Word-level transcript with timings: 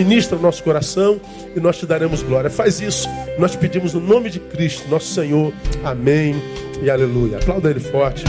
Ministra 0.00 0.36
o 0.36 0.42
nosso 0.42 0.64
coração 0.64 1.20
e 1.54 1.60
nós 1.60 1.78
te 1.78 1.86
daremos 1.86 2.20
glória. 2.20 2.50
Faz 2.50 2.80
isso, 2.80 3.06
nós 3.38 3.52
te 3.52 3.58
pedimos 3.58 3.94
no 3.94 4.00
nome 4.00 4.28
de 4.28 4.40
Cristo, 4.40 4.88
nosso 4.88 5.14
Senhor. 5.14 5.52
Amém 5.84 6.34
e 6.82 6.90
aleluia. 6.90 7.36
Aplauda 7.36 7.70
ele 7.70 7.78
forte. 7.78 8.24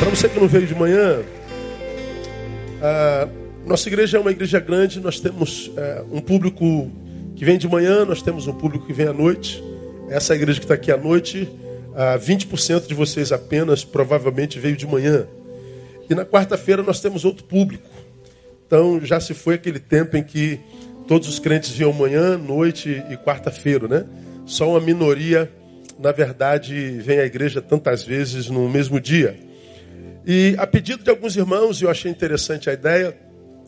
Para 0.00 0.10
você 0.10 0.28
que 0.28 0.40
não 0.40 0.48
veio 0.48 0.66
de 0.66 0.74
manhã, 0.74 1.22
nossa 3.64 3.88
igreja 3.88 4.18
é 4.18 4.20
uma 4.20 4.32
igreja 4.32 4.58
grande, 4.58 4.98
nós 4.98 5.20
temos 5.20 5.70
é, 5.76 6.02
um 6.10 6.20
público 6.20 6.90
que 7.36 7.44
vem 7.44 7.56
de 7.56 7.68
manhã, 7.68 8.04
nós 8.04 8.20
temos 8.20 8.48
um 8.48 8.54
público 8.54 8.88
que 8.88 8.92
vem 8.92 9.06
à 9.06 9.12
noite. 9.12 9.62
Essa 10.08 10.34
igreja 10.34 10.58
que 10.58 10.64
está 10.64 10.74
aqui 10.74 10.90
à 10.90 10.96
noite, 10.96 11.48
20% 11.94 12.88
de 12.88 12.94
vocês 12.94 13.30
apenas 13.30 13.84
provavelmente 13.84 14.58
veio 14.58 14.76
de 14.76 14.84
manhã. 14.84 15.28
E 16.10 16.14
na 16.14 16.26
quarta-feira 16.26 16.82
nós 16.82 17.00
temos 17.00 17.24
outro 17.24 17.44
público. 17.44 17.88
Então 18.66 19.00
já 19.04 19.20
se 19.20 19.32
foi 19.32 19.54
aquele 19.54 19.78
tempo 19.78 20.16
em 20.16 20.24
que 20.24 20.58
todos 21.06 21.28
os 21.28 21.38
crentes 21.38 21.70
vinham 21.70 21.92
manhã, 21.92 22.36
noite 22.36 23.02
e 23.08 23.16
quarta-feira, 23.16 23.86
né? 23.86 24.04
Só 24.44 24.70
uma 24.70 24.80
minoria, 24.80 25.48
na 26.00 26.10
verdade, 26.10 26.98
vem 26.98 27.20
à 27.20 27.24
igreja 27.24 27.62
tantas 27.62 28.02
vezes 28.02 28.50
no 28.50 28.68
mesmo 28.68 29.00
dia. 29.00 29.38
E 30.26 30.56
a 30.58 30.66
pedido 30.66 31.04
de 31.04 31.10
alguns 31.10 31.36
irmãos, 31.36 31.80
eu 31.80 31.88
achei 31.88 32.10
interessante 32.10 32.68
a 32.68 32.72
ideia, 32.72 33.16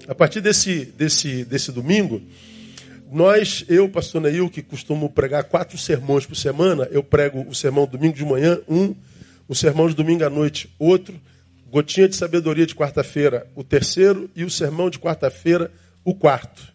a 0.09 0.15
partir 0.15 0.41
desse, 0.41 0.85
desse, 0.85 1.45
desse 1.45 1.71
domingo, 1.71 2.21
nós, 3.11 3.65
eu, 3.69 3.89
pastor 3.89 4.21
Neil, 4.21 4.49
que 4.51 4.63
costumo 4.63 5.09
pregar 5.09 5.45
quatro 5.45 5.79
sermões 5.79 6.27
por 6.27 6.35
semana, 6.35 6.89
eu 6.91 7.05
prego 7.05 7.47
o 7.49 7.55
sermão 7.55 7.87
domingo 7.87 8.17
de 8.17 8.25
manhã, 8.25 8.59
um, 8.69 8.95
o 9.47 9.55
sermão 9.55 9.89
de 9.89 9.95
domingo 9.95 10.25
à 10.25 10.31
noite, 10.31 10.75
outro, 10.79 11.21
Gotinha 11.73 12.07
de 12.07 12.15
Sabedoria 12.15 12.67
de 12.67 12.75
quarta-feira, 12.75 13.47
o 13.57 13.65
terceiro, 13.65 14.29
e 14.37 14.45
o 14.45 14.51
sermão 14.51 14.91
de 14.91 14.99
quarta-feira, 14.99 15.73
o 16.05 16.15
quarto. 16.15 16.71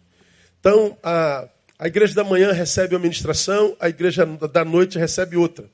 Então, 0.58 0.98
a, 1.00 1.48
a 1.78 1.86
igreja 1.86 2.16
da 2.16 2.24
manhã 2.24 2.50
recebe 2.50 2.96
a 2.96 2.98
ministração, 2.98 3.76
a 3.78 3.88
igreja 3.88 4.26
da 4.26 4.64
noite 4.64 4.98
recebe 4.98 5.36
outra. 5.36 5.66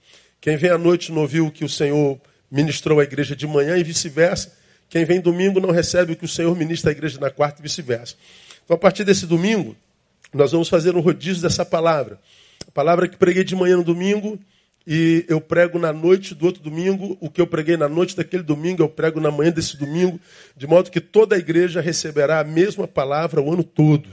Quem 0.42 0.58
vem 0.58 0.68
à 0.68 0.76
noite 0.76 1.10
não 1.10 1.22
ouviu 1.22 1.46
o 1.46 1.50
que 1.50 1.64
o 1.64 1.68
Senhor 1.70 2.20
ministrou 2.50 3.00
à 3.00 3.02
igreja 3.02 3.34
de 3.34 3.46
manhã 3.46 3.78
e 3.78 3.82
vice-versa. 3.82 4.52
Quem 4.90 5.06
vem 5.06 5.22
domingo 5.22 5.58
não 5.58 5.70
recebe 5.70 6.12
o 6.12 6.16
que 6.16 6.26
o 6.26 6.28
Senhor 6.28 6.54
ministra 6.54 6.90
à 6.90 6.92
igreja 6.92 7.18
na 7.18 7.30
quarta 7.30 7.60
e 7.60 7.62
vice-versa. 7.62 8.16
Então, 8.62 8.74
a 8.74 8.78
partir 8.78 9.04
desse 9.04 9.24
domingo, 9.24 9.74
nós 10.34 10.52
vamos 10.52 10.68
fazer 10.68 10.94
um 10.94 11.00
rodízio 11.00 11.40
dessa 11.40 11.64
palavra. 11.64 12.20
A 12.68 12.70
palavra 12.70 13.08
que 13.08 13.16
preguei 13.16 13.42
de 13.42 13.56
manhã 13.56 13.78
no 13.78 13.84
domingo, 13.84 14.38
e 14.86 15.24
eu 15.28 15.40
prego 15.40 15.78
na 15.78 15.92
noite 15.92 16.34
do 16.34 16.44
outro 16.44 16.62
domingo, 16.62 17.16
o 17.20 17.30
que 17.30 17.40
eu 17.40 17.46
preguei 17.46 17.76
na 17.76 17.88
noite 17.88 18.14
daquele 18.14 18.42
domingo, 18.42 18.82
eu 18.82 18.88
prego 18.88 19.18
na 19.18 19.30
manhã 19.30 19.50
desse 19.50 19.78
domingo, 19.78 20.20
de 20.54 20.66
modo 20.66 20.90
que 20.90 21.00
toda 21.00 21.36
a 21.36 21.38
igreja 21.38 21.80
receberá 21.80 22.40
a 22.40 22.44
mesma 22.44 22.86
palavra 22.86 23.40
o 23.40 23.50
ano 23.50 23.64
todo. 23.64 24.08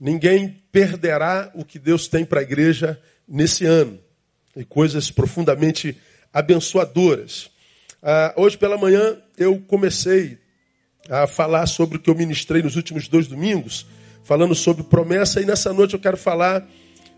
Ninguém 0.00 0.62
perderá 0.72 1.50
o 1.54 1.64
que 1.64 1.78
Deus 1.78 2.08
tem 2.08 2.24
para 2.24 2.40
a 2.40 2.42
igreja 2.42 2.98
nesse 3.28 3.66
ano. 3.66 3.98
E 4.56 4.64
coisas 4.64 5.10
profundamente 5.10 5.96
abençoadoras. 6.32 7.50
Ah, 8.02 8.34
hoje 8.36 8.56
pela 8.56 8.78
manhã 8.78 9.18
eu 9.36 9.60
comecei 9.60 10.38
a 11.08 11.26
falar 11.26 11.66
sobre 11.66 11.98
o 11.98 12.00
que 12.00 12.08
eu 12.08 12.14
ministrei 12.14 12.62
nos 12.62 12.76
últimos 12.76 13.08
dois 13.08 13.26
domingos, 13.26 13.86
falando 14.24 14.54
sobre 14.54 14.84
promessa, 14.84 15.40
e 15.40 15.44
nessa 15.44 15.72
noite 15.72 15.94
eu 15.94 16.00
quero 16.00 16.16
falar 16.16 16.66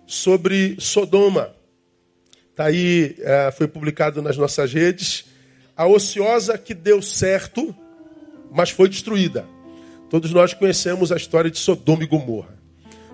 sobre 0.07 0.77
Sodoma. 0.79 1.55
Está 2.55 2.67
aí, 2.67 3.17
é, 3.19 3.51
foi 3.51 3.67
publicado 3.67 4.23
nas 4.23 4.37
nossas 4.37 4.73
redes. 4.73 5.25
A 5.77 5.89
ociosa 5.89 6.57
que 6.57 6.73
deu 6.73 7.03
certo, 7.03 7.75
mas 8.49 8.71
foi 8.71 8.89
destruída. 8.89 9.45
Todos 10.09 10.31
nós 10.31 10.55
conhecemos 10.55 11.11
a 11.11 11.17
história 11.17 11.51
de 11.51 11.59
Sodoma 11.59 12.05
e 12.05 12.07
Gomorra. 12.07 12.57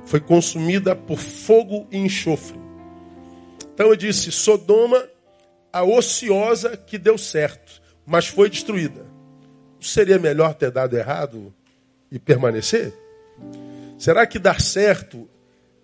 Foi 0.05 0.20
consumida 0.20 0.94
por 0.94 1.18
fogo 1.18 1.88
e 1.91 1.96
enxofre. 1.96 2.61
Então 3.72 3.86
eu 3.86 3.96
disse: 3.96 4.30
Sodoma, 4.30 5.08
a 5.72 5.83
ociosa 5.84 6.77
que 6.77 6.98
deu 6.98 7.17
certo, 7.17 7.80
mas 8.05 8.27
foi 8.27 8.51
destruída. 8.51 9.07
Seria 9.80 10.18
melhor 10.18 10.52
ter 10.52 10.70
dado 10.70 10.98
errado 10.98 11.51
e 12.12 12.18
permanecer? 12.18 12.92
Será 13.98 14.27
que 14.27 14.39
dar 14.39 14.61
certo 14.61 15.27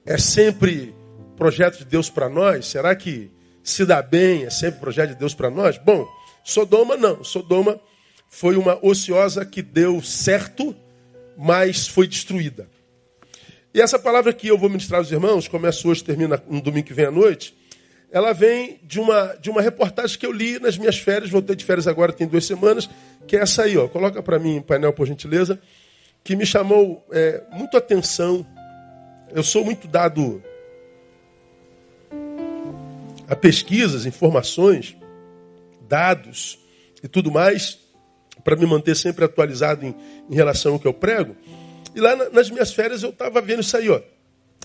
é 0.05 0.19
sempre 0.19 0.95
projeto 1.39 1.79
de 1.79 1.87
Deus 1.87 2.11
para 2.11 2.29
nós? 2.29 2.67
Será 2.67 2.95
que 2.95 3.35
se 3.67 3.85
dá 3.85 4.01
bem, 4.01 4.45
é 4.45 4.51
sempre 4.51 4.79
projeto 4.79 5.09
de 5.09 5.17
Deus 5.17 5.35
para 5.35 5.51
nós? 5.51 5.77
Bom, 5.77 6.07
Sodoma 6.45 6.97
não. 6.97 7.25
Sodoma 7.25 7.81
foi 8.29 8.57
uma 8.57 8.79
ociosa 8.81 9.45
que 9.45 9.61
deu 9.61 10.01
certo, 10.01 10.75
mas 11.37 11.89
foi 11.89 12.07
destruída. 12.07 12.69
E 13.75 13.81
essa 13.81 13.99
palavra 13.99 14.33
que 14.33 14.47
eu 14.47 14.57
vou 14.57 14.69
ministrar 14.69 15.01
aos 15.01 15.11
irmãos, 15.11 15.49
começa 15.49 15.87
hoje, 15.89 16.05
termina 16.05 16.41
no 16.49 16.61
domingo 16.63 16.87
que 16.87 16.95
vem 16.95 17.07
à 17.07 17.11
noite, 17.11 17.57
ela 18.13 18.33
vem 18.33 18.79
de 18.85 19.01
uma, 19.01 19.35
de 19.41 19.51
uma 19.51 19.61
reportagem 19.61 20.17
que 20.17 20.25
eu 20.25 20.31
li 20.33 20.61
nas 20.61 20.79
minhas 20.79 20.97
férias, 20.97 21.29
voltei 21.29 21.57
de 21.57 21.65
férias 21.65 21.89
agora, 21.89 22.13
tem 22.13 22.29
duas 22.29 22.47
semanas, 22.47 22.89
que 23.27 23.37
é 23.37 23.41
essa 23.41 23.65
aí, 23.65 23.77
ó. 23.77 23.89
Coloca 23.89 24.23
para 24.23 24.39
mim 24.39 24.63
painel, 24.63 24.93
por 24.93 25.09
gentileza, 25.09 25.59
que 26.23 26.37
me 26.37 26.47
chamou 26.47 27.05
é, 27.11 27.43
muito 27.51 27.77
atenção. 27.77 28.47
Eu 29.35 29.43
sou 29.43 29.65
muito 29.65 29.89
dado 29.89 30.41
a 33.29 33.35
pesquisas, 33.35 34.07
informações, 34.07 34.97
dados 35.89 36.59
e 37.03 37.09
tudo 37.09 37.31
mais, 37.31 37.79
para 38.45 38.57
me 38.57 38.67
manter 38.67 38.97
sempre 38.97 39.25
atualizado 39.25 39.85
em, 39.85 39.95
em, 40.31 40.35
relação 40.35 40.75
ao 40.75 40.79
que 40.79 40.87
eu 40.87 40.95
prego. 40.95 41.37
E 41.95 42.01
lá 42.01 42.15
na, 42.15 42.31
nas 42.31 42.51
minhas 42.51 42.73
férias 42.73 43.03
eu 43.03 43.11
estava 43.11 43.41
vendo 43.41 43.61
isso 43.61 43.77
aí. 43.77 43.89
Ó. 43.89 44.01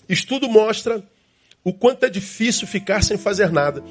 Estudo 0.07 0.49
mostra 0.49 1.03
o 1.63 1.73
quanto 1.73 2.05
é 2.05 2.09
difícil 2.09 2.67
ficar 2.67 3.03
sem 3.03 3.17
fazer 3.17 3.51
nada. 3.51 3.83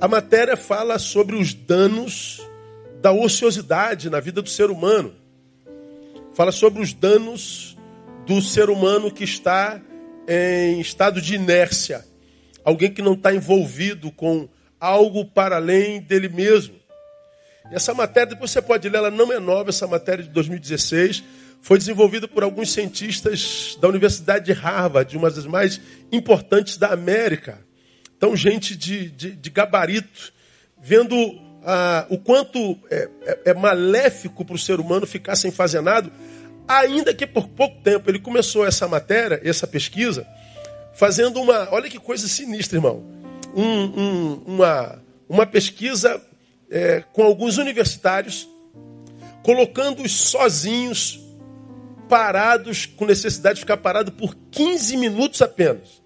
A 0.00 0.08
matéria 0.08 0.56
fala 0.56 0.98
sobre 0.98 1.36
os 1.36 1.54
danos 1.54 2.40
da 3.00 3.12
ociosidade 3.12 4.10
na 4.10 4.20
vida 4.20 4.42
do 4.42 4.48
ser 4.48 4.70
humano. 4.70 5.14
Fala 6.34 6.52
sobre 6.52 6.82
os 6.82 6.92
danos 6.92 7.76
do 8.26 8.40
ser 8.40 8.70
humano 8.70 9.10
que 9.10 9.24
está 9.24 9.80
em 10.28 10.80
estado 10.80 11.20
de 11.20 11.34
inércia 11.34 12.04
alguém 12.64 12.92
que 12.92 13.02
não 13.02 13.14
está 13.14 13.34
envolvido 13.34 14.10
com 14.10 14.48
algo 14.78 15.24
para 15.24 15.56
além 15.56 16.00
dele 16.00 16.28
mesmo. 16.28 16.74
E 17.70 17.74
essa 17.74 17.94
matéria, 17.94 18.30
depois 18.30 18.50
você 18.50 18.62
pode 18.62 18.88
ler, 18.88 18.98
ela 18.98 19.10
não 19.10 19.32
é 19.32 19.38
nova, 19.38 19.70
essa 19.70 19.86
matéria 19.86 20.24
de 20.24 20.30
2016, 20.30 21.22
foi 21.60 21.78
desenvolvida 21.78 22.26
por 22.26 22.42
alguns 22.42 22.72
cientistas 22.72 23.76
da 23.80 23.88
Universidade 23.88 24.46
de 24.46 24.52
Harvard, 24.52 25.16
uma 25.16 25.30
das 25.30 25.46
mais 25.46 25.80
importantes 26.10 26.76
da 26.76 26.88
América. 26.88 27.58
Então, 28.16 28.34
gente 28.34 28.74
de, 28.76 29.10
de, 29.10 29.32
de 29.32 29.50
gabarito, 29.50 30.32
vendo 30.80 31.16
ah, 31.64 32.06
o 32.08 32.18
quanto 32.18 32.78
é, 32.90 33.08
é, 33.22 33.40
é 33.46 33.54
maléfico 33.54 34.44
para 34.44 34.54
o 34.54 34.58
ser 34.58 34.80
humano 34.80 35.06
ficar 35.06 35.36
sem 35.36 35.50
fazer 35.50 35.80
nada, 35.80 36.10
ainda 36.66 37.12
que 37.12 37.26
por 37.26 37.48
pouco 37.48 37.82
tempo. 37.82 38.10
Ele 38.10 38.18
começou 38.18 38.66
essa 38.66 38.88
matéria, 38.88 39.40
essa 39.44 39.66
pesquisa, 39.66 40.26
fazendo 41.00 41.40
uma. 41.40 41.72
Olha 41.72 41.88
que 41.88 41.98
coisa 41.98 42.28
sinistra, 42.28 42.76
irmão. 42.76 43.02
Um, 43.56 43.64
um, 43.64 44.42
uma, 44.46 45.02
uma 45.26 45.46
pesquisa 45.46 46.22
é, 46.70 47.02
com 47.14 47.22
alguns 47.22 47.56
universitários, 47.56 48.46
colocando-os 49.42 50.12
sozinhos, 50.12 51.18
parados, 52.06 52.84
com 52.84 53.06
necessidade 53.06 53.54
de 53.54 53.60
ficar 53.60 53.78
parado 53.78 54.12
por 54.12 54.36
15 54.50 54.98
minutos 54.98 55.40
apenas. 55.40 56.02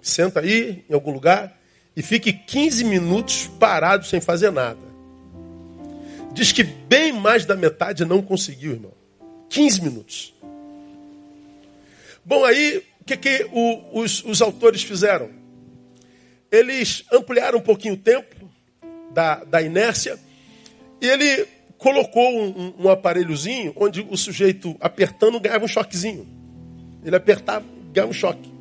Senta 0.00 0.40
aí, 0.40 0.82
em 0.88 0.94
algum 0.94 1.12
lugar, 1.12 1.60
e 1.94 2.00
fique 2.00 2.32
15 2.32 2.84
minutos 2.84 3.50
parado 3.60 4.06
sem 4.06 4.18
fazer 4.18 4.50
nada. 4.50 4.80
Diz 6.32 6.52
que 6.52 6.64
bem 6.64 7.12
mais 7.12 7.44
da 7.44 7.54
metade 7.54 8.02
não 8.06 8.22
conseguiu, 8.22 8.72
irmão. 8.72 8.94
15 9.50 9.82
minutos. 9.82 10.34
Bom, 12.24 12.46
aí 12.46 12.82
que, 13.06 13.16
que 13.16 13.48
o, 13.52 14.00
os, 14.00 14.24
os 14.24 14.42
autores 14.42 14.82
fizeram? 14.82 15.30
Eles 16.50 17.04
ampliaram 17.12 17.58
um 17.58 17.62
pouquinho 17.62 17.94
o 17.94 17.98
tempo 17.98 18.50
da, 19.12 19.44
da 19.44 19.62
inércia 19.62 20.18
e 21.00 21.06
ele 21.06 21.46
colocou 21.78 22.28
um, 22.28 22.74
um, 22.78 22.88
aparelhozinho 22.88 23.72
onde 23.76 24.04
o 24.10 24.16
sujeito 24.16 24.76
apertando 24.80 25.38
ganhava 25.38 25.64
um 25.64 25.68
choquezinho. 25.68 26.26
Ele 27.04 27.14
apertava, 27.14 27.64
ganhava 27.92 28.10
um 28.10 28.14
choque. 28.14 28.52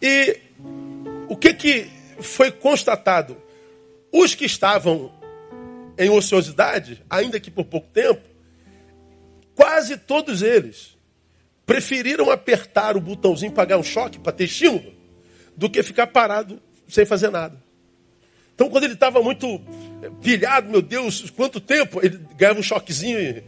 E 0.00 0.38
o 1.28 1.36
que, 1.36 1.52
que 1.54 1.90
foi 2.20 2.52
constatado? 2.52 3.36
Os 4.12 4.34
que 4.34 4.44
estavam 4.44 5.12
em 5.98 6.08
ociosidade, 6.10 7.02
ainda 7.10 7.40
que 7.40 7.50
por 7.50 7.64
pouco 7.64 7.88
tempo, 7.88 8.22
quase 9.56 9.96
todos 9.96 10.42
eles 10.42 10.97
preferiram 11.68 12.30
apertar 12.30 12.96
o 12.96 13.00
botãozinho 13.00 13.52
para 13.52 13.66
ganhar 13.66 13.78
um 13.78 13.84
choque, 13.84 14.18
para 14.18 14.32
ter 14.32 14.44
estímulo, 14.44 14.92
do 15.56 15.70
que 15.70 15.80
ficar 15.84 16.08
parado 16.08 16.60
sem 16.88 17.06
fazer 17.06 17.30
nada. 17.30 17.56
Então, 18.54 18.68
quando 18.68 18.84
ele 18.84 18.94
estava 18.94 19.22
muito 19.22 19.60
pilhado, 20.20 20.68
meu 20.68 20.82
Deus, 20.82 21.30
quanto 21.30 21.60
tempo, 21.60 22.00
ele 22.02 22.18
ganhava 22.36 22.58
um 22.58 22.62
choquezinho 22.62 23.20
e 23.20 23.44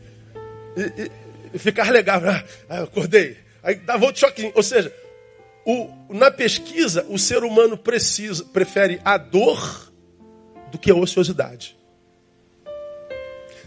e, 0.77 1.11
e 1.55 1.59
ficar 1.59 1.91
legal. 1.91 2.21
Ah, 2.69 2.83
acordei. 2.83 3.37
Aí 3.63 3.77
dava 3.77 4.05
outro 4.07 4.21
choquinho. 4.21 4.53
Ou 4.55 4.63
seja, 4.63 4.95
o, 5.65 5.91
na 6.09 6.31
pesquisa, 6.31 7.05
o 7.09 7.19
ser 7.19 7.43
humano 7.43 7.77
precisa, 7.77 8.45
prefere 8.45 9.01
a 9.05 9.17
dor 9.17 9.91
do 10.71 10.79
que 10.79 10.91
a 10.91 10.95
ociosidade. 10.95 11.77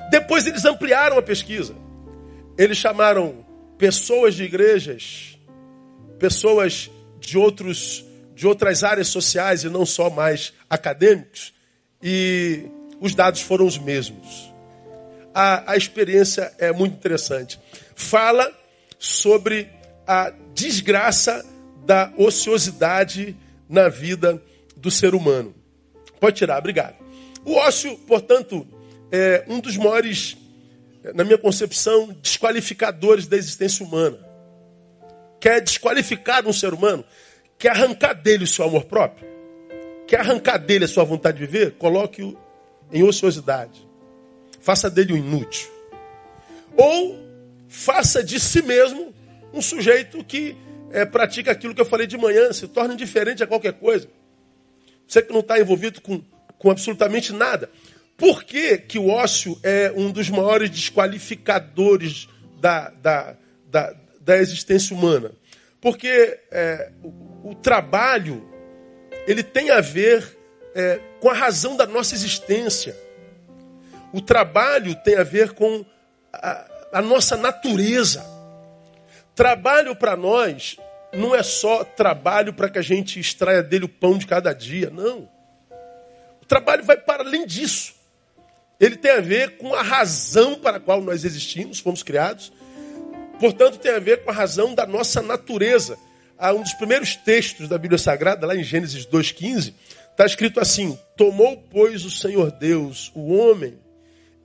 Depois 0.09 0.45
eles 0.47 0.65
ampliaram 0.65 1.17
a 1.17 1.21
pesquisa. 1.21 1.75
Eles 2.57 2.77
chamaram 2.77 3.45
pessoas 3.83 4.35
de 4.35 4.45
igrejas, 4.45 5.37
pessoas 6.17 6.89
de 7.19 7.37
outros 7.37 8.05
de 8.33 8.47
outras 8.47 8.81
áreas 8.81 9.09
sociais 9.09 9.65
e 9.65 9.69
não 9.69 9.85
só 9.85 10.09
mais 10.09 10.53
acadêmicos, 10.69 11.53
e 12.01 12.63
os 13.01 13.13
dados 13.13 13.41
foram 13.41 13.67
os 13.67 13.77
mesmos. 13.77 14.49
A, 15.35 15.73
a 15.73 15.75
experiência 15.75 16.53
é 16.59 16.71
muito 16.71 16.95
interessante. 16.95 17.59
Fala 17.93 18.49
sobre 18.97 19.69
a 20.07 20.31
desgraça 20.53 21.45
da 21.85 22.13
ociosidade 22.17 23.35
na 23.67 23.89
vida 23.89 24.41
do 24.77 24.89
ser 24.89 25.13
humano. 25.13 25.53
Pode 26.21 26.37
tirar, 26.37 26.57
obrigado. 26.57 26.95
O 27.43 27.55
ócio, 27.55 27.97
portanto, 28.07 28.65
é 29.11 29.43
um 29.49 29.59
dos 29.59 29.75
maiores, 29.75 30.37
na 31.13 31.23
minha 31.23 31.37
concepção, 31.37 32.15
desqualificadores 32.21 33.27
da 33.27 33.35
existência 33.35 33.85
humana. 33.85 34.17
Quer 35.39 35.59
desqualificar 35.61 36.47
um 36.47 36.53
ser 36.53 36.73
humano? 36.73 37.03
Quer 37.57 37.69
arrancar 37.69 38.13
dele 38.13 38.45
o 38.45 38.47
seu 38.47 38.65
amor 38.65 38.85
próprio? 38.85 39.27
Quer 40.07 40.19
arrancar 40.19 40.57
dele 40.57 40.85
a 40.85 40.87
sua 40.87 41.03
vontade 41.03 41.37
de 41.37 41.45
viver? 41.45 41.71
Coloque-o 41.73 42.37
em 42.91 43.03
ociosidade. 43.03 43.87
Faça 44.61 44.89
dele 44.89 45.13
um 45.13 45.17
inútil. 45.17 45.69
Ou 46.77 47.19
faça 47.67 48.23
de 48.23 48.39
si 48.39 48.61
mesmo 48.61 49.13
um 49.53 49.61
sujeito 49.61 50.23
que 50.23 50.55
é, 50.91 51.05
pratica 51.05 51.51
aquilo 51.51 51.73
que 51.73 51.81
eu 51.81 51.85
falei 51.85 52.07
de 52.07 52.17
manhã, 52.17 52.53
se 52.53 52.67
torna 52.67 52.93
indiferente 52.93 53.43
a 53.43 53.47
qualquer 53.47 53.73
coisa. 53.73 54.07
Você 55.07 55.21
que 55.21 55.33
não 55.33 55.41
está 55.41 55.59
envolvido 55.59 55.99
com, 56.01 56.21
com 56.57 56.71
absolutamente 56.71 57.33
nada. 57.33 57.69
Por 58.23 58.45
que, 58.45 58.77
que 58.77 58.97
o 58.97 59.09
ócio 59.09 59.59
é 59.61 59.91
um 59.93 60.09
dos 60.09 60.29
maiores 60.29 60.69
desqualificadores 60.69 62.29
da, 62.57 62.87
da, 62.91 63.35
da, 63.69 63.93
da 64.21 64.37
existência 64.37 64.95
humana? 64.95 65.33
Porque 65.81 66.39
é, 66.49 66.89
o, 67.03 67.49
o, 67.49 67.55
trabalho 67.55 68.49
ele 69.27 69.43
tem 69.43 69.71
a 69.71 69.81
ver 69.81 70.37
é, 70.73 71.01
com 71.19 71.29
a 71.29 71.33
razão 71.33 71.75
da 71.75 71.85
nossa 71.85 72.15
existência. 72.15 72.95
O 74.13 74.21
trabalho 74.21 74.95
tem 75.03 75.17
a 75.17 75.23
ver 75.23 75.51
com 75.51 75.83
a, 76.31 76.65
a 76.93 77.01
nossa 77.01 77.35
natureza. 77.35 78.25
Trabalho 79.35 79.97
para 79.97 80.15
nós 80.15 80.77
não 81.11 81.35
é 81.35 81.43
só 81.43 81.83
trabalho 81.83 82.53
para 82.53 82.69
que 82.69 82.79
a 82.79 82.81
gente 82.81 83.19
extraia 83.19 83.61
dele 83.61 83.83
o 83.83 83.89
pão 83.89 84.17
de 84.17 84.25
cada 84.25 84.53
dia, 84.53 84.89
não. 84.89 85.29
O 86.41 86.45
trabalho 86.47 86.85
vai 86.85 86.95
para 86.95 87.21
além 87.21 87.45
disso. 87.45 87.92
Ele 88.83 88.97
tem 88.97 89.11
a 89.11 89.21
ver 89.21 89.57
com 89.57 89.73
a 89.73 89.81
razão 89.81 90.55
para 90.55 90.77
a 90.77 90.79
qual 90.79 91.01
nós 91.01 91.23
existimos, 91.23 91.79
fomos 91.79 92.03
criados 92.03 92.51
Portanto, 93.43 93.77
tem 93.77 93.91
a 93.91 93.99
ver 93.99 94.23
com 94.23 94.29
a 94.29 94.33
razão 94.33 94.73
da 94.73 94.87
nossa 94.87 95.21
natureza. 95.21 95.97
Um 96.55 96.61
dos 96.61 96.73
primeiros 96.75 97.17
textos 97.17 97.67
da 97.67 97.77
Bíblia 97.77 97.97
Sagrada, 97.97 98.47
lá 98.47 98.55
em 98.55 98.63
Gênesis 98.63 99.05
2,15, 99.05 99.73
está 100.11 100.25
escrito 100.25 100.61
assim: 100.61 100.97
Tomou, 101.17 101.57
pois, 101.69 102.05
o 102.05 102.09
Senhor 102.09 102.51
Deus 102.51 103.11
o 103.13 103.33
homem 103.33 103.77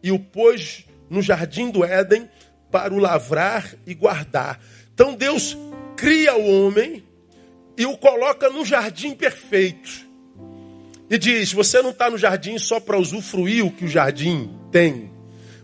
e 0.02 0.11
o 0.11 0.19
pôs 0.19 0.85
no 1.08 1.23
jardim 1.23 1.70
do 1.70 1.85
Éden 1.85 2.29
para 2.73 2.93
o 2.93 2.99
lavrar 2.99 3.73
e 3.87 3.94
guardar. 3.94 4.61
Então 4.93 5.14
Deus 5.14 5.56
cria 5.96 6.37
o 6.37 6.67
homem 6.67 7.05
e 7.76 7.87
o 7.87 7.96
coloca 7.96 8.50
no 8.50 8.64
jardim 8.64 9.14
perfeito. 9.14 10.07
E 11.10 11.19
diz: 11.19 11.52
Você 11.52 11.81
não 11.82 11.90
está 11.90 12.10
no 12.10 12.19
jardim 12.19 12.58
só 12.58 12.81
para 12.81 12.99
usufruir 12.99 13.64
o 13.64 13.70
que 13.70 13.84
o 13.84 13.88
jardim 13.88 14.50
tem. 14.70 15.10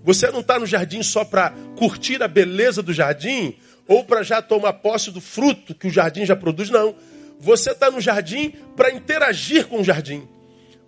Você 0.03 0.31
não 0.31 0.41
está 0.41 0.59
no 0.59 0.67
jardim 0.67 1.03
só 1.03 1.25
para 1.25 1.51
curtir 1.77 2.23
a 2.23 2.29
beleza 2.29 2.83
do 2.83 2.93
jardim 2.93 3.57
ou 3.87 4.05
para 4.05 4.23
já 4.23 4.43
tomar 4.43 4.75
posse 4.75 5.11
do 5.11 5.21
fruto 5.21 5.75
que 5.75 5.87
o 5.87 5.91
jardim 5.91 6.25
já 6.25 6.37
produz, 6.37 6.71
não. 6.71 6.95
Você 7.41 7.71
está 7.71 7.91
no 7.91 8.01
jardim 8.01 8.53
para 8.77 8.91
interagir 8.91 9.67
com 9.67 9.81
o 9.81 9.85
jardim. 9.85 10.27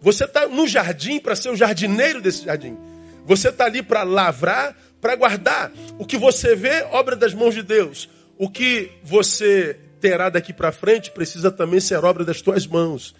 Você 0.00 0.24
está 0.24 0.46
no 0.46 0.66
jardim 0.66 1.18
para 1.18 1.34
ser 1.34 1.50
o 1.50 1.56
jardineiro 1.56 2.20
desse 2.20 2.44
jardim. 2.44 2.76
Você 3.24 3.48
está 3.48 3.64
ali 3.64 3.82
para 3.82 4.02
lavrar, 4.02 4.76
para 5.00 5.16
guardar. 5.16 5.72
O 5.98 6.06
que 6.06 6.16
você 6.16 6.54
vê, 6.54 6.82
obra 6.92 7.16
das 7.16 7.34
mãos 7.34 7.54
de 7.54 7.62
Deus. 7.62 8.08
O 8.38 8.48
que 8.48 8.90
você 9.02 9.78
terá 10.00 10.28
daqui 10.28 10.52
para 10.52 10.70
frente 10.70 11.10
precisa 11.10 11.50
também 11.50 11.80
ser 11.80 12.04
obra 12.04 12.24
das 12.24 12.40
tuas 12.40 12.66
mãos. 12.66 13.14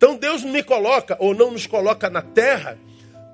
Então 0.00 0.16
Deus 0.16 0.42
me 0.42 0.62
coloca 0.62 1.14
ou 1.20 1.34
não 1.34 1.50
nos 1.50 1.66
coloca 1.66 2.08
na 2.08 2.22
terra 2.22 2.78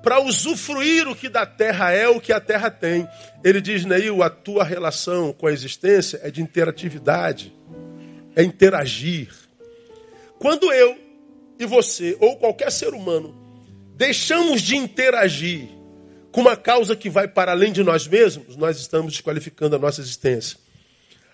para 0.03 0.19
usufruir 0.19 1.07
o 1.07 1.15
que 1.15 1.29
da 1.29 1.45
terra 1.45 1.93
é, 1.93 2.09
o 2.09 2.19
que 2.19 2.33
a 2.33 2.41
terra 2.41 2.69
tem. 2.69 3.07
Ele 3.41 3.61
diz, 3.61 3.85
Neil, 3.85 4.21
a 4.21 4.29
tua 4.29 4.65
relação 4.65 5.31
com 5.31 5.47
a 5.47 5.53
existência 5.53 6.19
é 6.21 6.29
de 6.29 6.41
interatividade, 6.41 7.53
é 8.35 8.43
interagir. 8.43 9.29
Quando 10.39 10.69
eu 10.73 10.97
e 11.57 11.65
você, 11.65 12.17
ou 12.19 12.35
qualquer 12.35 12.69
ser 12.69 12.93
humano, 12.93 13.33
deixamos 13.95 14.61
de 14.61 14.75
interagir 14.75 15.69
com 16.33 16.41
uma 16.41 16.57
causa 16.57 16.97
que 16.97 17.09
vai 17.09 17.29
para 17.29 17.53
além 17.53 17.71
de 17.71 17.81
nós 17.81 18.09
mesmos, 18.09 18.57
nós 18.57 18.77
estamos 18.77 19.13
desqualificando 19.13 19.77
a 19.77 19.79
nossa 19.79 20.01
existência. 20.01 20.57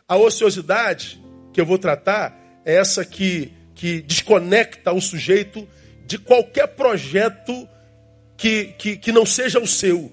A 0.08 0.16
ociosidade 0.16 1.20
que 1.52 1.60
eu 1.60 1.66
vou 1.66 1.80
tratar 1.80 2.62
é 2.64 2.76
essa 2.76 3.04
que, 3.04 3.52
que 3.76 4.02
desconecta 4.02 4.92
o 4.92 5.02
sujeito 5.02 5.68
de 6.06 6.18
qualquer 6.18 6.68
projeto 6.68 7.68
que, 8.38 8.74
que, 8.78 8.98
que 8.98 9.12
não 9.12 9.26
seja 9.26 9.60
o 9.60 9.68
seu. 9.68 10.12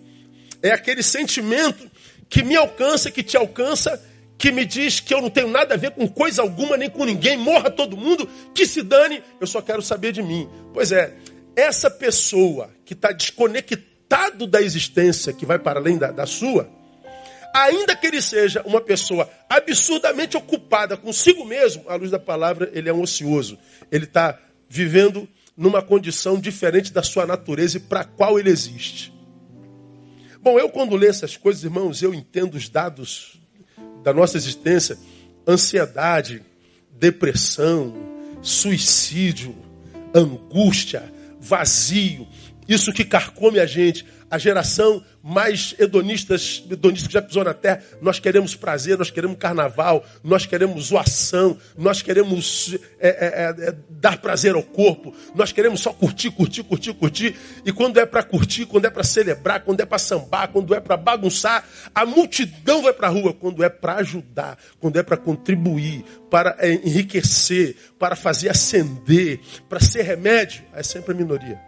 É 0.62 0.70
aquele 0.70 1.02
sentimento 1.02 1.90
que 2.28 2.42
me 2.42 2.56
alcança, 2.56 3.10
que 3.10 3.22
te 3.22 3.36
alcança, 3.36 4.00
que 4.38 4.52
me 4.52 4.64
diz 4.64 5.00
que 5.00 5.12
eu 5.12 5.20
não 5.20 5.28
tenho 5.28 5.48
nada 5.48 5.74
a 5.74 5.76
ver 5.76 5.90
com 5.90 6.08
coisa 6.08 6.42
alguma, 6.42 6.76
nem 6.76 6.88
com 6.88 7.04
ninguém, 7.04 7.36
morra 7.36 7.70
todo 7.70 7.96
mundo, 7.96 8.28
que 8.54 8.64
se 8.66 8.82
dane, 8.82 9.22
eu 9.40 9.46
só 9.46 9.60
quero 9.60 9.82
saber 9.82 10.12
de 10.12 10.22
mim. 10.22 10.48
Pois 10.72 10.92
é, 10.92 11.14
essa 11.56 11.90
pessoa 11.90 12.70
que 12.84 12.94
está 12.94 13.12
desconectado 13.12 14.46
da 14.46 14.62
existência, 14.62 15.32
que 15.32 15.44
vai 15.44 15.58
para 15.58 15.78
além 15.78 15.98
da, 15.98 16.10
da 16.10 16.24
sua, 16.24 16.70
ainda 17.54 17.96
que 17.96 18.06
ele 18.06 18.22
seja 18.22 18.62
uma 18.64 18.80
pessoa 18.80 19.28
absurdamente 19.48 20.36
ocupada 20.36 20.96
consigo 20.96 21.44
mesmo, 21.44 21.84
à 21.88 21.94
luz 21.94 22.10
da 22.10 22.18
palavra, 22.18 22.70
ele 22.72 22.88
é 22.88 22.92
um 22.92 23.02
ocioso. 23.02 23.58
Ele 23.90 24.04
está 24.04 24.38
vivendo 24.68 25.28
numa 25.56 25.82
condição 25.82 26.38
diferente 26.38 26.92
da 26.92 27.02
sua 27.02 27.26
natureza 27.26 27.76
e 27.76 27.80
para 27.80 28.04
qual 28.04 28.38
ele 28.38 28.50
existe. 28.50 29.12
Bom, 30.42 30.58
eu 30.58 30.70
quando 30.70 30.96
leio 30.96 31.10
essas 31.10 31.36
coisas, 31.36 31.62
irmãos, 31.64 32.02
eu 32.02 32.14
entendo 32.14 32.54
os 32.54 32.68
dados 32.68 33.38
da 34.02 34.12
nossa 34.14 34.36
existência: 34.36 34.98
ansiedade, 35.46 36.42
depressão, 36.92 37.94
suicídio, 38.40 39.54
angústia, 40.14 41.12
vazio, 41.38 42.26
isso 42.66 42.92
que 42.92 43.04
carcome 43.04 43.58
a 43.58 43.66
gente, 43.66 44.06
a 44.30 44.38
geração 44.38 45.02
mais 45.22 45.74
hedonistas, 45.78 46.64
hedonistas 46.70 47.08
que 47.08 47.14
já 47.14 47.20
pisou 47.20 47.44
na 47.44 47.52
terra. 47.52 47.82
Nós 48.00 48.18
queremos 48.18 48.54
prazer, 48.54 48.96
nós 48.96 49.10
queremos 49.10 49.36
carnaval, 49.36 50.04
nós 50.22 50.46
queremos 50.46 50.86
zoação, 50.86 51.58
nós 51.76 52.00
queremos 52.00 52.78
é, 52.98 53.08
é, 53.08 53.64
é, 53.64 53.68
é 53.68 53.76
dar 53.90 54.18
prazer 54.18 54.54
ao 54.54 54.62
corpo, 54.62 55.14
nós 55.34 55.52
queremos 55.52 55.80
só 55.80 55.92
curtir, 55.92 56.30
curtir, 56.30 56.62
curtir, 56.62 56.94
curtir. 56.94 57.36
E 57.64 57.72
quando 57.72 57.98
é 57.98 58.06
para 58.06 58.22
curtir, 58.22 58.66
quando 58.66 58.84
é 58.84 58.90
para 58.90 59.02
celebrar, 59.02 59.60
quando 59.64 59.80
é 59.80 59.86
para 59.86 59.98
sambar, 59.98 60.48
quando 60.48 60.74
é 60.74 60.80
para 60.80 60.96
bagunçar, 60.96 61.64
a 61.94 62.06
multidão 62.06 62.82
vai 62.82 62.92
para 62.92 63.08
a 63.08 63.10
rua. 63.10 63.34
Quando 63.34 63.64
é 63.64 63.68
para 63.68 63.96
ajudar, 63.96 64.58
quando 64.78 64.98
é 64.98 65.02
para 65.02 65.16
contribuir, 65.16 66.04
para 66.30 66.56
é, 66.58 66.72
enriquecer, 66.72 67.76
para 67.98 68.14
fazer 68.14 68.48
acender, 68.48 69.40
para 69.68 69.80
ser 69.80 70.02
remédio, 70.02 70.64
é 70.72 70.82
sempre 70.82 71.12
a 71.12 71.16
minoria. 71.16 71.60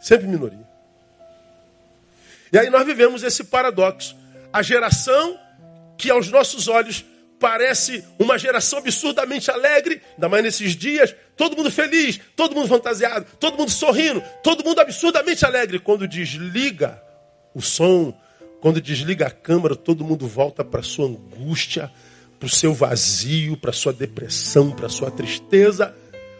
Sempre 0.00 0.26
minoria. 0.26 0.71
E 2.52 2.58
aí 2.58 2.68
nós 2.68 2.84
vivemos 2.84 3.22
esse 3.22 3.44
paradoxo. 3.44 4.14
A 4.52 4.62
geração 4.62 5.38
que 5.96 6.10
aos 6.10 6.28
nossos 6.30 6.68
olhos 6.68 7.04
parece 7.40 8.04
uma 8.18 8.38
geração 8.38 8.78
absurdamente 8.78 9.50
alegre, 9.50 10.00
ainda 10.14 10.28
mais 10.28 10.44
nesses 10.44 10.76
dias, 10.76 11.12
todo 11.36 11.56
mundo 11.56 11.72
feliz, 11.72 12.20
todo 12.36 12.54
mundo 12.54 12.68
fantasiado, 12.68 13.26
todo 13.40 13.58
mundo 13.58 13.70
sorrindo, 13.70 14.22
todo 14.44 14.64
mundo 14.64 14.80
absurdamente 14.80 15.44
alegre. 15.44 15.80
Quando 15.80 16.06
desliga 16.06 17.02
o 17.52 17.60
som, 17.60 18.16
quando 18.60 18.80
desliga 18.80 19.26
a 19.26 19.30
câmera, 19.30 19.74
todo 19.74 20.04
mundo 20.04 20.28
volta 20.28 20.64
para 20.64 20.82
sua 20.82 21.06
angústia, 21.06 21.90
para 22.38 22.46
o 22.46 22.50
seu 22.50 22.72
vazio, 22.72 23.56
para 23.56 23.72
sua 23.72 23.92
depressão, 23.92 24.70
para 24.70 24.88
sua 24.88 25.10
tristeza. 25.10 25.92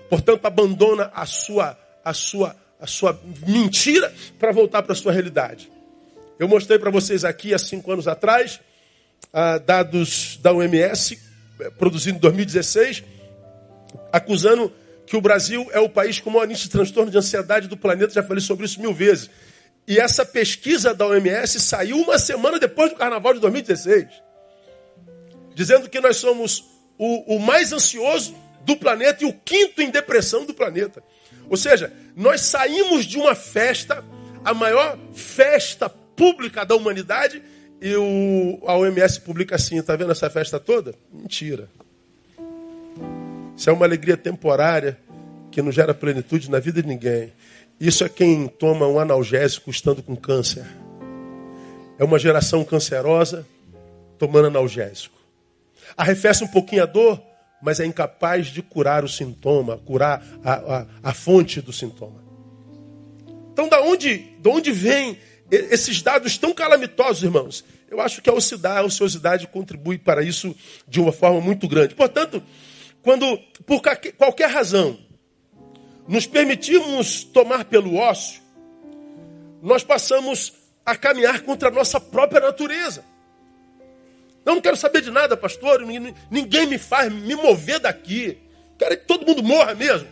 Portanto, 0.09 0.45
abandona 0.47 1.11
a 1.15 1.27
sua 1.27 1.77
a 2.05 2.13
sua 2.13 2.55
a 2.81 2.87
sua 2.87 3.21
mentira 3.47 4.13
para 4.39 4.53
voltar 4.53 4.83
para 4.83 4.95
sua 4.95 5.13
realidade. 5.13 5.71
Eu 6.43 6.49
mostrei 6.49 6.77
para 6.77 6.91
vocês 6.91 7.25
aqui 7.25 7.55
há 7.55 7.59
cinco 7.59 7.93
anos 7.93 8.09
atrás, 8.09 8.59
ah, 9.33 9.59
dados 9.59 10.41
da 10.43 10.53
OMS, 10.53 11.17
eh, 11.61 11.71
produzidos 11.71 12.19
em 12.19 12.21
2016, 12.21 13.05
acusando 14.13 14.73
que 15.07 15.17
o 15.17 15.21
Brasil 15.21 15.69
é 15.71 15.79
o 15.79 15.89
país 15.89 16.19
com 16.19 16.31
o 16.31 16.33
maior 16.33 16.47
índice 16.47 16.65
de 16.65 16.71
transtorno 16.71 17.13
de 17.13 17.17
ansiedade 17.17 17.69
do 17.69 17.77
planeta. 17.77 18.15
Já 18.15 18.25
falei 18.25 18.43
sobre 18.43 18.67
isso 18.67 18.81
mil 18.81 18.93
vezes. 18.93 19.31
E 19.87 20.01
essa 20.01 20.27
pesquisa 20.27 20.93
da 20.93 21.07
OMS 21.07 21.61
saiu 21.61 21.97
uma 21.99 22.19
semana 22.19 22.59
depois 22.59 22.91
do 22.91 22.97
carnaval 22.97 23.35
de 23.35 23.39
2016, 23.39 24.09
dizendo 25.55 25.89
que 25.89 26.01
nós 26.01 26.17
somos 26.17 26.65
o, 26.99 27.37
o 27.37 27.39
mais 27.39 27.73
ansioso 27.73 28.35
do 28.65 28.77
planeta 28.77 29.23
e 29.23 29.29
o 29.29 29.33
quinto 29.33 29.81
em 29.81 29.91
depressão 29.91 30.45
do 30.45 30.53
planeta. 30.53 31.05
Ou 31.49 31.57
seja, 31.57 31.93
nós 32.17 32.41
saímos 32.41 33.05
de 33.05 33.17
uma 33.17 33.37
festa, 33.37 34.05
a 34.45 34.53
maior 34.53 34.99
festa 35.15 36.02
pública 36.17 36.65
da 36.65 36.75
humanidade, 36.75 37.43
e 37.81 37.97
o, 37.97 38.61
a 38.67 38.77
OMS 38.77 39.21
publica 39.21 39.57
assim: 39.57 39.79
está 39.79 39.97
vendo 39.97 40.13
essa 40.13 40.31
festa 40.31 40.61
toda? 40.61 40.95
Mentira. 41.13 41.69
Isso 43.57 43.69
é 43.69 43.73
uma 43.73 43.85
alegria 43.85 44.17
temporária 44.17 44.99
que 45.51 45.61
não 45.61 45.71
gera 45.71 45.93
plenitude 45.93 46.51
na 46.51 46.59
vida 46.59 46.83
de 46.83 46.89
ninguém. 46.89 47.33
Isso 47.79 48.05
é 48.05 48.09
quem 48.09 48.47
toma 48.47 48.87
um 48.87 48.99
analgésico 48.99 49.71
estando 49.71 50.03
com 50.03 50.17
câncer. 50.17 50.65
É 51.99 52.05
uma 52.05 52.19
geração 52.19 52.65
cancerosa 52.65 53.47
tomando 54.19 54.47
analgésico. 54.47 55.17
Arrefece 55.97 56.45
um 56.45 56.49
pouquinho 56.49 56.85
a 56.85 56.87
dor, 56.87 57.21
mas 57.61 57.81
é 57.81 57.85
incapaz 57.85 58.47
de 58.47 58.63
curar 58.63 59.05
o 59.05 59.09
sintoma, 59.09 59.79
curar 59.79 60.25
a, 60.45 60.55
a, 60.55 60.87
a 61.03 61.13
fonte 61.13 61.61
do 61.61 61.73
sintoma. 61.73 62.23
Então, 63.53 63.69
da 63.69 63.83
onde, 63.83 64.19
da 64.41 64.51
onde 64.51 64.73
vem 64.73 65.19
esses 65.53 66.01
dados 66.01 66.39
tão 66.39 66.55
calamitosos, 66.55 67.23
irmãos? 67.23 67.65
Eu 67.91 68.01
acho 68.01 68.23
que 68.23 68.31
a 68.31 68.33
ociosidade 68.33 69.47
contribui 69.47 69.99
para 69.99 70.23
isso 70.23 70.57
de 70.89 70.99
uma 70.99 71.13
forma 71.13 71.41
muito 71.41 71.69
grande. 71.69 71.95
Portanto, 71.95 72.43
quando, 73.03 73.39
por 73.67 73.83
qualquer 74.17 74.49
razão, 74.49 74.99
nos 76.09 76.27
permitimos 76.27 77.23
tomar 77.23 77.67
pelo 77.67 77.97
ócio, 77.97 78.41
nós 79.63 79.85
passamos 79.85 80.55
a 80.87 80.97
caminhar 80.97 81.43
contra 81.43 81.69
a 81.69 81.73
nossa 81.73 82.01
própria 82.01 82.41
natureza. 82.41 83.05
Eu 84.45 84.55
não 84.55 84.63
quero 84.63 84.77
saber 84.77 85.03
de 85.03 85.11
nada, 85.11 85.37
pastor. 85.37 85.83
Ninguém 86.31 86.67
me 86.67 86.79
faz 86.79 87.13
me 87.13 87.35
mover 87.37 87.79
daqui. 87.79 88.39
Quero 88.79 88.97
que 88.97 89.07
todo 89.07 89.27
mundo 89.27 89.43
morra 89.43 89.75
mesmo. 89.75 90.09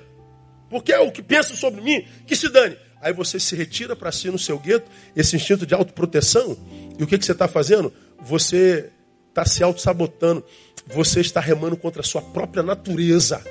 Porque 0.68 0.92
é 0.92 1.00
o 1.00 1.10
que 1.10 1.22
pensa 1.22 1.56
sobre 1.56 1.80
mim, 1.80 2.06
que 2.26 2.36
se 2.36 2.48
dane. 2.48 2.76
Aí 3.00 3.12
você 3.12 3.40
se 3.40 3.56
retira 3.56 3.96
para 3.96 4.12
si 4.12 4.28
no 4.30 4.38
seu 4.38 4.58
gueto, 4.58 4.90
esse 5.16 5.34
instinto 5.34 5.66
de 5.66 5.74
autoproteção. 5.74 6.56
E 6.98 7.02
o 7.02 7.06
que, 7.06 7.18
que 7.18 7.24
você 7.24 7.32
está 7.32 7.48
fazendo? 7.48 7.92
Você 8.20 8.90
está 9.28 9.44
se 9.44 9.62
auto-sabotando. 9.62 10.44
Você 10.86 11.20
está 11.20 11.40
remando 11.40 11.76
contra 11.76 12.02
a 12.02 12.04
sua 12.04 12.20
própria 12.20 12.62
natureza. 12.62 13.42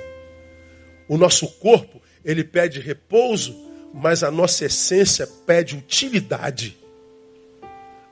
O 1.08 1.16
nosso 1.16 1.48
corpo, 1.58 2.00
ele 2.24 2.44
pede 2.44 2.78
repouso, 2.80 3.56
mas 3.92 4.22
a 4.22 4.30
nossa 4.30 4.66
essência 4.66 5.26
pede 5.26 5.76
utilidade. 5.76 6.76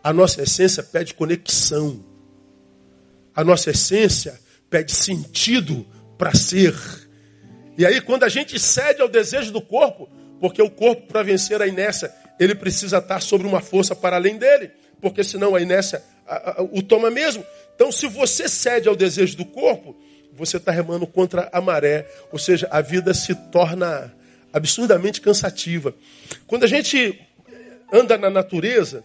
A 0.03 0.13
nossa 0.13 0.43
essência 0.43 0.83
pede 0.83 1.15
conexão. 1.15 2.05
A 3.35 3.45
nossa 3.45 3.71
essência 3.71 4.41
pede 4.69 4.93
sentido 4.93 5.87
para 6.17 6.35
ser. 6.35 6.75
E 7.77 7.87
aí, 7.87 8.01
quando 8.01 8.25
a 8.25 8.29
gente 8.29 8.59
cede 8.59 9.01
ao 9.01 9.09
desejo 9.09 9.53
do 9.53 9.63
corpo, 9.63 10.09
porque 10.41 10.63
o 10.63 10.71
corpo, 10.71 11.07
para 11.09 11.23
vencer 11.23 11.61
a 11.61 11.67
inércia, 11.67 12.13
ele 12.39 12.55
precisa 12.55 12.99
estar 12.99 13.21
sobre 13.21 13.47
uma 13.47 13.61
força 13.61 13.95
para 13.95 14.17
além 14.17 14.37
dele, 14.37 14.71
porque 15.01 15.25
senão 15.25 15.55
a 15.55 15.61
inércia 15.61 16.03
a, 16.27 16.61
a, 16.61 16.63
o 16.63 16.83
toma 16.83 17.11
mesmo. 17.11 17.45
Então, 17.75 17.91
se 17.91 18.07
você 18.07 18.49
cede 18.49 18.89
ao 18.89 18.97
desejo 18.97 19.37
do 19.37 19.45
corpo, 19.45 19.97
você 20.33 20.57
está 20.57 20.71
remando 20.71 21.07
contra 21.07 21.49
a 21.53 21.61
maré, 21.61 22.07
ou 22.31 22.39
seja, 22.39 22.69
a 22.71 22.81
vida 22.81 23.13
se 23.13 23.35
torna 23.35 24.15
absurdamente 24.53 25.21
cansativa. 25.21 25.95
Quando 26.47 26.65
a 26.65 26.69
gente 26.69 27.21
anda 27.93 28.17
na 28.17 28.31
natureza, 28.31 29.03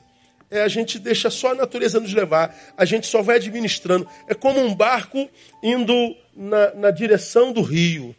é, 0.51 0.61
a 0.61 0.67
gente 0.67 0.99
deixa 0.99 1.29
só 1.29 1.51
a 1.51 1.55
natureza 1.55 1.99
nos 1.99 2.13
levar, 2.13 2.55
a 2.77 2.85
gente 2.85 3.07
só 3.07 3.21
vai 3.21 3.37
administrando. 3.37 4.07
É 4.27 4.35
como 4.35 4.59
um 4.59 4.75
barco 4.75 5.27
indo 5.63 6.15
na, 6.35 6.73
na 6.75 6.91
direção 6.91 7.51
do 7.51 7.61
rio. 7.61 8.15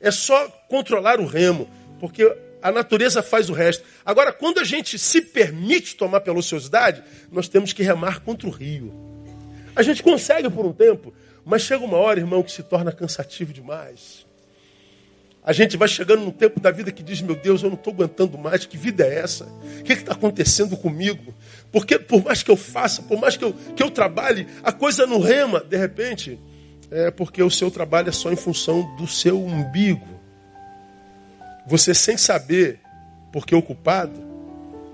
É 0.00 0.10
só 0.10 0.48
controlar 0.68 1.20
o 1.20 1.26
remo, 1.26 1.68
porque 2.00 2.24
a 2.62 2.72
natureza 2.72 3.22
faz 3.22 3.48
o 3.50 3.52
resto. 3.52 3.84
Agora, 4.04 4.32
quando 4.32 4.58
a 4.58 4.64
gente 4.64 4.98
se 4.98 5.20
permite 5.20 5.96
tomar 5.96 6.20
pela 6.20 6.38
ociosidade, 6.38 7.02
nós 7.30 7.48
temos 7.48 7.72
que 7.72 7.82
remar 7.82 8.20
contra 8.20 8.48
o 8.48 8.50
rio. 8.50 8.92
A 9.74 9.82
gente 9.82 10.02
consegue 10.02 10.48
por 10.48 10.64
um 10.64 10.72
tempo, 10.72 11.12
mas 11.44 11.62
chega 11.62 11.84
uma 11.84 11.98
hora, 11.98 12.18
irmão, 12.18 12.42
que 12.42 12.50
se 12.50 12.62
torna 12.62 12.90
cansativo 12.90 13.52
demais. 13.52 14.26
A 15.46 15.52
gente 15.52 15.76
vai 15.76 15.86
chegando 15.86 16.24
num 16.24 16.32
tempo 16.32 16.58
da 16.58 16.72
vida 16.72 16.90
que 16.90 17.04
diz: 17.04 17.22
Meu 17.22 17.36
Deus, 17.36 17.62
eu 17.62 17.68
não 17.68 17.76
estou 17.76 17.92
aguentando 17.92 18.36
mais, 18.36 18.66
que 18.66 18.76
vida 18.76 19.06
é 19.06 19.20
essa? 19.20 19.44
O 19.44 19.84
que 19.84 19.92
está 19.92 20.12
acontecendo 20.12 20.76
comigo? 20.76 21.32
Porque 21.70 22.00
por 22.00 22.24
mais 22.24 22.42
que 22.42 22.50
eu 22.50 22.56
faça, 22.56 23.02
por 23.02 23.16
mais 23.20 23.36
que 23.36 23.44
eu, 23.44 23.52
que 23.52 23.82
eu 23.82 23.88
trabalhe, 23.88 24.48
a 24.64 24.72
coisa 24.72 25.06
não 25.06 25.20
rema. 25.20 25.60
De 25.60 25.76
repente, 25.76 26.36
é 26.90 27.12
porque 27.12 27.40
o 27.44 27.50
seu 27.50 27.70
trabalho 27.70 28.08
é 28.08 28.12
só 28.12 28.32
em 28.32 28.36
função 28.36 28.96
do 28.96 29.06
seu 29.06 29.40
umbigo. 29.40 30.15
Você, 31.66 31.92
sem 31.92 32.16
saber, 32.16 32.80
porque 33.32 33.54
ocupado, 33.54 34.24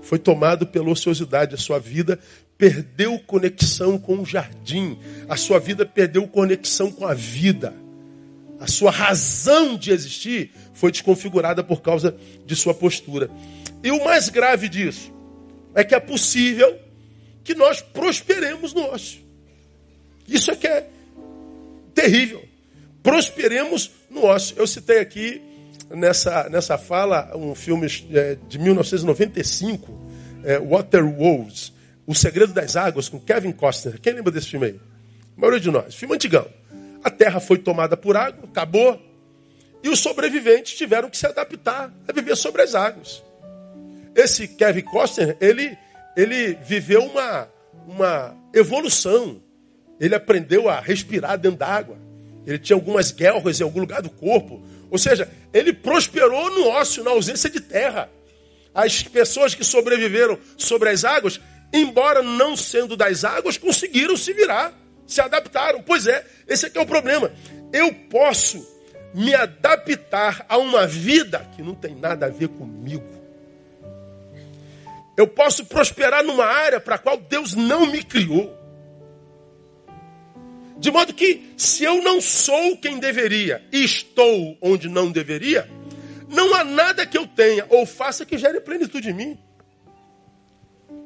foi 0.01 0.19
tomado 0.19 0.67
pela 0.67 0.89
ociosidade. 0.89 1.55
A 1.55 1.57
sua 1.57 1.79
vida 1.79 2.19
perdeu 2.57 3.19
conexão 3.19 3.97
com 3.97 4.19
o 4.19 4.25
jardim. 4.25 4.97
A 5.29 5.37
sua 5.37 5.59
vida 5.59 5.85
perdeu 5.85 6.27
conexão 6.27 6.91
com 6.91 7.05
a 7.05 7.13
vida. 7.13 7.73
A 8.59 8.67
sua 8.67 8.91
razão 8.91 9.77
de 9.77 9.91
existir 9.91 10.51
foi 10.73 10.91
desconfigurada 10.91 11.63
por 11.63 11.81
causa 11.81 12.15
de 12.45 12.55
sua 12.55 12.73
postura. 12.73 13.29
E 13.83 13.91
o 13.91 14.03
mais 14.03 14.29
grave 14.29 14.69
disso 14.69 15.11
é 15.75 15.83
que 15.83 15.93
é 15.93 15.99
possível 15.99 16.79
que 17.43 17.53
nós 17.53 17.81
prosperemos 17.81 18.73
no 18.73 18.81
ócio. 18.81 19.21
Isso 20.27 20.51
é 20.51 20.55
que 20.55 20.67
é 20.67 20.87
terrível. 21.93 22.43
Prosperemos 23.01 23.91
no 24.09 24.23
ócio. 24.23 24.55
Eu 24.57 24.65
citei 24.65 24.99
aqui 24.99 25.41
nessa, 25.93 26.49
nessa 26.49 26.77
fala 26.77 27.31
um 27.35 27.53
filme 27.55 27.87
é, 28.11 28.37
de 28.47 28.59
1995, 28.59 30.07
é, 30.43 30.59
Waterworld, 30.59 31.73
O 32.05 32.13
Segredo 32.13 32.51
das 32.51 32.75
Águas, 32.75 33.07
com 33.07 33.19
Kevin 33.19 33.51
Costner. 33.51 33.99
Quem 34.01 34.13
lembra 34.13 34.31
desse 34.31 34.49
filme 34.49 34.67
aí? 34.67 34.79
A 35.37 35.39
maioria 35.39 35.59
de 35.59 35.71
nós. 35.71 35.95
Filme 35.95 36.15
antigão. 36.15 36.47
A 37.03 37.09
terra 37.09 37.39
foi 37.39 37.57
tomada 37.57 37.95
por 37.95 38.17
água, 38.17 38.45
acabou. 38.45 39.01
E 39.83 39.89
os 39.89 39.99
sobreviventes 39.99 40.75
tiveram 40.75 41.09
que 41.09 41.17
se 41.17 41.27
adaptar 41.27 41.93
a 42.07 42.11
viver 42.11 42.35
sobre 42.35 42.61
as 42.61 42.73
águas. 42.73 43.23
Esse 44.15 44.47
Kevin 44.47 44.81
Costner, 44.81 45.37
ele, 45.41 45.77
ele 46.15 46.57
viveu 46.63 47.03
uma, 47.03 47.47
uma 47.87 48.35
evolução. 48.53 49.41
Ele 49.99 50.15
aprendeu 50.15 50.69
a 50.69 50.79
respirar 50.79 51.37
dentro 51.37 51.59
d'água. 51.59 51.97
Ele 52.45 52.59
tinha 52.59 52.75
algumas 52.75 53.11
guerras 53.11 53.59
em 53.59 53.63
algum 53.63 53.79
lugar 53.79 54.01
do 54.01 54.09
corpo. 54.09 54.61
Ou 54.93 54.99
seja, 54.99 55.27
ele 55.51 55.73
prosperou 55.73 56.51
no 56.51 56.67
ócio, 56.67 57.03
na 57.03 57.09
ausência 57.09 57.49
de 57.49 57.59
terra. 57.59 58.11
As 58.75 59.01
pessoas 59.01 59.55
que 59.55 59.63
sobreviveram 59.63 60.37
sobre 60.55 60.87
as 60.89 61.03
águas, 61.03 61.41
embora 61.73 62.21
não 62.21 62.55
sendo 62.55 62.95
das 62.95 63.23
águas, 63.23 63.57
conseguiram 63.57 64.15
se 64.15 64.31
virar 64.33 64.71
se 65.07 65.19
adaptaram. 65.19 65.81
Pois 65.81 66.05
é, 66.05 66.23
esse 66.47 66.67
aqui 66.67 66.77
é 66.77 66.81
o 66.81 66.85
problema. 66.85 67.31
Eu 67.73 67.91
posso 68.07 68.63
me 69.15 69.33
adaptar 69.33 70.45
a 70.47 70.59
uma 70.59 70.85
vida 70.85 71.39
que 71.55 71.63
não 71.63 71.73
tem 71.73 71.95
nada 71.95 72.27
a 72.27 72.29
ver 72.29 72.49
comigo. 72.49 73.03
Eu 75.17 75.27
posso 75.27 75.65
prosperar 75.65 76.23
numa 76.23 76.45
área 76.45 76.79
para 76.79 76.95
a 76.95 76.99
qual 76.99 77.17
Deus 77.17 77.55
não 77.55 77.87
me 77.87 78.03
criou. 78.03 78.55
De 80.83 80.91
modo 80.91 81.13
que, 81.13 81.53
se 81.55 81.85
eu 81.85 82.03
não 82.03 82.19
sou 82.19 82.75
quem 82.75 82.99
deveria 82.99 83.63
e 83.71 83.85
estou 83.85 84.57
onde 84.61 84.89
não 84.89 85.09
deveria, 85.09 85.65
não 86.27 86.53
há 86.53 86.65
nada 86.65 87.05
que 87.05 87.17
eu 87.17 87.25
tenha 87.25 87.65
ou 87.69 87.85
faça 87.85 88.25
que 88.25 88.37
gere 88.37 88.59
plenitude 88.59 89.09
em 89.09 89.13
mim. 89.13 89.37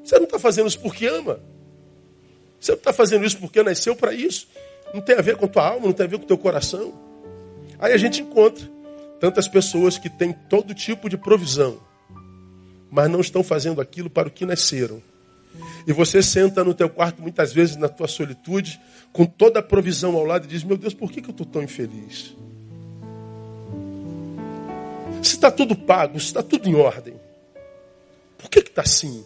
Você 0.04 0.16
não 0.16 0.24
está 0.24 0.40
fazendo 0.40 0.68
isso 0.68 0.80
porque 0.80 1.06
ama. 1.06 1.40
Você 2.60 2.72
não 2.72 2.80
está 2.80 2.92
fazendo 2.92 3.24
isso 3.24 3.38
porque 3.38 3.62
nasceu 3.62 3.96
para 3.96 4.16
isso. 4.16 4.48
Não 4.96 5.00
tem 5.00 5.16
a 5.16 5.22
ver 5.22 5.38
com 5.38 5.48
tua 5.48 5.68
alma, 5.68 5.86
não 5.86 5.94
tem 5.94 6.08
a 6.08 6.10
ver 6.10 6.18
com 6.18 6.26
teu 6.26 6.40
coração. 6.40 7.00
Aí 7.78 7.94
a 7.94 7.98
gente 7.98 8.20
encontra 8.20 8.68
tantas 9.20 9.48
pessoas 9.48 10.00
que 10.00 10.10
têm 10.10 10.34
todo 10.34 10.74
tipo 10.74 11.08
de 11.08 11.20
provisão, 11.20 11.80
mas 12.90 13.12
não 13.12 13.20
estão 13.20 13.44
fazendo 13.44 13.80
aquilo 13.80 14.10
para 14.10 14.28
o 14.28 14.32
que 14.32 14.44
nasceram. 14.44 15.04
E 15.86 15.94
você 15.94 16.22
senta 16.22 16.64
no 16.64 16.74
teu 16.74 16.90
quarto 16.90 17.22
muitas 17.22 17.54
vezes 17.54 17.76
na 17.78 17.88
tua 17.88 18.08
solitude, 18.08 18.80
com 19.14 19.26
toda 19.26 19.60
a 19.60 19.64
provisão 19.64 20.16
ao 20.16 20.26
lado 20.26 20.46
e 20.46 20.48
diz: 20.48 20.64
Meu 20.64 20.78
Deus, 20.78 20.94
por 20.94 21.12
que, 21.12 21.22
que 21.22 21.30
eu 21.30 21.32
estou 21.32 21.46
tão 21.46 21.64
infeliz? 21.64 22.36
Se 25.24 25.36
está 25.36 25.50
tudo 25.50 25.76
pago, 25.76 26.20
se 26.20 26.28
está 26.28 26.44
tudo 26.44 26.68
em 26.70 26.76
ordem, 26.76 27.16
por 28.38 28.50
que 28.50 28.60
está 28.60 28.82
assim? 28.82 29.26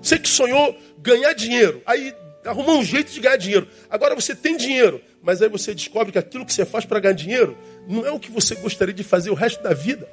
Você 0.00 0.18
que 0.18 0.28
sonhou 0.28 0.76
ganhar 0.98 1.32
dinheiro, 1.32 1.82
aí 1.86 2.14
arrumou 2.44 2.78
um 2.78 2.84
jeito 2.84 3.12
de 3.12 3.20
ganhar 3.20 3.36
dinheiro. 3.36 3.68
Agora 3.90 4.14
você 4.14 4.34
tem 4.34 4.56
dinheiro, 4.56 5.00
mas 5.22 5.42
aí 5.42 5.48
você 5.48 5.74
descobre 5.74 6.12
que 6.12 6.18
aquilo 6.18 6.46
que 6.46 6.52
você 6.52 6.64
faz 6.64 6.84
para 6.84 7.00
ganhar 7.00 7.14
dinheiro 7.14 7.56
não 7.86 8.06
é 8.06 8.10
o 8.10 8.18
que 8.18 8.30
você 8.30 8.54
gostaria 8.54 8.94
de 8.94 9.04
fazer 9.04 9.30
o 9.30 9.34
resto 9.34 9.62
da 9.62 9.74
vida. 9.74 10.08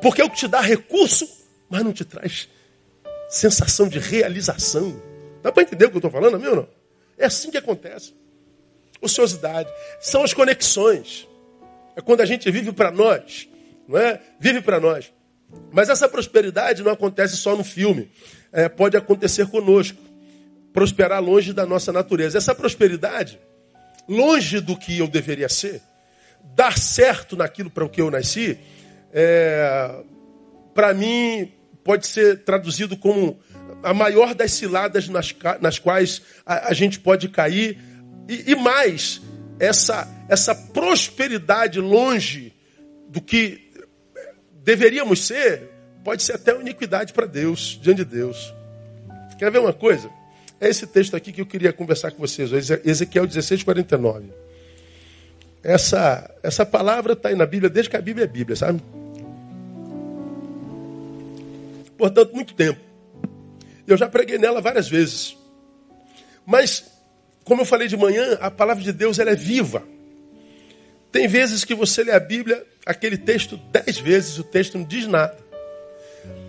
Porque 0.00 0.20
é 0.20 0.24
o 0.24 0.30
que 0.30 0.36
te 0.36 0.48
dá 0.48 0.60
recurso, 0.60 1.28
mas 1.68 1.82
não 1.82 1.92
te 1.92 2.04
traz 2.04 2.48
sensação 3.36 3.88
de 3.88 3.98
realização. 3.98 5.00
Dá 5.42 5.52
para 5.52 5.62
entender 5.62 5.86
o 5.86 5.90
que 5.90 5.96
eu 5.96 5.98
estou 5.98 6.10
falando, 6.10 6.40
meu 6.40 6.56
não? 6.56 6.68
É 7.18 7.26
assim 7.26 7.50
que 7.50 7.56
acontece. 7.56 8.14
Ociosidade. 9.00 9.70
São 10.00 10.22
as 10.22 10.34
conexões. 10.34 11.28
É 11.94 12.00
quando 12.00 12.20
a 12.20 12.26
gente 12.26 12.50
vive 12.50 12.72
para 12.72 12.90
nós, 12.90 13.48
não 13.86 13.98
é? 13.98 14.20
Vive 14.40 14.60
para 14.60 14.80
nós. 14.80 15.12
Mas 15.72 15.88
essa 15.88 16.08
prosperidade 16.08 16.82
não 16.82 16.92
acontece 16.92 17.36
só 17.36 17.56
no 17.56 17.64
filme. 17.64 18.10
É, 18.52 18.68
pode 18.68 18.96
acontecer 18.96 19.46
conosco. 19.46 19.98
Prosperar 20.72 21.22
longe 21.22 21.52
da 21.52 21.64
nossa 21.64 21.92
natureza. 21.92 22.36
Essa 22.36 22.54
prosperidade, 22.54 23.38
longe 24.08 24.60
do 24.60 24.76
que 24.76 24.98
eu 24.98 25.08
deveria 25.08 25.48
ser, 25.48 25.80
dar 26.54 26.76
certo 26.76 27.36
naquilo 27.36 27.70
para 27.70 27.84
o 27.84 27.88
que 27.88 28.00
eu 28.00 28.10
nasci, 28.10 28.58
é, 29.12 30.02
para 30.74 30.92
mim 30.92 31.55
pode 31.86 32.08
ser 32.08 32.40
traduzido 32.40 32.96
como 32.96 33.38
a 33.80 33.94
maior 33.94 34.34
das 34.34 34.50
ciladas 34.50 35.08
nas, 35.08 35.32
nas 35.60 35.78
quais 35.78 36.20
a, 36.44 36.70
a 36.70 36.72
gente 36.72 36.98
pode 36.98 37.28
cair. 37.28 37.78
E, 38.28 38.50
e 38.50 38.56
mais, 38.56 39.22
essa, 39.60 40.08
essa 40.28 40.52
prosperidade 40.52 41.78
longe 41.80 42.52
do 43.08 43.20
que 43.20 43.70
deveríamos 44.64 45.24
ser, 45.24 45.70
pode 46.02 46.24
ser 46.24 46.32
até 46.32 46.60
iniquidade 46.60 47.12
para 47.12 47.24
Deus, 47.24 47.78
diante 47.80 47.98
de 47.98 48.16
Deus. 48.16 48.52
Quer 49.38 49.52
ver 49.52 49.60
uma 49.60 49.72
coisa? 49.72 50.10
É 50.60 50.68
esse 50.68 50.88
texto 50.88 51.14
aqui 51.14 51.30
que 51.30 51.40
eu 51.40 51.46
queria 51.46 51.72
conversar 51.72 52.10
com 52.10 52.18
vocês, 52.18 52.50
Ezequiel 52.84 53.28
16, 53.28 53.62
49. 53.62 54.24
Essa, 55.62 56.34
essa 56.42 56.66
palavra 56.66 57.12
está 57.12 57.28
aí 57.28 57.36
na 57.36 57.46
Bíblia 57.46 57.70
desde 57.70 57.90
que 57.90 57.96
a 57.96 58.00
Bíblia 58.00 58.24
é 58.24 58.28
Bíblia, 58.28 58.56
sabe? 58.56 58.82
Portanto, 61.96 62.34
muito 62.34 62.54
tempo. 62.54 62.80
Eu 63.86 63.96
já 63.96 64.08
preguei 64.08 64.38
nela 64.38 64.60
várias 64.60 64.88
vezes. 64.88 65.36
Mas, 66.44 66.84
como 67.44 67.62
eu 67.62 67.66
falei 67.66 67.88
de 67.88 67.96
manhã, 67.96 68.38
a 68.40 68.50
palavra 68.50 68.82
de 68.82 68.92
Deus 68.92 69.18
ela 69.18 69.30
é 69.30 69.36
viva. 69.36 69.82
Tem 71.10 71.26
vezes 71.26 71.64
que 71.64 71.74
você 71.74 72.04
lê 72.04 72.12
a 72.12 72.20
Bíblia, 72.20 72.64
aquele 72.84 73.16
texto 73.16 73.56
dez 73.56 73.98
vezes, 73.98 74.38
o 74.38 74.44
texto 74.44 74.76
não 74.76 74.84
diz 74.84 75.06
nada. 75.06 75.36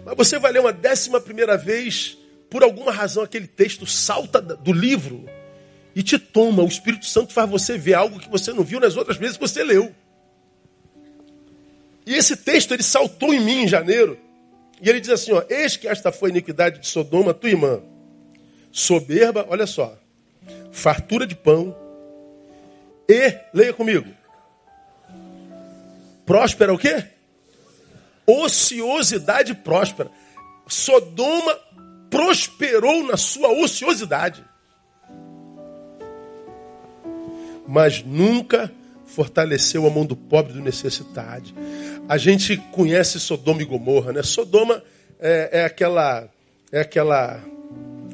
Mas 0.06 0.16
você 0.16 0.40
vai 0.40 0.52
ler 0.52 0.60
uma 0.60 0.74
décima 0.74 1.22
primeira 1.22 1.58
vez, 1.58 2.18
por 2.50 2.64
alguma 2.64 2.92
razão 2.92 3.24
aquele 3.24 3.48
texto 3.48 3.86
salta 3.86 4.42
do 4.42 4.74
livro 4.74 5.26
e 5.96 6.04
te 6.04 6.20
toma. 6.20 6.64
O 6.64 6.68
Espírito 6.68 7.06
Santo 7.06 7.34
faz 7.34 7.50
você 7.50 7.78
ver 7.78 7.94
algo 7.94 8.20
que 8.20 8.30
você 8.30 8.54
não 8.54 8.64
viu 8.64 8.80
nas 8.80 8.96
outras 8.96 9.18
vezes 9.18 9.38
que 9.38 9.48
você 9.48 9.64
leu. 9.64 9.94
E 12.06 12.14
esse 12.14 12.38
texto 12.38 12.74
ele 12.74 12.84
saltou 12.84 13.34
em 13.34 13.40
mim 13.40 13.64
em 13.64 13.68
janeiro. 13.68 14.18
E 14.82 14.90
ele 14.90 15.00
diz 15.00 15.10
assim: 15.10 15.32
ó, 15.34 15.44
Eis 15.50 15.76
que 15.76 15.88
esta 15.88 16.12
foi 16.12 16.30
a 16.30 16.34
iniquidade 16.34 16.80
de 16.80 16.88
Sodoma, 16.88 17.34
tua 17.34 17.50
irmã. 17.50 17.82
Soberba, 18.72 19.46
olha 19.50 19.66
só, 19.66 19.98
fartura 20.72 21.26
de 21.26 21.36
pão 21.36 21.76
e, 23.10 23.34
leia 23.54 23.74
comigo, 23.74 24.08
próspera 26.26 26.74
o 26.74 26.78
quê? 26.78 27.06
Ociosidade 28.26 29.56
próspera. 29.56 30.12
Sodoma 30.68 31.58
prosperou 32.10 33.04
na 33.04 33.18
sua 33.18 33.50
ociosidade. 33.50 34.44
Mas 37.66 38.04
nunca 38.04 38.72
fortaleceu 39.08 39.88
a 39.88 39.90
mão 39.90 40.06
do 40.06 40.16
pobre 40.16 40.52
e 40.54 40.56
do 40.56 40.62
necessitado. 40.62 41.50
A 42.08 42.18
gente 42.18 42.58
conhece 42.72 43.20
Sodoma 43.20 43.62
e 43.62 43.66
Gomorra, 43.66 44.14
né? 44.14 44.22
Sodoma 44.24 44.84
é, 45.20 45.62
é 45.62 45.66
aquela 45.66 46.30
é 46.72 46.82
aquela 46.82 47.42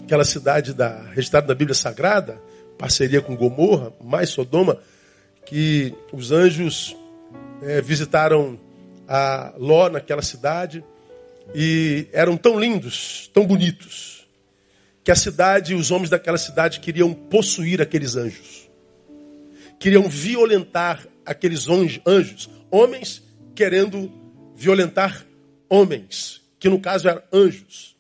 aquela 0.04 0.24
cidade 0.24 0.74
da 0.74 1.02
registrada 1.10 1.48
na 1.48 1.56
Bíblia 1.56 1.76
Sagrada, 1.76 2.40
parceria 2.78 3.22
com 3.22 3.36
Gomorra, 3.36 3.92
mais 4.04 4.30
Sodoma, 4.30 4.78
que 5.46 5.94
os 6.12 6.32
anjos 6.32 6.96
é, 7.62 7.82
visitaram 7.82 8.60
a 9.08 9.54
Ló 9.58 9.90
naquela 9.90 10.22
cidade 10.22 10.84
e 11.54 12.08
eram 12.12 12.38
tão 12.38 12.60
lindos, 12.60 13.30
tão 13.34 13.46
bonitos, 13.46 14.28
que 15.04 15.12
a 15.12 15.16
cidade, 15.16 15.76
os 15.76 15.92
homens 15.92 16.10
daquela 16.10 16.38
cidade 16.38 16.80
queriam 16.80 17.14
possuir 17.14 17.82
aqueles 17.82 18.16
anjos, 18.16 18.70
queriam 19.84 20.08
violentar 20.08 21.06
aqueles 21.26 21.68
anjos, 21.68 22.50
homens 22.72 23.22
querendo 23.54 24.10
violentar 24.56 25.26
homens, 25.68 26.42
que 26.58 26.70
no 26.70 26.80
caso 26.80 27.10
eram 27.10 27.22
anjos. 27.34 27.94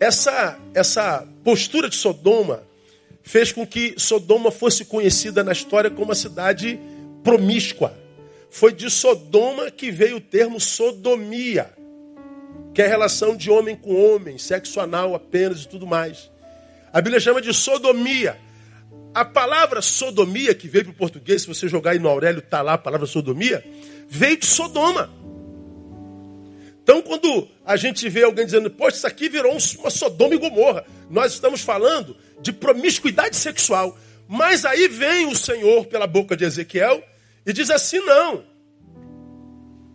Essa, 0.00 0.58
essa 0.72 1.28
postura 1.44 1.90
de 1.90 1.96
Sodoma 1.96 2.62
fez 3.22 3.52
com 3.52 3.66
que 3.66 3.94
Sodoma 3.98 4.50
fosse 4.50 4.86
conhecida 4.86 5.44
na 5.44 5.52
história 5.52 5.90
como 5.90 6.06
uma 6.06 6.14
cidade 6.14 6.80
promíscua. 7.22 7.94
Foi 8.48 8.72
de 8.72 8.88
Sodoma 8.88 9.70
que 9.70 9.90
veio 9.90 10.16
o 10.16 10.20
termo 10.20 10.58
sodomia, 10.58 11.74
que 12.72 12.80
é 12.80 12.86
a 12.86 12.88
relação 12.88 13.36
de 13.36 13.50
homem 13.50 13.76
com 13.76 14.02
homem, 14.02 14.38
sexo 14.38 14.80
anal 14.80 15.14
apenas 15.14 15.64
e 15.64 15.68
tudo 15.68 15.86
mais. 15.86 16.30
A 16.90 17.02
Bíblia 17.02 17.20
chama 17.20 17.42
de 17.42 17.52
sodomia. 17.52 18.42
A 19.14 19.24
palavra 19.24 19.80
sodomia, 19.80 20.54
que 20.54 20.66
veio 20.66 20.86
para 20.86 20.92
o 20.92 20.96
português, 20.96 21.42
se 21.42 21.48
você 21.48 21.68
jogar 21.68 21.92
aí 21.92 22.00
no 22.00 22.08
Aurélio, 22.08 22.40
está 22.40 22.60
lá 22.62 22.72
a 22.72 22.78
palavra 22.78 23.06
sodomia, 23.06 23.64
veio 24.08 24.36
de 24.36 24.46
Sodoma. 24.46 25.08
Então, 26.82 27.00
quando 27.00 27.48
a 27.64 27.76
gente 27.76 28.08
vê 28.08 28.24
alguém 28.24 28.44
dizendo, 28.44 28.68
poxa, 28.70 28.96
isso 28.96 29.06
aqui 29.06 29.28
virou 29.28 29.56
uma 29.78 29.90
Sodoma 29.90 30.34
e 30.34 30.38
Gomorra, 30.38 30.84
nós 31.08 31.32
estamos 31.32 31.60
falando 31.60 32.16
de 32.40 32.52
promiscuidade 32.52 33.36
sexual. 33.36 33.96
Mas 34.26 34.64
aí 34.64 34.88
vem 34.88 35.26
o 35.26 35.36
Senhor 35.36 35.86
pela 35.86 36.06
boca 36.06 36.36
de 36.36 36.44
Ezequiel 36.44 37.02
e 37.46 37.52
diz 37.52 37.70
assim: 37.70 38.00
não. 38.00 38.44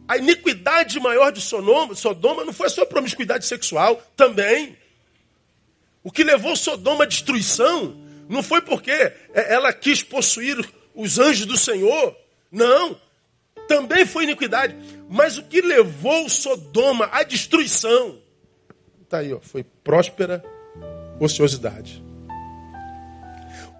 A 0.08 0.18
iniquidade 0.18 1.00
maior 1.00 1.32
de 1.32 1.42
Sodoma, 1.42 1.94
Sodoma 1.94 2.46
não 2.46 2.54
foi 2.54 2.70
sua 2.70 2.86
promiscuidade 2.86 3.46
sexual, 3.46 4.02
também. 4.16 4.78
O 6.04 6.12
que 6.12 6.24
levou 6.24 6.56
Sodoma 6.56 7.04
à 7.04 7.08
destruição 7.08 7.99
não 8.30 8.42
foi 8.42 8.62
porque 8.62 8.92
ela 9.34 9.74
quis 9.74 10.04
possuir 10.04 10.58
os 10.94 11.20
anjos 11.20 11.46
do 11.46 11.58
Senhor, 11.58 12.16
não 12.52 12.98
também 13.70 14.04
foi 14.06 14.24
iniquidade. 14.24 14.76
Mas 15.08 15.38
o 15.38 15.44
que 15.44 15.62
levou 15.62 16.28
Sodoma 16.28 17.08
à 17.12 17.24
destruição? 17.24 18.18
Está 19.04 19.20
aí, 19.20 19.32
ó, 19.32 19.40
foi 19.40 19.64
próspera 19.64 20.44
ociosidade. 21.20 22.04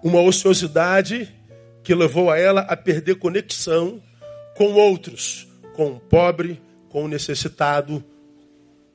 Uma 0.02 0.20
ociosidade 0.20 1.34
que 1.82 1.94
levou 1.94 2.30
a 2.30 2.38
ela 2.38 2.60
a 2.62 2.76
perder 2.76 3.16
conexão 3.16 4.00
com 4.56 4.72
outros, 4.72 5.48
com 5.74 5.92
o 5.92 6.00
pobre, 6.00 6.62
com 6.88 7.04
o 7.04 7.08
necessitado, 7.08 8.02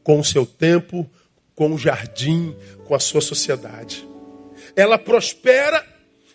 com 0.02 0.20
o 0.20 0.24
seu 0.24 0.46
tempo, 0.46 1.10
com 1.54 1.74
o 1.74 1.78
jardim, 1.78 2.56
com 2.86 2.96
a 2.96 3.00
sua 3.00 3.22
sociedade. 3.22 4.08
Ela 4.76 4.98
prospera, 4.98 5.86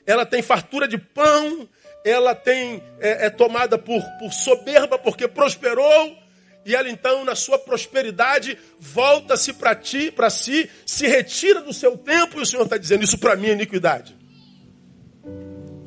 ela 0.07 0.25
tem 0.25 0.43
fartura 0.43 0.89
de 0.89 0.99
pão, 0.99 1.69
ela 2.05 2.35
tem 2.35 2.83
é, 2.99 3.27
é 3.27 3.31
tomada 3.31 3.77
por, 3.79 4.03
por 4.19 4.33
soberba 4.33 4.99
porque 4.99 5.29
prosperou, 5.29 6.17
e 6.65 6.75
ela 6.75 6.91
então, 6.91 7.25
na 7.25 7.35
sua 7.35 7.59
prosperidade, 7.59 8.59
volta-se 8.79 9.53
para 9.53 9.75
ti, 9.75 10.11
para 10.11 10.29
si, 10.29 10.69
se 10.85 11.07
retira 11.07 11.61
do 11.63 11.73
seu 11.73 11.97
tempo, 11.97 12.39
e 12.39 12.43
o 12.43 12.47
Senhor 12.47 12.65
está 12.65 12.77
dizendo, 12.77 13.03
isso 13.03 13.19
para 13.19 13.35
mim 13.35 13.49
é 13.49 13.53
iniquidade. 13.53 14.17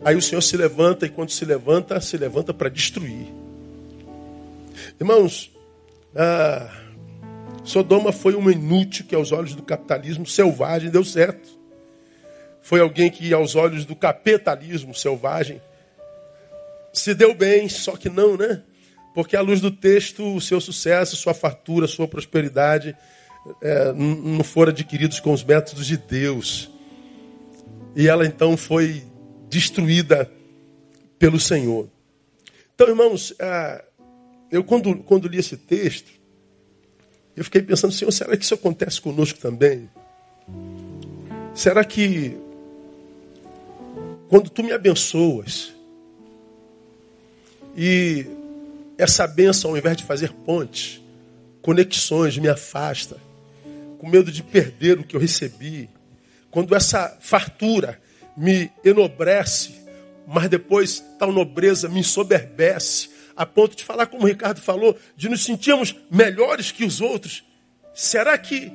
Aí 0.04 0.16
o 0.16 0.22
Senhor 0.22 0.42
se 0.42 0.58
levanta, 0.58 1.06
e 1.06 1.10
quando 1.10 1.30
se 1.30 1.46
levanta, 1.46 2.02
se 2.02 2.18
levanta 2.18 2.54
para 2.54 2.70
destruir. 2.70 3.28
Irmãos, 5.00 5.52
ah, 6.16 6.70
Sodoma 7.64 8.12
foi 8.12 8.34
uma 8.34 8.52
inútil 8.52 9.06
que 9.06 9.16
aos 9.16 9.32
olhos 9.32 9.56
do 9.56 9.64
capitalismo 9.64 10.26
selvagem 10.26 10.90
deu 10.90 11.06
certo. 11.06 11.63
Foi 12.64 12.80
alguém 12.80 13.12
que 13.12 13.32
aos 13.34 13.56
olhos 13.56 13.86
do 13.86 13.96
capitalismo 13.96 14.96
selvagem 14.96 15.62
se 16.94 17.14
deu 17.14 17.36
bem, 17.36 17.68
só 17.70 17.96
que 17.96 18.10
não, 18.10 18.38
né? 18.38 18.64
Porque 19.14 19.36
à 19.36 19.42
luz 19.42 19.62
do 19.62 19.70
texto, 19.70 20.36
o 20.36 20.42
seu 20.42 20.60
sucesso, 20.60 21.16
sua 21.16 21.34
fartura, 21.34 21.88
sua 21.88 22.08
prosperidade 22.08 22.96
é, 23.62 23.92
não 23.94 24.44
foram 24.44 24.72
adquiridos 24.72 25.20
com 25.20 25.34
os 25.34 25.44
métodos 25.44 25.86
de 25.86 25.98
Deus. 25.98 26.72
E 27.96 28.08
ela 28.08 28.26
então 28.26 28.58
foi 28.58 29.04
destruída 29.50 30.32
pelo 31.20 31.40
Senhor. 31.40 31.90
Então, 32.74 32.88
irmãos, 32.88 33.36
é, 33.38 33.84
eu 34.50 34.64
quando, 34.64 34.96
quando 35.04 35.28
li 35.28 35.38
esse 35.38 35.58
texto, 35.58 36.12
Eu 37.36 37.44
fiquei 37.44 37.62
pensando, 37.62 37.92
Senhor, 37.92 38.12
será 38.12 38.38
que 38.38 38.44
isso 38.44 38.54
acontece 38.54 39.02
conosco 39.02 39.40
também? 39.40 39.90
Será 41.56 41.84
que 41.84 42.38
quando 44.30 44.50
tu 44.50 44.64
me 44.64 44.72
abençoas 44.72 45.74
e 47.76 48.26
essa 48.98 49.26
bênção, 49.28 49.72
ao 49.72 49.78
invés 49.78 49.98
de 49.98 50.04
fazer 50.04 50.32
pontes, 50.32 51.02
conexões, 51.62 52.38
me 52.38 52.48
afasta, 52.48 53.18
com 53.98 54.08
medo 54.08 54.32
de 54.32 54.44
perder 54.44 55.00
o 55.00 55.04
que 55.04 55.16
eu 55.16 55.20
recebi, 55.20 55.90
quando 56.52 56.76
essa 56.76 57.18
fartura 57.20 58.00
me 58.38 58.72
enobrece, 58.84 59.74
mas 60.28 60.50
depois 60.50 61.04
tal 61.18 61.32
nobreza 61.32 61.90
me 61.90 62.00
ensoberbece, 62.00 63.10
a 63.36 63.46
ponto 63.46 63.76
de 63.76 63.84
falar 63.84 64.06
como 64.06 64.24
o 64.24 64.28
Ricardo 64.28 64.62
falou, 64.62 64.98
de 65.18 65.28
nos 65.28 65.44
sentirmos 65.44 65.96
melhores 66.12 66.72
que 66.72 66.86
os 66.86 67.02
outros. 67.02 67.44
Será 67.96 68.38
que 68.38 68.72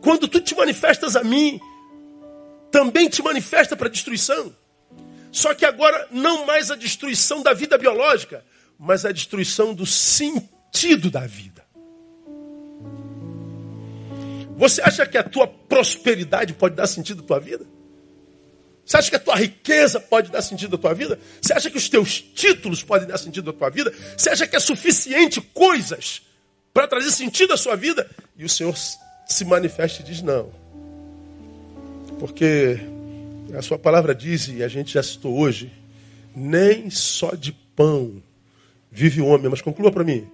quando 0.00 0.26
tu 0.26 0.40
te 0.40 0.54
manifestas 0.56 1.14
a 1.14 1.22
mim, 1.22 1.60
também 2.72 3.08
te 3.08 3.22
manifesta 3.22 3.76
para 3.76 3.88
destruição? 3.88 4.52
Só 5.32 5.54
que 5.54 5.64
agora 5.64 6.08
não 6.10 6.44
mais 6.44 6.70
a 6.70 6.76
destruição 6.76 7.42
da 7.42 7.52
vida 7.52 7.78
biológica, 7.78 8.44
mas 8.78 9.04
a 9.04 9.12
destruição 9.12 9.74
do 9.74 9.86
sentido 9.86 11.10
da 11.10 11.26
vida. 11.26 11.64
Você 14.56 14.82
acha 14.82 15.06
que 15.06 15.16
a 15.16 15.22
tua 15.22 15.46
prosperidade 15.46 16.52
pode 16.52 16.74
dar 16.74 16.86
sentido 16.86 17.22
à 17.22 17.26
tua 17.26 17.40
vida? 17.40 17.66
Você 18.84 18.96
acha 18.96 19.10
que 19.10 19.16
a 19.16 19.20
tua 19.20 19.36
riqueza 19.36 20.00
pode 20.00 20.30
dar 20.30 20.42
sentido 20.42 20.76
à 20.76 20.78
tua 20.78 20.92
vida? 20.92 21.18
Você 21.40 21.52
acha 21.52 21.70
que 21.70 21.78
os 21.78 21.88
teus 21.88 22.20
títulos 22.20 22.82
podem 22.82 23.06
dar 23.06 23.18
sentido 23.18 23.50
à 23.50 23.52
tua 23.52 23.70
vida? 23.70 23.94
Você 24.16 24.30
acha 24.30 24.46
que 24.46 24.56
é 24.56 24.60
suficiente 24.60 25.40
coisas 25.40 26.22
para 26.74 26.88
trazer 26.88 27.10
sentido 27.10 27.52
à 27.52 27.56
sua 27.56 27.76
vida? 27.76 28.10
E 28.36 28.44
o 28.44 28.48
Senhor 28.48 28.74
se 29.26 29.44
manifesta 29.44 30.02
e 30.02 30.04
diz: 30.04 30.20
não. 30.22 30.50
Porque 32.18 32.80
a 33.54 33.62
sua 33.62 33.78
palavra 33.78 34.14
diz, 34.14 34.48
e 34.48 34.62
a 34.62 34.68
gente 34.68 34.94
já 34.94 35.02
citou 35.02 35.38
hoje, 35.38 35.72
nem 36.34 36.90
só 36.90 37.34
de 37.34 37.52
pão 37.52 38.22
vive 38.90 39.20
o 39.20 39.26
homem. 39.26 39.50
Mas 39.50 39.60
conclua 39.60 39.90
para 39.90 40.04
mim. 40.04 40.26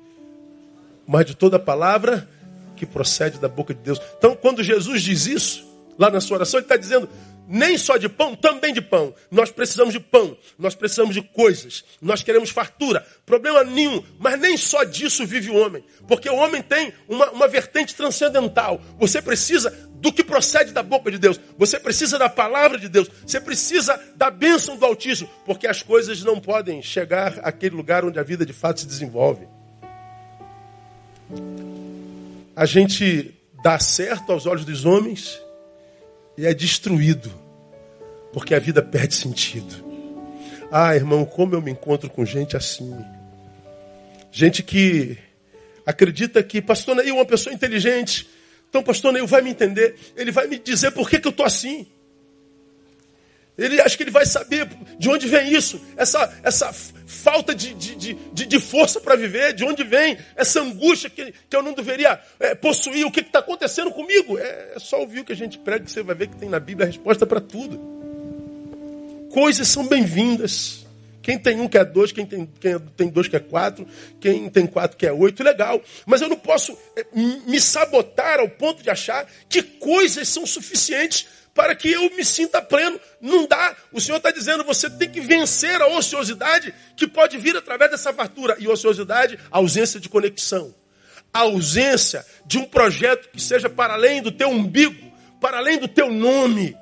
Mas 1.07 1.27
de 1.27 1.35
toda 1.35 1.59
palavra 1.59 2.29
que 2.77 2.85
procede 2.85 3.39
da 3.39 3.49
boca 3.49 3.73
de 3.73 3.81
Deus. 3.81 4.01
Então, 4.19 4.37
quando 4.37 4.63
Jesus 4.63 5.03
diz 5.03 5.27
isso, 5.27 5.67
lá 5.99 6.11
na 6.11 6.21
sua 6.21 6.37
oração, 6.37 6.59
ele 6.59 6.65
está 6.65 6.77
dizendo: 6.77 7.09
nem 7.49 7.79
só 7.79 7.97
de 7.97 8.09
pão, 8.09 8.35
também 8.35 8.73
de 8.73 8.81
pão. 8.81 9.15
Nós 9.31 9.51
precisamos 9.51 9.93
de 9.93 10.01
pão, 10.01 10.37
nós 10.59 10.75
precisamos 10.75 11.15
de 11.15 11.23
coisas, 11.23 11.85
nós 12.01 12.23
queremos 12.23 12.51
fartura, 12.51 13.07
problema 13.25 13.63
nenhum, 13.65 14.03
mas 14.19 14.39
nem 14.39 14.57
só 14.57 14.85
disso 14.85 15.27
vive 15.27 15.51
o 15.51 15.57
homem, 15.57 15.85
porque 16.09 16.29
o 16.29 16.37
homem 16.37 16.63
tem 16.63 16.93
uma, 17.09 17.31
uma 17.31 17.49
vertente 17.49 17.95
transcendental. 17.95 18.81
Você 18.99 19.23
precisa 19.23 19.86
do 20.01 20.13
que 20.13 20.23
procede 20.23 20.73
da 20.73 20.83
boca 20.83 21.11
de 21.11 21.19
Deus, 21.19 21.41
você 21.57 21.79
precisa 21.79 22.19
da 22.19 22.29
palavra 22.29 22.79
de 22.79 22.89
Deus, 22.89 23.11
você 23.27 23.41
precisa 23.41 24.01
da 24.15 24.31
bênção 24.31 24.77
do 24.77 24.85
Altíssimo, 24.85 25.29
porque 25.45 25.67
as 25.67 25.83
coisas 25.83 26.23
não 26.23 26.41
podem 26.41 26.83
chegar 26.83 27.39
àquele 27.43 27.75
lugar 27.75 28.05
onde 28.05 28.19
a 28.19 28.23
vida 28.23 28.45
de 28.45 28.53
fato 28.53 28.81
se 28.81 28.87
desenvolve. 28.87 29.47
A 32.55 32.65
gente 32.67 33.35
dá 33.63 33.79
certo 33.79 34.33
aos 34.33 34.47
olhos 34.47 34.65
dos 34.65 34.85
homens 34.85 35.41
e 36.39 36.47
é 36.47 36.55
destruído, 36.55 37.33
porque 38.33 38.55
a 38.55 38.59
vida 38.59 38.83
perde 38.83 39.15
sentido. 39.15 39.85
Ah, 40.71 40.95
irmão, 40.95 41.25
como 41.25 41.55
eu 41.55 41.63
me 41.63 41.71
encontro 41.71 42.11
com 42.11 42.25
gente 42.25 42.57
assim. 42.57 42.95
Gente 44.33 44.63
que 44.63 45.17
acredita 45.85 46.43
que, 46.43 46.61
pastor 46.61 46.97
Neil 46.97 47.11
é 47.11 47.13
uma 47.13 47.25
pessoa 47.25 47.55
inteligente. 47.55 48.29
Então, 48.69 48.83
pastor 48.83 49.13
Neil 49.13 49.27
vai 49.27 49.43
me 49.43 49.51
entender. 49.51 49.97
Ele 50.17 50.31
vai 50.31 50.47
me 50.47 50.59
dizer 50.59 50.91
por 50.91 51.09
que, 51.09 51.19
que 51.19 51.27
eu 51.27 51.31
estou 51.31 51.47
assim. 51.47 51.87
Ele 53.59 53.81
acha 53.81 53.97
que 53.97 54.03
ele 54.03 54.11
vai 54.11 54.27
saber 54.27 54.69
de 54.99 55.09
onde 55.09 55.27
vem 55.27 55.51
isso, 55.51 55.81
essa, 55.97 56.31
essa 56.43 56.71
falta 56.75 57.55
de, 57.55 57.73
de, 57.73 58.15
de, 58.15 58.47
de 58.47 58.61
força 58.61 59.01
para 59.01 59.17
viver, 59.17 59.55
de 59.55 59.65
onde 59.65 59.83
vem 59.83 60.19
essa 60.37 60.61
angústia 60.61 61.09
que, 61.09 61.33
que 61.49 61.57
eu 61.57 61.63
não 61.63 61.73
deveria 61.73 62.21
é, 62.39 62.55
possuir, 62.55 63.07
o 63.07 63.11
que 63.11 63.21
está 63.21 63.39
acontecendo 63.39 63.91
comigo. 63.91 64.39
É, 64.39 64.75
é, 64.75 64.79
só 64.79 65.01
ouvir 65.01 65.21
o 65.21 65.25
que 65.25 65.33
a 65.33 65.37
gente 65.37 65.59
prega 65.59 65.87
que 65.87 65.91
você 65.91 66.03
vai 66.03 66.15
ver 66.15 66.29
que 66.29 66.37
tem 66.37 66.51
na 66.51 66.61
Bíblia 66.61 66.87
a 66.87 66.91
resposta 66.91 67.25
para 67.25 67.41
tudo. 67.41 67.81
Coisas 69.31 69.67
são 69.69 69.87
bem-vindas. 69.87 70.86
Quem 71.27 71.37
tem 71.37 71.61
um 71.61 71.67
quer 71.67 71.85
dois, 71.85 72.13
quem 72.13 72.25
tem, 72.25 72.47
quem 72.47 72.79
tem 72.79 73.09
dois 73.09 73.27
quer 73.27 73.41
quatro, 73.41 73.85
quem 74.21 74.49
tem 74.49 74.65
quatro 74.65 74.97
quer 74.97 75.11
oito, 75.11 75.43
legal. 75.43 75.83
Mas 76.07 76.23
eu 76.23 76.29
não 76.29 76.37
posso 76.37 76.79
é, 76.95 77.05
me 77.13 77.61
sabotar 77.61 78.39
ao 78.39 78.49
ponto 78.49 78.81
de 78.81 78.89
achar 78.91 79.27
que 79.49 79.61
coisas 79.61 80.29
são 80.29 80.47
suficientes 80.47 81.27
para 81.53 81.75
que 81.75 81.91
eu 81.91 82.15
me 82.15 82.25
sinta 82.25 82.63
pleno. 82.63 83.01
Não 83.21 83.45
dá. 83.45 83.75
O 83.91 84.01
Senhor 84.01 84.19
está 84.19 84.31
dizendo, 84.31 84.63
você 84.63 84.89
tem 84.89 85.11
que 85.11 85.21
vencer 85.21 85.83
a 85.83 85.89
ociosidade 85.89 86.73
que 86.97 87.09
pode 87.09 87.37
vir 87.39 87.57
através 87.57 87.91
dessa 87.91 88.13
fartura. 88.13 88.55
E 88.61 88.69
ociosidade, 88.69 89.37
ausência 89.51 89.99
de 89.99 90.09
conexão. 90.09 90.73
A 91.35 91.41
ausência 91.41 92.25
de 92.47 92.57
um 92.57 92.65
projeto 92.65 93.31
que 93.33 93.43
seja 93.43 93.69
para 93.69 93.95
além 93.95 94.23
do 94.23 94.31
teu 94.31 94.49
umbigo, 94.49 95.13
para 95.41 95.59
além 95.59 95.77
do 95.77 95.89
teu 95.89 96.09
nome. 96.09 96.77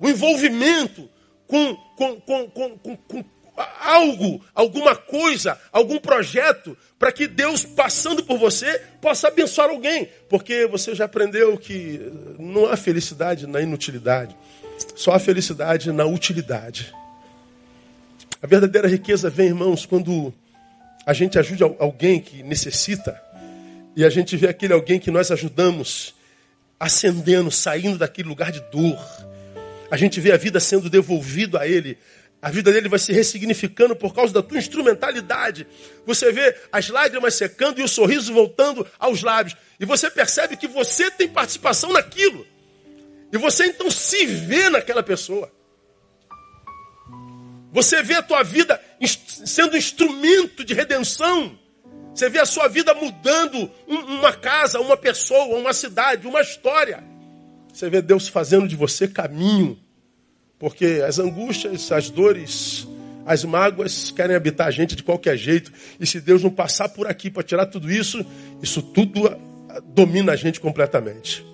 O 0.00 0.08
envolvimento 0.08 1.10
com, 1.46 1.76
com, 1.98 2.48
com, 2.48 2.78
com, 2.78 2.96
com 2.96 3.24
algo, 3.80 4.40
alguma 4.54 4.94
coisa, 4.94 5.60
algum 5.72 5.98
projeto, 5.98 6.76
para 6.96 7.10
que 7.10 7.26
Deus, 7.26 7.64
passando 7.64 8.22
por 8.22 8.38
você, 8.38 8.80
possa 9.00 9.28
abençoar 9.28 9.70
alguém. 9.70 10.08
Porque 10.28 10.66
você 10.66 10.94
já 10.94 11.06
aprendeu 11.06 11.58
que 11.58 12.00
não 12.38 12.66
há 12.66 12.76
felicidade 12.76 13.46
na 13.46 13.60
inutilidade, 13.60 14.36
só 14.94 15.12
há 15.12 15.18
felicidade 15.18 15.90
na 15.90 16.04
utilidade. 16.04 16.94
A 18.40 18.46
verdadeira 18.46 18.86
riqueza 18.86 19.28
vem, 19.28 19.48
irmãos, 19.48 19.84
quando 19.84 20.32
a 21.04 21.12
gente 21.12 21.38
ajuda 21.38 21.64
alguém 21.80 22.20
que 22.20 22.42
necessita 22.44 23.20
e 23.96 24.04
a 24.04 24.10
gente 24.10 24.36
vê 24.36 24.46
aquele 24.46 24.72
alguém 24.72 25.00
que 25.00 25.10
nós 25.10 25.32
ajudamos 25.32 26.14
ascendendo, 26.78 27.50
saindo 27.50 27.98
daquele 27.98 28.28
lugar 28.28 28.52
de 28.52 28.60
dor. 28.70 28.96
A 29.90 29.96
gente 29.96 30.20
vê 30.20 30.32
a 30.32 30.36
vida 30.36 30.60
sendo 30.60 30.90
devolvido 30.90 31.56
a 31.58 31.66
ele 31.66 31.98
a 32.40 32.50
vida 32.50 32.72
dele 32.72 32.88
vai 32.88 33.00
se 33.00 33.12
ressignificando 33.12 33.96
por 33.96 34.14
causa 34.14 34.32
da 34.32 34.42
tua 34.42 34.58
instrumentalidade. 34.58 35.66
Você 36.06 36.30
vê 36.30 36.56
as 36.70 36.88
lágrimas 36.88 37.34
secando 37.34 37.80
e 37.80 37.82
o 37.82 37.88
sorriso 37.88 38.32
voltando 38.32 38.86
aos 38.98 39.22
lábios. 39.22 39.56
E 39.78 39.84
você 39.84 40.08
percebe 40.08 40.56
que 40.56 40.68
você 40.68 41.10
tem 41.10 41.28
participação 41.28 41.92
naquilo. 41.92 42.46
E 43.32 43.38
você 43.38 43.66
então 43.66 43.90
se 43.90 44.24
vê 44.24 44.70
naquela 44.70 45.02
pessoa. 45.02 45.50
Você 47.72 48.02
vê 48.02 48.14
a 48.14 48.22
tua 48.22 48.44
vida 48.44 48.80
sendo 49.44 49.76
instrumento 49.76 50.64
de 50.64 50.74
redenção. 50.74 51.58
Você 52.14 52.28
vê 52.28 52.38
a 52.38 52.46
sua 52.46 52.68
vida 52.68 52.94
mudando 52.94 53.68
uma 53.86 54.32
casa, 54.32 54.80
uma 54.80 54.96
pessoa, 54.96 55.58
uma 55.58 55.72
cidade, 55.72 56.26
uma 56.26 56.40
história. 56.40 57.02
Você 57.78 57.88
vê 57.88 58.02
Deus 58.02 58.26
fazendo 58.26 58.66
de 58.66 58.74
você 58.74 59.06
caminho 59.06 59.78
porque 60.58 61.00
as 61.06 61.20
angústias, 61.20 61.92
as 61.92 62.10
dores, 62.10 62.88
as 63.24 63.44
mágoas 63.44 64.10
querem 64.10 64.34
habitar 64.34 64.66
a 64.66 64.70
gente 64.72 64.96
de 64.96 65.04
qualquer 65.04 65.36
jeito. 65.36 65.72
E 66.00 66.04
se 66.04 66.20
Deus 66.20 66.42
não 66.42 66.50
passar 66.50 66.88
por 66.88 67.06
aqui 67.06 67.30
para 67.30 67.44
tirar 67.44 67.66
tudo 67.66 67.88
isso, 67.88 68.26
isso 68.60 68.82
tudo 68.82 69.30
domina 69.94 70.32
a 70.32 70.36
gente 70.36 70.58
completamente. 70.58 71.46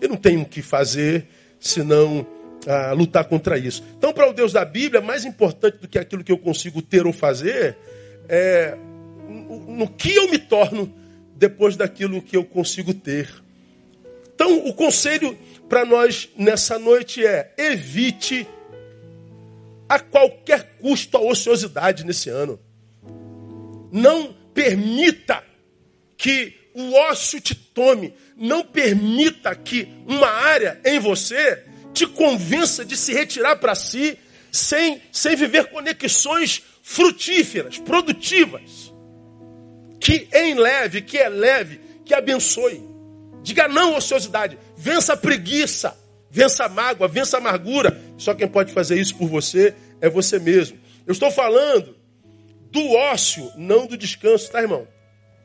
E 0.00 0.08
não 0.08 0.16
tem 0.16 0.40
o 0.40 0.46
que 0.46 0.62
fazer 0.62 1.28
senão 1.60 2.26
ah, 2.66 2.92
lutar 2.92 3.26
contra 3.26 3.58
isso. 3.58 3.84
Então, 3.98 4.10
para 4.10 4.30
o 4.30 4.32
Deus 4.32 4.54
da 4.54 4.64
Bíblia, 4.64 5.02
mais 5.02 5.26
importante 5.26 5.76
do 5.76 5.86
que 5.86 5.98
aquilo 5.98 6.24
que 6.24 6.32
eu 6.32 6.38
consigo 6.38 6.80
ter 6.80 7.06
ou 7.06 7.12
fazer 7.12 7.76
é 8.26 8.74
no 9.68 9.86
que 9.86 10.14
eu 10.14 10.30
me 10.30 10.38
torno 10.38 10.90
depois 11.36 11.76
daquilo 11.76 12.22
que 12.22 12.38
eu 12.38 12.44
consigo 12.44 12.94
ter. 12.94 13.28
Então, 14.34 14.66
o 14.66 14.72
conselho 14.72 15.36
para 15.68 15.84
nós 15.84 16.28
nessa 16.36 16.78
noite 16.78 17.24
é: 17.24 17.52
evite 17.56 18.46
a 19.88 19.98
qualquer 19.98 20.76
custo 20.80 21.16
a 21.16 21.20
ociosidade 21.20 22.04
nesse 22.04 22.28
ano. 22.28 22.58
Não 23.90 24.34
permita 24.52 25.42
que 26.16 26.54
o 26.74 26.92
ócio 26.94 27.40
te 27.40 27.54
tome. 27.54 28.14
Não 28.36 28.64
permita 28.64 29.54
que 29.54 29.88
uma 30.06 30.28
área 30.28 30.80
em 30.84 30.98
você 30.98 31.64
te 31.92 32.06
convença 32.06 32.84
de 32.84 32.96
se 32.96 33.12
retirar 33.12 33.56
para 33.56 33.74
si 33.74 34.18
sem, 34.52 35.02
sem 35.10 35.34
viver 35.36 35.66
conexões 35.66 36.62
frutíferas, 36.82 37.78
produtivas. 37.78 38.92
Que 40.00 40.28
em 40.32 40.54
leve, 40.54 41.02
que 41.02 41.18
é 41.18 41.28
leve, 41.28 41.80
que 42.04 42.14
abençoe. 42.14 42.82
Diga 43.42 43.66
não 43.66 43.96
ociosidade. 43.96 44.58
Vença 44.78 45.14
a 45.14 45.16
preguiça. 45.16 45.98
Vença 46.30 46.64
a 46.64 46.68
mágoa, 46.68 47.08
vença 47.08 47.36
a 47.36 47.40
amargura. 47.40 48.00
Só 48.16 48.32
quem 48.32 48.46
pode 48.46 48.72
fazer 48.72 48.98
isso 49.00 49.16
por 49.16 49.28
você 49.28 49.74
é 50.00 50.08
você 50.08 50.38
mesmo. 50.38 50.78
Eu 51.06 51.12
estou 51.12 51.30
falando 51.30 51.96
do 52.70 52.92
ócio, 52.92 53.50
não 53.56 53.86
do 53.86 53.96
descanso, 53.96 54.50
tá, 54.50 54.60
irmão? 54.60 54.86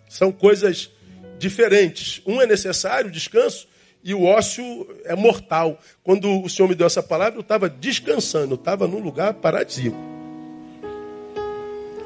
São 0.08 0.32
coisas 0.32 0.92
diferentes. 1.40 2.22
Um 2.28 2.42
é 2.42 2.46
necessário, 2.46 3.10
descanso, 3.10 3.68
e 4.04 4.14
o 4.14 4.24
ócio 4.24 4.64
é 5.06 5.16
mortal. 5.16 5.80
Quando 6.04 6.44
o 6.44 6.50
Senhor 6.50 6.68
me 6.68 6.76
deu 6.76 6.86
essa 6.86 7.02
palavra, 7.02 7.38
eu 7.38 7.42
estava 7.42 7.70
descansando, 7.70 8.54
eu 8.54 8.60
estava 8.60 8.88
num 8.88 9.00
lugar 9.00 9.34
paradisíaco. 9.36 9.98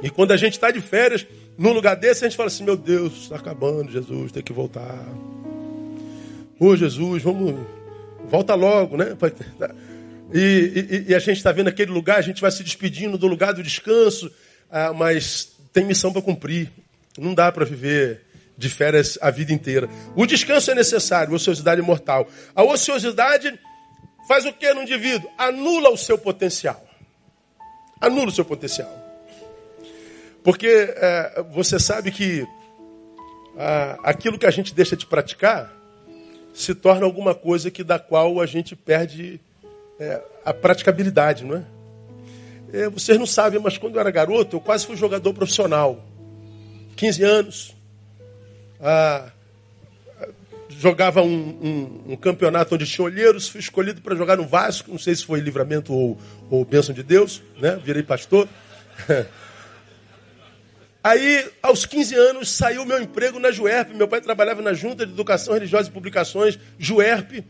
E 0.02 0.10
quando 0.10 0.32
a 0.32 0.38
gente 0.38 0.54
está 0.54 0.70
de 0.70 0.80
férias, 0.80 1.26
num 1.58 1.74
lugar 1.74 1.96
desse, 1.96 2.24
a 2.24 2.30
gente 2.30 2.38
fala 2.38 2.48
assim: 2.48 2.64
Meu 2.64 2.78
Deus, 2.78 3.24
está 3.24 3.36
acabando, 3.36 3.92
Jesus, 3.92 4.32
tem 4.32 4.44
que 4.44 4.54
voltar. 4.54 5.04
Ô 6.60 6.76
Jesus, 6.76 7.22
vamos, 7.22 7.68
volta 8.30 8.56
logo, 8.56 8.98
né? 8.98 9.16
E, 10.34 11.06
e, 11.08 11.12
e 11.12 11.16
a 11.16 11.20
gente 11.20 11.38
está 11.38 11.52
vendo 11.52 11.68
aquele 11.68 11.92
lugar, 11.92 12.18
a 12.18 12.22
gente 12.22 12.42
vai 12.42 12.50
se 12.50 12.64
despedindo 12.64 13.18
do 13.18 13.28
lugar 13.28 13.54
do 13.54 13.62
descanso, 13.62 14.32
ah, 14.70 14.92
mas 14.92 15.56
tem 15.72 15.86
missão 15.86 16.12
para 16.12 16.22
cumprir. 16.22 16.72
Não 17.18 17.34
dá 17.34 17.52
para 17.52 17.64
viver 17.64 18.22
de 18.58 18.70
férias 18.70 19.20
a 19.22 19.30
vida 19.30 19.54
inteira. 19.54 19.88
O 20.16 20.26
descanso 20.26 20.72
é 20.72 20.76
necessário, 20.76 21.32
a 21.32 21.36
ociosidade 21.36 21.80
é 21.80 21.84
mortal. 21.84 22.28
A 22.56 22.64
ociosidade 22.64 23.58
faz 24.28 24.46
o 24.46 24.52
que 24.52 24.74
no 24.74 24.82
indivíduo? 24.82 25.30
Anula 25.38 25.92
o 25.92 25.98
seu 25.98 26.18
potencial. 26.18 26.84
Anula 28.02 28.30
o 28.30 28.32
seu 28.32 28.44
potencial. 28.44 28.92
Porque 30.44 30.68
é, 30.68 31.46
você 31.52 31.78
sabe 31.80 32.12
que 32.12 32.46
ah, 33.58 33.98
aquilo 34.04 34.40
que 34.40 34.46
a 34.48 34.52
gente 34.52 34.74
deixa 34.74 34.96
de 34.96 35.06
praticar 35.06 35.77
se 36.58 36.74
torna 36.74 37.06
alguma 37.06 37.36
coisa 37.36 37.70
que 37.70 37.84
da 37.84 38.00
qual 38.00 38.42
a 38.42 38.46
gente 38.48 38.76
perde 38.76 39.40
é, 40.00 40.20
a 40.44 40.52
praticabilidade, 40.52 41.46
não 41.46 41.58
é? 41.58 41.64
é? 42.74 42.90
Vocês 42.90 43.20
não 43.20 43.28
sabem, 43.28 43.60
mas 43.60 43.78
quando 43.78 43.94
eu 43.94 44.00
era 44.00 44.10
garoto, 44.10 44.56
eu 44.56 44.60
quase 44.60 44.84
fui 44.84 44.96
jogador 44.96 45.32
profissional. 45.36 46.04
15 46.96 47.24
anos. 47.24 47.76
Ah, 48.82 49.30
jogava 50.70 51.22
um, 51.22 51.28
um, 52.08 52.14
um, 52.14 52.16
campeonato 52.16 52.74
onde 52.74 52.88
tinha 52.88 53.06
olheiros, 53.06 53.48
fui 53.48 53.60
escolhido 53.60 54.02
para 54.02 54.16
jogar 54.16 54.38
no 54.38 54.48
Vasco, 54.48 54.90
não 54.90 54.98
sei 54.98 55.16
se 55.16 55.24
foi 55.24 55.40
livramento 55.40 55.94
ou, 55.94 56.18
ou 56.50 56.66
bênção 56.66 56.94
de 56.94 57.04
Deus, 57.04 57.44
né? 57.62 57.80
Virei 57.84 58.02
pastor. 58.02 58.48
Aí, 61.08 61.50
aos 61.64 61.86
15 61.86 62.16
anos, 62.16 62.52
saiu 62.52 62.86
meu 62.86 63.02
emprego 63.02 63.40
na 63.40 63.50
Juerp. 63.50 63.94
Meu 63.94 64.10
pai 64.10 64.20
trabalhava 64.20 64.62
na 64.62 64.74
Junta 64.74 65.06
de 65.06 65.14
Educação 65.14 65.54
Religiosa 65.54 65.88
e 65.88 65.92
Publicações, 65.94 66.60
Juerp. 66.78 67.46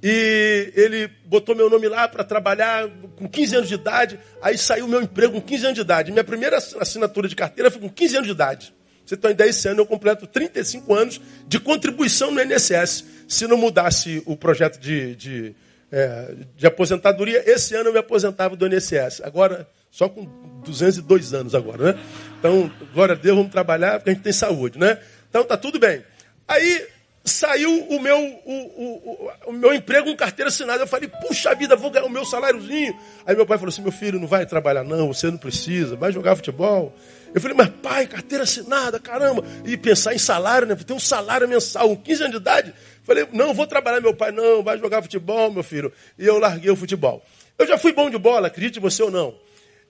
E 0.00 0.72
ele 0.76 1.10
botou 1.24 1.56
meu 1.56 1.68
nome 1.68 1.88
lá 1.88 2.06
para 2.06 2.22
trabalhar 2.22 2.88
com 3.16 3.28
15 3.28 3.56
anos 3.56 3.68
de 3.68 3.74
idade. 3.74 4.20
Aí 4.40 4.56
saiu 4.56 4.86
meu 4.86 5.02
emprego 5.02 5.32
com 5.32 5.40
15 5.40 5.64
anos 5.64 5.74
de 5.74 5.80
idade. 5.80 6.12
Minha 6.12 6.22
primeira 6.22 6.56
assinatura 6.56 7.26
de 7.26 7.34
carteira 7.34 7.68
foi 7.68 7.80
com 7.80 7.90
15 7.90 8.14
anos 8.14 8.26
de 8.28 8.32
idade. 8.32 8.72
Você 9.04 9.16
tem 9.16 9.32
ideia, 9.32 9.50
esse 9.50 9.66
ano 9.66 9.80
eu 9.80 9.86
completo 9.86 10.28
35 10.28 10.94
anos 10.94 11.20
de 11.48 11.58
contribuição 11.58 12.30
no 12.30 12.40
INSS. 12.40 13.04
Se 13.26 13.44
não 13.48 13.56
mudasse 13.56 14.22
o 14.24 14.36
projeto 14.36 14.78
de, 14.78 15.16
de, 15.16 15.54
é, 15.90 16.32
de 16.56 16.64
aposentadoria, 16.64 17.42
esse 17.44 17.74
ano 17.74 17.88
eu 17.88 17.92
me 17.92 17.98
aposentava 17.98 18.54
do 18.54 18.68
INSS. 18.68 19.20
Agora, 19.24 19.66
só 19.90 20.08
com 20.08 20.24
202 20.64 21.34
anos 21.34 21.54
agora, 21.54 21.92
né? 21.92 22.00
Então, 22.38 22.70
glória 22.94 23.14
a 23.14 23.18
Deus, 23.18 23.36
vamos 23.36 23.52
trabalhar 23.52 23.98
porque 23.98 24.10
a 24.10 24.12
gente 24.14 24.22
tem 24.22 24.32
saúde, 24.32 24.78
né? 24.78 24.98
Então, 25.28 25.44
tá 25.44 25.56
tudo 25.56 25.78
bem. 25.78 26.04
Aí, 26.46 26.86
saiu 27.24 27.86
o 27.88 28.00
meu, 28.00 28.18
o, 28.18 28.52
o, 28.52 29.30
o, 29.46 29.52
meu 29.52 29.74
emprego 29.74 30.10
com 30.10 30.16
carteira 30.16 30.48
assinada. 30.48 30.82
Eu 30.82 30.86
falei, 30.86 31.08
puxa 31.08 31.54
vida, 31.54 31.76
vou 31.76 31.90
ganhar 31.90 32.06
o 32.06 32.10
meu 32.10 32.24
saláriozinho. 32.24 32.98
Aí 33.26 33.36
meu 33.36 33.46
pai 33.46 33.58
falou 33.58 33.70
assim, 33.70 33.82
meu 33.82 33.92
filho, 33.92 34.18
não 34.18 34.26
vai 34.26 34.46
trabalhar 34.46 34.84
não, 34.84 35.12
você 35.12 35.30
não 35.30 35.38
precisa, 35.38 35.96
vai 35.96 36.12
jogar 36.12 36.36
futebol. 36.36 36.94
Eu 37.34 37.40
falei, 37.40 37.56
mas 37.56 37.68
pai, 37.82 38.06
carteira 38.06 38.44
assinada, 38.44 38.98
caramba. 38.98 39.44
E 39.64 39.76
pensar 39.76 40.14
em 40.14 40.18
salário, 40.18 40.66
né? 40.66 40.74
Tem 40.74 40.96
um 40.96 41.00
salário 41.00 41.48
mensal, 41.48 41.88
com 41.88 41.96
15 41.96 42.22
anos 42.22 42.32
de 42.36 42.40
idade. 42.40 42.74
Falei, 43.04 43.26
não, 43.32 43.54
vou 43.54 43.66
trabalhar. 43.66 44.00
Meu 44.00 44.14
pai, 44.14 44.32
não, 44.32 44.62
vai 44.62 44.78
jogar 44.78 45.02
futebol, 45.02 45.52
meu 45.52 45.62
filho. 45.62 45.92
E 46.18 46.26
eu 46.26 46.38
larguei 46.38 46.70
o 46.70 46.76
futebol. 46.76 47.22
Eu 47.58 47.66
já 47.66 47.78
fui 47.78 47.92
bom 47.92 48.08
de 48.08 48.18
bola, 48.18 48.48
acredite 48.48 48.80
você 48.80 49.02
ou 49.02 49.10
não. 49.10 49.34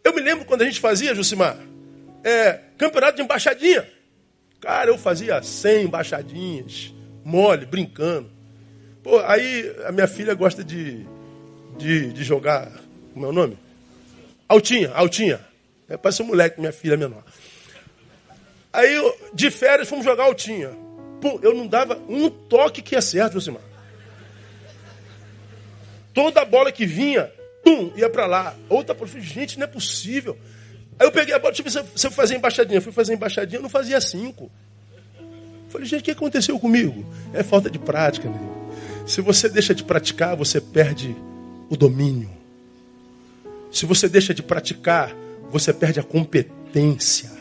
Eu 0.03 0.15
me 0.15 0.21
lembro 0.21 0.45
quando 0.45 0.63
a 0.63 0.65
gente 0.65 0.81
fazia, 0.81 1.15
Jucimar, 1.15 1.57
é, 2.25 2.61
campeonato 2.79 3.17
de 3.17 3.23
embaixadinha. 3.23 3.87
Cara, 4.61 4.91
eu 4.91 4.99
fazia 4.99 5.43
100 5.43 5.85
embaixadinhas 5.85 6.93
mole, 7.25 7.67
brincando. 7.67 8.31
Pô, 9.03 9.19
aí 9.21 9.75
a 9.87 9.93
minha 9.93 10.07
filha 10.07 10.35
gosta 10.35 10.63
de, 10.63 11.07
de, 11.79 12.13
de 12.13 12.25
jogar. 12.25 12.71
Como 13.15 13.27
é 13.27 13.29
o 13.29 13.33
nome? 13.33 13.59
Altinha, 14.49 14.91
altinha. 14.93 15.41
É, 15.89 15.97
parece 15.97 16.23
um 16.23 16.27
moleque, 16.27 16.61
minha 16.61 16.73
filha 16.73 16.97
menor. 16.97 17.25
Aí, 18.73 18.97
de 19.33 19.51
férias, 19.51 19.89
fomos 19.89 20.05
jogar 20.05 20.25
altinha. 20.25 20.71
Pô, 21.21 21.41
eu 21.43 21.55
não 21.55 21.67
dava 21.67 22.01
um 22.09 22.29
toque 22.31 22.83
que 22.83 22.95
ia 22.95 23.03
certo, 23.03 23.35
Josimar. 23.35 23.63
Toda 26.15 26.45
bola 26.45 26.73
que 26.73 26.87
vinha, 26.87 27.31
pum, 27.63 27.93
ia 27.97 28.09
para 28.09 28.27
lá. 28.27 28.55
Outra, 28.69 28.97
gente, 29.19 29.59
não 29.59 29.65
é 29.65 29.69
possível. 29.69 30.37
Aí 30.99 31.07
eu 31.07 31.13
peguei 31.13 31.35
a 31.35 31.39
bola, 31.39 31.53
deixa 31.53 31.79
eu 31.79 31.85
ver 31.85 31.91
se 31.95 32.07
eu 32.07 32.11
fazer 32.11 32.37
embaixadinha. 32.37 32.81
Fui 32.81 32.93
fazer 32.93 33.15
embaixadinha, 33.15 33.59
eu 33.59 33.63
não 33.63 33.71
fazia 33.71 34.01
cinco. 34.01 34.51
Falei, 35.71 35.87
gente, 35.87 36.01
o 36.01 36.05
que 36.05 36.11
aconteceu 36.11 36.59
comigo? 36.59 37.07
É 37.33 37.43
falta 37.43 37.71
de 37.71 37.79
prática, 37.79 38.29
meu. 38.29 38.71
Se 39.07 39.21
você 39.21 39.49
deixa 39.49 39.75
de 39.75 39.83
praticar, 39.83 40.37
você 40.37 40.61
perde 40.61 41.17
o 41.71 41.77
domínio. 41.77 42.31
Se 43.71 43.87
você 43.87 44.09
deixa 44.09 44.35
de 44.35 44.43
praticar, 44.43 45.15
você 45.49 45.73
perde 45.73 46.01
a 46.01 46.03
competência. 46.03 47.40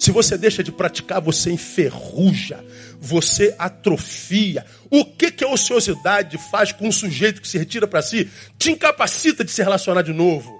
Se 0.00 0.10
você 0.10 0.38
deixa 0.38 0.64
de 0.64 0.72
praticar, 0.72 1.20
você 1.20 1.52
enferruja, 1.52 2.64
você 2.98 3.54
atrofia. 3.58 4.64
O 4.88 5.04
que, 5.04 5.30
que 5.30 5.44
a 5.44 5.48
ociosidade 5.48 6.38
faz 6.50 6.72
com 6.72 6.88
um 6.88 6.92
sujeito 6.92 7.42
que 7.42 7.46
se 7.46 7.58
retira 7.58 7.86
para 7.86 8.00
si? 8.00 8.26
Te 8.58 8.70
incapacita 8.70 9.44
de 9.44 9.50
se 9.50 9.62
relacionar 9.62 10.00
de 10.00 10.14
novo. 10.14 10.58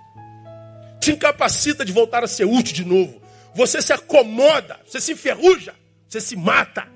Te 1.01 1.13
incapacita 1.13 1.87
de 1.87 1.91
voltar 1.91 2.23
a 2.23 2.29
ser 2.29 2.45
útil 2.45 2.75
de 2.75 2.85
novo. 2.85 3.19
Você 3.55 3.81
se 3.81 3.95
acomoda, 3.95 4.79
você 4.87 5.01
se 5.01 5.13
enferruja. 5.13 5.75
Você 6.07 6.21
se 6.21 6.37
mata. 6.37 6.87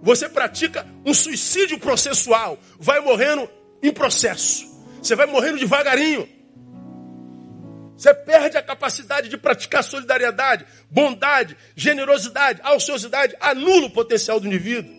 Você 0.00 0.28
pratica 0.28 0.86
um 1.04 1.12
suicídio 1.12 1.80
processual. 1.80 2.60
Vai 2.78 3.00
morrendo 3.00 3.50
em 3.82 3.92
processo. 3.92 4.64
Você 5.02 5.16
vai 5.16 5.26
morrendo 5.26 5.58
devagarinho. 5.58 6.28
Você 8.02 8.12
perde 8.12 8.56
a 8.56 8.62
capacidade 8.62 9.28
de 9.28 9.36
praticar 9.36 9.84
solidariedade, 9.84 10.66
bondade, 10.90 11.56
generosidade, 11.76 12.60
ociosidade, 12.74 13.36
anula 13.40 13.86
o 13.86 13.90
potencial 13.90 14.40
do 14.40 14.48
indivíduo. 14.48 14.92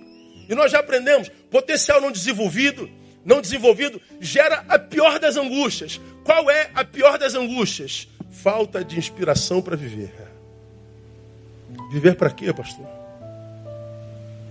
E 0.47 0.55
nós 0.55 0.71
já 0.71 0.79
aprendemos, 0.79 1.27
potencial 1.51 1.99
não 1.99 2.13
desenvolvido, 2.13 2.89
não 3.25 3.41
desenvolvido, 3.41 4.01
gera 4.21 4.63
a 4.69 4.79
pior 4.79 5.19
das 5.19 5.35
angústias. 5.35 5.99
Qual 6.23 6.49
é 6.49 6.69
a 6.73 6.85
pior 6.85 7.17
das 7.17 7.35
angústias? 7.35 8.07
Falta 8.31 8.85
de 8.85 8.97
inspiração 8.97 9.61
para 9.61 9.75
viver. 9.75 10.13
Viver 11.91 12.15
para 12.15 12.29
quê, 12.29 12.53
pastor? 12.53 12.87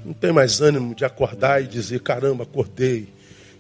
Não 0.05 0.13
tem 0.13 0.31
mais 0.31 0.61
ânimo 0.61 0.95
de 0.95 1.07
acordar 1.07 1.63
e 1.63 1.67
dizer: 1.67 2.01
caramba, 2.01 2.43
acordei, 2.43 3.09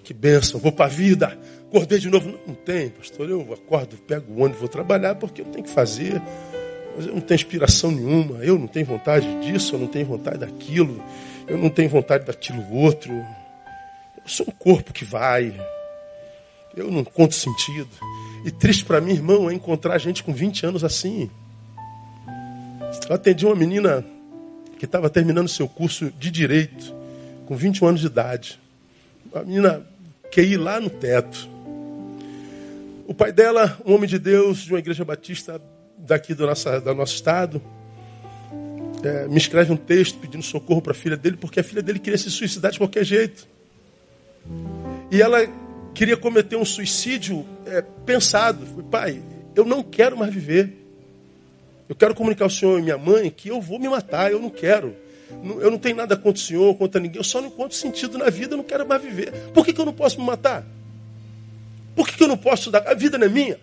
que 0.05 0.13
bênção, 0.13 0.61
vou 0.61 0.71
para 0.71 0.85
a 0.85 0.89
vida, 0.89 1.39
acordei 1.73 1.99
de 1.99 2.11
novo. 2.11 2.39
Não, 2.47 2.55
tem, 2.55 2.91
pastor. 2.91 3.29
Eu 3.29 3.53
acordo, 3.53 3.97
pego 3.97 4.33
o 4.33 4.43
ônibus, 4.43 4.61
vou 4.61 4.69
trabalhar 4.69 5.15
porque 5.15 5.41
eu 5.41 5.47
tenho 5.47 5.65
que 5.65 5.71
fazer. 5.71 6.21
Mas 6.95 7.07
eu 7.07 7.15
não 7.15 7.23
tenho 7.23 7.37
inspiração 7.37 7.91
nenhuma, 7.91 8.45
eu 8.45 8.59
não 8.59 8.67
tenho 8.67 8.85
vontade 8.85 9.27
disso, 9.41 9.75
eu 9.75 9.79
não 9.79 9.87
tenho 9.87 10.05
vontade 10.05 10.39
daquilo, 10.39 11.03
eu 11.49 11.57
não 11.57 11.71
tenho 11.71 11.89
vontade 11.89 12.27
daquilo 12.27 12.71
outro. 12.71 13.11
Eu 13.13 14.27
sou 14.27 14.47
um 14.47 14.53
corpo 14.53 14.93
que 14.93 15.05
vai, 15.05 15.59
eu 16.77 16.91
não 16.91 17.03
conto 17.03 17.35
sentido. 17.35 17.89
E 18.45 18.51
triste 18.51 18.85
para 18.85 19.01
mim, 19.01 19.13
irmão, 19.13 19.49
é 19.49 19.55
encontrar 19.55 19.97
gente 19.97 20.23
com 20.23 20.35
20 20.35 20.67
anos 20.67 20.85
assim. 20.85 21.31
Eu 23.09 23.15
atendi 23.15 23.47
uma 23.47 23.55
menina 23.55 24.05
que 24.79 24.85
estava 24.85 25.09
terminando 25.09 25.49
seu 25.49 25.67
curso 25.67 26.11
de 26.11 26.31
direito, 26.31 26.95
com 27.47 27.57
21 27.57 27.89
anos 27.89 28.01
de 28.03 28.07
idade. 28.07 28.61
A 29.35 29.41
menina 29.41 29.87
ir 30.41 30.57
lá 30.57 30.81
no 30.81 30.89
teto. 30.89 31.51
O 33.13 33.15
pai 33.15 33.31
dela, 33.31 33.79
um 33.85 33.95
homem 33.95 34.09
de 34.09 34.19
Deus, 34.19 34.61
de 34.61 34.73
uma 34.73 34.79
igreja 34.79 35.05
batista 35.05 35.61
daqui 35.99 36.33
do, 36.33 36.47
nossa, 36.47 36.81
do 36.81 36.95
nosso 36.95 37.15
estado, 37.15 37.61
é, 39.05 39.29
me 39.29 39.37
escreve 39.37 39.71
um 39.71 39.77
texto 39.77 40.19
pedindo 40.19 40.43
socorro 40.43 40.81
para 40.81 40.93
a 40.93 40.95
filha 40.95 41.15
dele, 41.15 41.37
porque 41.37 41.61
a 41.61 41.63
filha 41.63 41.83
dele 41.83 41.99
queria 41.99 42.17
se 42.17 42.31
suicidar 42.31 42.73
de 42.73 42.79
qualquer 42.79 43.05
jeito. 43.05 43.47
E 45.11 45.21
ela 45.21 45.47
queria 45.93 46.17
cometer 46.17 46.57
um 46.57 46.65
suicídio 46.65 47.45
é, 47.67 47.83
pensado. 48.07 48.65
Pai, 48.85 49.23
eu 49.55 49.67
não 49.67 49.83
quero 49.83 50.17
mais 50.17 50.33
viver. 50.33 50.73
Eu 51.91 51.95
quero 51.95 52.15
comunicar 52.15 52.47
ao 52.47 52.51
senhor 52.51 52.79
e 52.79 52.83
minha 52.83 52.97
mãe 52.97 53.29
que 53.29 53.51
eu 53.51 53.61
vou 53.61 53.79
me 53.79 53.91
matar, 53.91 54.33
eu 54.33 54.41
não 54.41 54.49
quero. 54.49 54.97
Eu 55.61 55.71
não 55.71 55.77
tenho 55.77 55.97
nada 55.97 56.17
contra 56.17 56.41
o 56.43 56.47
senhor, 56.47 56.75
contra 56.79 56.99
ninguém. 56.99 57.19
Eu 57.19 57.25
só 57.25 57.43
não 57.43 57.49
encontro 57.49 57.77
sentido 57.77 58.17
na 58.17 58.31
vida, 58.31 58.55
eu 58.55 58.57
não 58.57 58.65
quero 58.65 58.89
mais 58.89 59.03
viver. 59.03 59.33
Por 59.53 59.67
que, 59.67 59.75
que 59.75 59.81
eu 59.83 59.85
não 59.85 59.93
posso 59.93 60.19
me 60.19 60.25
matar? 60.25 60.67
Por 61.95 62.09
que, 62.09 62.17
que 62.17 62.23
eu 62.23 62.29
não 62.29 62.37
posso 62.37 62.71
dar? 62.71 62.87
A 62.87 62.95
vida 62.95 63.19
não 63.19 63.27
é 63.27 63.31
minha. 63.31 63.59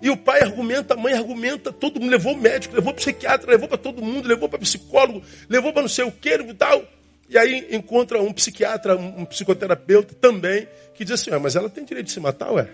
E 0.00 0.10
o 0.10 0.16
pai 0.16 0.40
argumenta, 0.40 0.94
a 0.94 0.96
mãe 0.96 1.12
argumenta, 1.12 1.72
todo 1.72 2.00
mundo 2.00 2.10
levou 2.10 2.34
o 2.34 2.36
médico, 2.36 2.74
levou 2.74 2.92
para 2.92 3.00
o 3.00 3.04
psiquiatra, 3.04 3.50
levou 3.50 3.68
para 3.68 3.78
todo 3.78 4.02
mundo, 4.02 4.26
levou 4.26 4.48
para 4.48 4.58
psicólogo, 4.58 5.22
levou 5.48 5.72
para 5.72 5.82
não 5.82 5.88
sei 5.88 6.04
o 6.04 6.10
que 6.10 6.34
e 6.34 6.54
tal. 6.54 6.84
E 7.28 7.38
aí 7.38 7.68
encontra 7.70 8.20
um 8.20 8.32
psiquiatra, 8.32 8.96
um 8.96 9.24
psicoterapeuta 9.24 10.14
também, 10.20 10.66
que 10.94 11.04
diz 11.04 11.20
assim, 11.20 11.30
ah, 11.30 11.38
mas 11.38 11.54
ela 11.54 11.70
tem 11.70 11.84
direito 11.84 12.06
de 12.06 12.12
se 12.12 12.20
matar, 12.20 12.52
ué? 12.52 12.68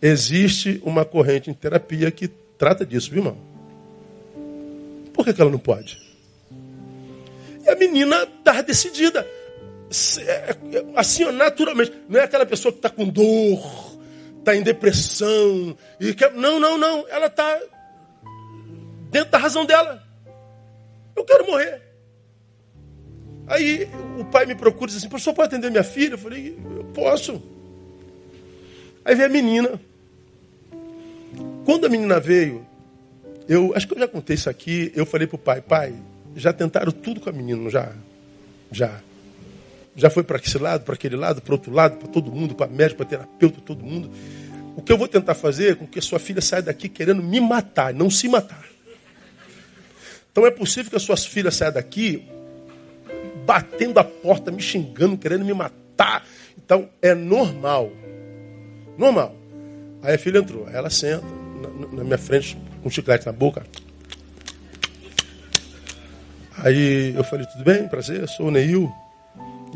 Existe 0.00 0.80
uma 0.84 1.04
corrente 1.04 1.50
em 1.50 1.54
terapia 1.54 2.10
que 2.10 2.26
trata 2.26 2.86
disso, 2.86 3.10
viu, 3.10 3.20
irmão? 3.20 3.38
Por 5.12 5.24
que, 5.24 5.34
que 5.34 5.40
ela 5.40 5.50
não 5.50 5.58
pode? 5.58 6.00
E 7.64 7.68
a 7.68 7.76
menina 7.76 8.22
está 8.22 8.62
decidida. 8.62 9.26
É, 10.20 10.50
é, 10.50 10.56
assim, 10.96 11.30
naturalmente. 11.32 11.92
Não 12.08 12.20
é 12.20 12.24
aquela 12.24 12.44
pessoa 12.44 12.72
que 12.72 12.78
está 12.78 12.90
com 12.90 13.08
dor, 13.08 13.98
está 14.38 14.54
em 14.54 14.62
depressão. 14.62 15.76
e 16.00 16.14
quer... 16.14 16.32
Não, 16.32 16.60
não, 16.60 16.76
não. 16.76 17.06
Ela 17.08 17.26
está 17.26 17.60
dentro 19.10 19.30
da 19.30 19.38
razão 19.38 19.64
dela. 19.64 20.02
Eu 21.16 21.24
quero 21.24 21.46
morrer. 21.46 21.82
Aí 23.46 23.88
o 24.18 24.24
pai 24.26 24.44
me 24.44 24.54
procura 24.54 24.90
e 24.90 24.94
diz 24.94 24.98
assim, 24.98 25.08
professor, 25.08 25.32
pode 25.32 25.48
atender 25.48 25.70
minha 25.70 25.82
filha? 25.82 26.14
Eu 26.14 26.18
falei, 26.18 26.58
eu 26.76 26.84
posso. 26.94 27.42
Aí 29.04 29.14
vem 29.14 29.24
a 29.24 29.28
menina. 29.28 29.80
Quando 31.64 31.86
a 31.86 31.88
menina 31.88 32.20
veio, 32.20 32.66
eu 33.48 33.72
acho 33.74 33.88
que 33.88 33.94
eu 33.94 33.98
já 33.98 34.06
contei 34.06 34.34
isso 34.34 34.50
aqui, 34.50 34.92
eu 34.94 35.06
falei 35.06 35.26
para 35.26 35.36
o 35.36 35.38
pai, 35.38 35.60
pai, 35.62 35.94
já 36.36 36.52
tentaram 36.52 36.92
tudo 36.92 37.20
com 37.20 37.30
a 37.30 37.32
menina, 37.32 37.70
já? 37.70 37.92
Já. 38.70 39.00
Já 39.98 40.08
foi 40.08 40.22
para 40.22 40.38
esse 40.38 40.56
lado, 40.56 40.84
para 40.84 40.94
aquele 40.94 41.16
lado, 41.16 41.42
para 41.42 41.52
outro 41.52 41.72
lado, 41.72 41.96
para 41.96 42.06
todo 42.06 42.30
mundo, 42.30 42.54
para 42.54 42.70
médico, 42.70 42.98
para 42.98 43.06
terapeuta, 43.06 43.60
todo 43.60 43.84
mundo. 43.84 44.08
O 44.76 44.80
que 44.80 44.92
eu 44.92 44.96
vou 44.96 45.08
tentar 45.08 45.34
fazer 45.34 45.72
é 45.72 45.74
com 45.74 45.88
que 45.88 45.98
a 45.98 46.02
sua 46.02 46.20
filha 46.20 46.40
saia 46.40 46.62
daqui 46.62 46.88
querendo 46.88 47.20
me 47.20 47.40
matar, 47.40 47.92
não 47.92 48.08
se 48.08 48.28
matar. 48.28 48.64
Então 50.30 50.46
é 50.46 50.52
possível 50.52 50.88
que 50.88 50.96
a 50.96 51.00
sua 51.00 51.16
filha 51.16 51.50
saia 51.50 51.72
daqui 51.72 52.24
batendo 53.44 53.98
a 53.98 54.04
porta, 54.04 54.52
me 54.52 54.62
xingando, 54.62 55.18
querendo 55.18 55.44
me 55.44 55.52
matar. 55.52 56.24
Então 56.56 56.88
é 57.02 57.12
normal. 57.12 57.90
Normal. 58.96 59.34
Aí 60.00 60.14
a 60.14 60.18
filha 60.18 60.38
entrou, 60.38 60.68
ela 60.68 60.90
senta 60.90 61.26
na, 61.92 62.04
minha 62.04 62.18
frente 62.18 62.56
com 62.84 62.88
chiclete 62.88 63.26
na 63.26 63.32
boca. 63.32 63.66
Aí 66.56 67.14
eu 67.16 67.24
falei, 67.24 67.46
tudo 67.46 67.64
bem? 67.64 67.88
Prazer, 67.88 68.28
sou 68.28 68.46
o 68.46 68.50
Neil. 68.52 68.94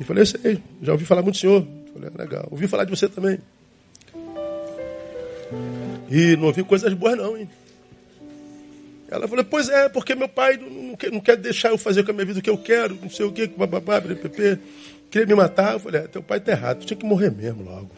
E 0.03 0.05
falei, 0.05 0.27
sei, 0.27 0.61
já 0.83 0.93
ouvi 0.93 1.05
falar 1.05 1.23
muito 1.23 1.37
do 1.37 1.39
senhor. 1.39 1.65
Falei, 1.93 2.11
é 2.13 2.19
legal. 2.19 2.49
Ouvi 2.51 2.67
falar 2.67 2.85
de 2.85 2.91
você 2.91 3.09
também. 3.09 3.39
E 6.11 6.37
não 6.37 6.47
ouvi 6.47 6.65
coisas 6.65 6.93
boas 6.93 7.17
não, 7.17 7.37
hein? 7.37 7.49
Ela 9.09 9.29
falou, 9.29 9.45
pois 9.45 9.69
é, 9.69 9.89
porque 9.89 10.17
meu 10.17 10.29
pai 10.29 10.57
não, 10.57 10.97
quer, 10.97 11.13
não 11.13 11.21
quer 11.21 11.37
deixar 11.37 11.69
eu 11.69 11.79
fazer 11.79 12.03
com 12.03 12.11
a 12.11 12.15
minha 12.15 12.27
vida 12.27 12.41
o 12.41 12.43
que 12.43 12.51
eu 12.51 12.59
quero, 12.59 12.99
não 13.01 13.11
sei 13.11 13.25
o 13.25 13.31
que, 13.31 13.47
bababá, 13.47 14.01
PP, 14.01 14.59
queria 15.09 15.27
me 15.27 15.35
matar. 15.37 15.75
Eu 15.75 15.79
falei, 15.79 16.01
é, 16.01 16.09
teu 16.09 16.23
pai 16.23 16.41
tá 16.41 16.51
errado, 16.51 16.81
tu 16.81 16.87
tinha 16.87 16.97
que 16.97 17.07
morrer 17.07 17.31
mesmo 17.31 17.63
logo. 17.63 17.91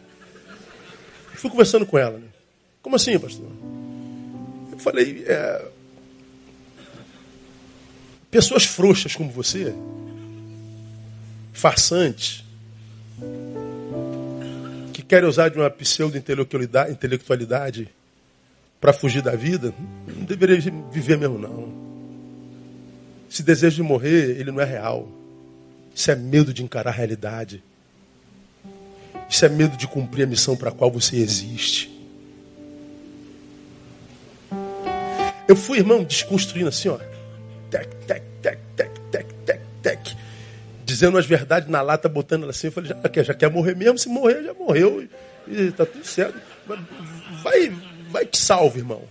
Eu 1.31 1.39
fui 1.39 1.49
conversando 1.49 1.87
com 1.87 1.97
ela, 1.97 2.19
né? 2.19 2.27
Como 2.83 2.95
assim, 2.95 3.17
pastor? 3.17 3.49
Eu 4.71 4.77
falei, 4.77 5.25
é, 5.25 5.65
pessoas 8.29 8.63
frouxas 8.63 9.15
como 9.15 9.31
você, 9.31 9.73
farsantes, 11.55 12.43
que 14.93 15.01
querem 15.01 15.27
usar 15.27 15.49
de 15.49 15.57
uma 15.57 15.69
pseudo-intelectualidade 15.69 17.89
para 18.79 18.93
fugir 18.93 19.21
da 19.21 19.35
vida, 19.35 19.73
não 20.07 20.23
deveria 20.25 20.59
viver 20.91 21.17
mesmo, 21.17 21.39
não. 21.39 21.85
Esse 23.31 23.41
desejo 23.41 23.77
de 23.77 23.83
morrer, 23.83 24.39
ele 24.39 24.51
não 24.51 24.61
é 24.61 24.65
real. 24.65 25.09
Isso 25.93 26.11
é 26.11 26.15
medo 26.15 26.53
de 26.53 26.61
encarar 26.61 26.91
a 26.91 26.93
realidade. 26.93 27.63
Isso 29.29 29.45
é 29.45 29.49
medo 29.49 29.77
de 29.77 29.87
cumprir 29.87 30.23
a 30.23 30.27
missão 30.27 30.55
para 30.55 30.69
a 30.69 30.73
qual 30.73 30.91
você 30.91 31.17
existe. 31.17 31.91
Eu 35.47 35.55
fui, 35.55 35.77
irmão, 35.77 36.03
desconstruindo 36.03 36.69
assim, 36.69 36.89
ó. 36.89 36.97
Tec, 37.69 37.87
tec, 38.07 38.23
tec, 38.41 38.59
tec, 38.75 38.91
tec, 39.11 39.27
tec, 39.45 39.61
tec. 39.81 40.15
Dizendo 40.95 41.17
as 41.17 41.25
verdades 41.25 41.69
na 41.69 41.81
lata, 41.81 42.07
botando 42.07 42.43
ela 42.43 42.51
assim. 42.51 42.67
Eu 42.67 42.71
falei, 42.71 42.89
já 42.89 43.09
quer, 43.09 43.25
já 43.25 43.33
quer 43.33 43.51
morrer 43.51 43.75
mesmo? 43.75 43.97
Se 43.97 44.07
morrer, 44.07 44.43
já 44.43 44.53
morreu. 44.53 45.07
E, 45.47 45.71
tá 45.71 45.85
tudo 45.85 46.05
certo. 46.05 46.39
Vai, 47.43 47.71
vai 48.09 48.25
que 48.25 48.37
salve, 48.37 48.79
irmão. 48.79 49.03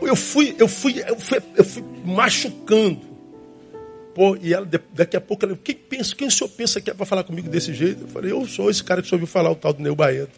Eu 0.00 0.16
fui, 0.16 0.54
eu 0.58 0.66
fui, 0.68 1.02
eu 1.06 1.18
fui, 1.18 1.42
eu 1.56 1.64
fui 1.64 1.84
machucando. 2.04 3.10
Pô, 4.14 4.36
e 4.40 4.54
ela, 4.54 4.68
daqui 4.92 5.16
a 5.16 5.20
pouco, 5.20 5.44
ela, 5.44 5.58
quem, 5.62 5.74
pensa, 5.74 6.14
quem 6.14 6.28
o 6.28 6.30
senhor 6.30 6.48
pensa 6.50 6.80
que 6.80 6.90
é 6.90 6.94
para 6.94 7.06
falar 7.06 7.22
comigo 7.22 7.48
desse 7.48 7.72
jeito? 7.74 8.04
Eu 8.04 8.08
falei, 8.08 8.32
eu 8.32 8.46
sou 8.46 8.70
esse 8.70 8.82
cara 8.82 9.00
que 9.00 9.06
o 9.06 9.08
senhor 9.08 9.20
ouviu 9.20 9.32
falar, 9.32 9.50
o 9.50 9.54
tal 9.54 9.72
do 9.72 9.82
Neu 9.82 9.94
Baeto 9.94 10.32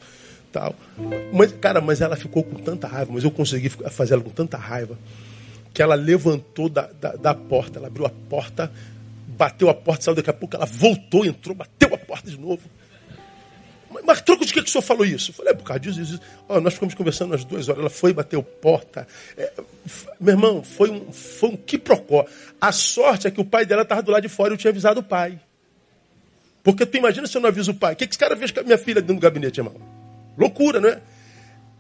tal. 0.52 0.74
Mas, 1.32 1.52
cara, 1.52 1.80
mas 1.80 2.00
ela 2.00 2.14
ficou 2.14 2.44
com 2.44 2.56
tanta 2.56 2.86
raiva, 2.86 3.10
mas 3.12 3.24
eu 3.24 3.30
consegui 3.30 3.70
fazer 3.70 4.14
ela 4.14 4.22
com 4.22 4.30
tanta 4.30 4.56
raiva, 4.56 4.98
que 5.72 5.82
ela 5.82 5.94
levantou 5.94 6.68
da, 6.68 6.88
da, 7.00 7.12
da 7.16 7.34
porta, 7.34 7.78
ela 7.78 7.88
abriu 7.88 8.04
a 8.04 8.10
porta, 8.10 8.70
bateu 9.36 9.68
a 9.68 9.74
porta, 9.74 10.04
saiu 10.04 10.14
daqui 10.14 10.30
a 10.30 10.32
pouco, 10.32 10.56
ela 10.56 10.66
voltou, 10.66 11.24
entrou, 11.24 11.54
bateu 11.54 11.94
a 11.94 11.98
porta 11.98 12.30
de 12.30 12.38
novo. 12.38 12.62
Mas, 13.90 14.04
mas 14.04 14.20
troco 14.22 14.44
de 14.44 14.52
que, 14.52 14.62
que 14.62 14.68
o 14.68 14.72
senhor 14.72 14.82
falou 14.82 15.04
isso? 15.04 15.30
Eu 15.30 15.34
falei, 15.34 15.52
é 15.52 15.56
por 15.56 15.64
causa 15.64 15.80
disso, 15.80 16.00
isso. 16.00 16.20
Oh, 16.48 16.60
nós 16.60 16.74
ficamos 16.74 16.94
conversando 16.94 17.32
umas 17.32 17.44
duas 17.44 17.68
horas, 17.68 17.80
ela 17.80 17.90
foi, 17.90 18.12
bateu 18.12 18.42
porta. 18.42 19.06
É, 19.36 19.52
meu 20.20 20.34
irmão, 20.34 20.62
foi 20.62 20.90
um, 20.90 21.12
foi 21.12 21.50
um 21.50 21.56
quiprocó. 21.56 22.24
A 22.60 22.72
sorte 22.72 23.26
é 23.26 23.30
que 23.30 23.40
o 23.40 23.44
pai 23.44 23.66
dela 23.66 23.82
estava 23.82 24.02
do 24.02 24.10
lado 24.10 24.22
de 24.22 24.28
fora 24.28 24.52
e 24.52 24.54
eu 24.54 24.58
tinha 24.58 24.70
avisado 24.70 25.00
o 25.00 25.02
pai. 25.02 25.40
Porque 26.62 26.86
tu 26.86 26.96
imagina 26.96 27.26
se 27.26 27.36
eu 27.36 27.40
não 27.40 27.48
aviso 27.48 27.72
o 27.72 27.74
pai. 27.74 27.94
O 27.94 27.96
que, 27.96 28.06
que 28.06 28.12
esse 28.12 28.18
cara 28.18 28.36
fez 28.36 28.50
com 28.50 28.60
a 28.60 28.62
minha 28.62 28.78
filha 28.78 29.00
dentro 29.00 29.16
do 29.16 29.20
gabinete, 29.20 29.58
irmão? 29.58 29.74
Loucura, 30.38 30.80
não 30.80 30.88
é? 30.88 31.00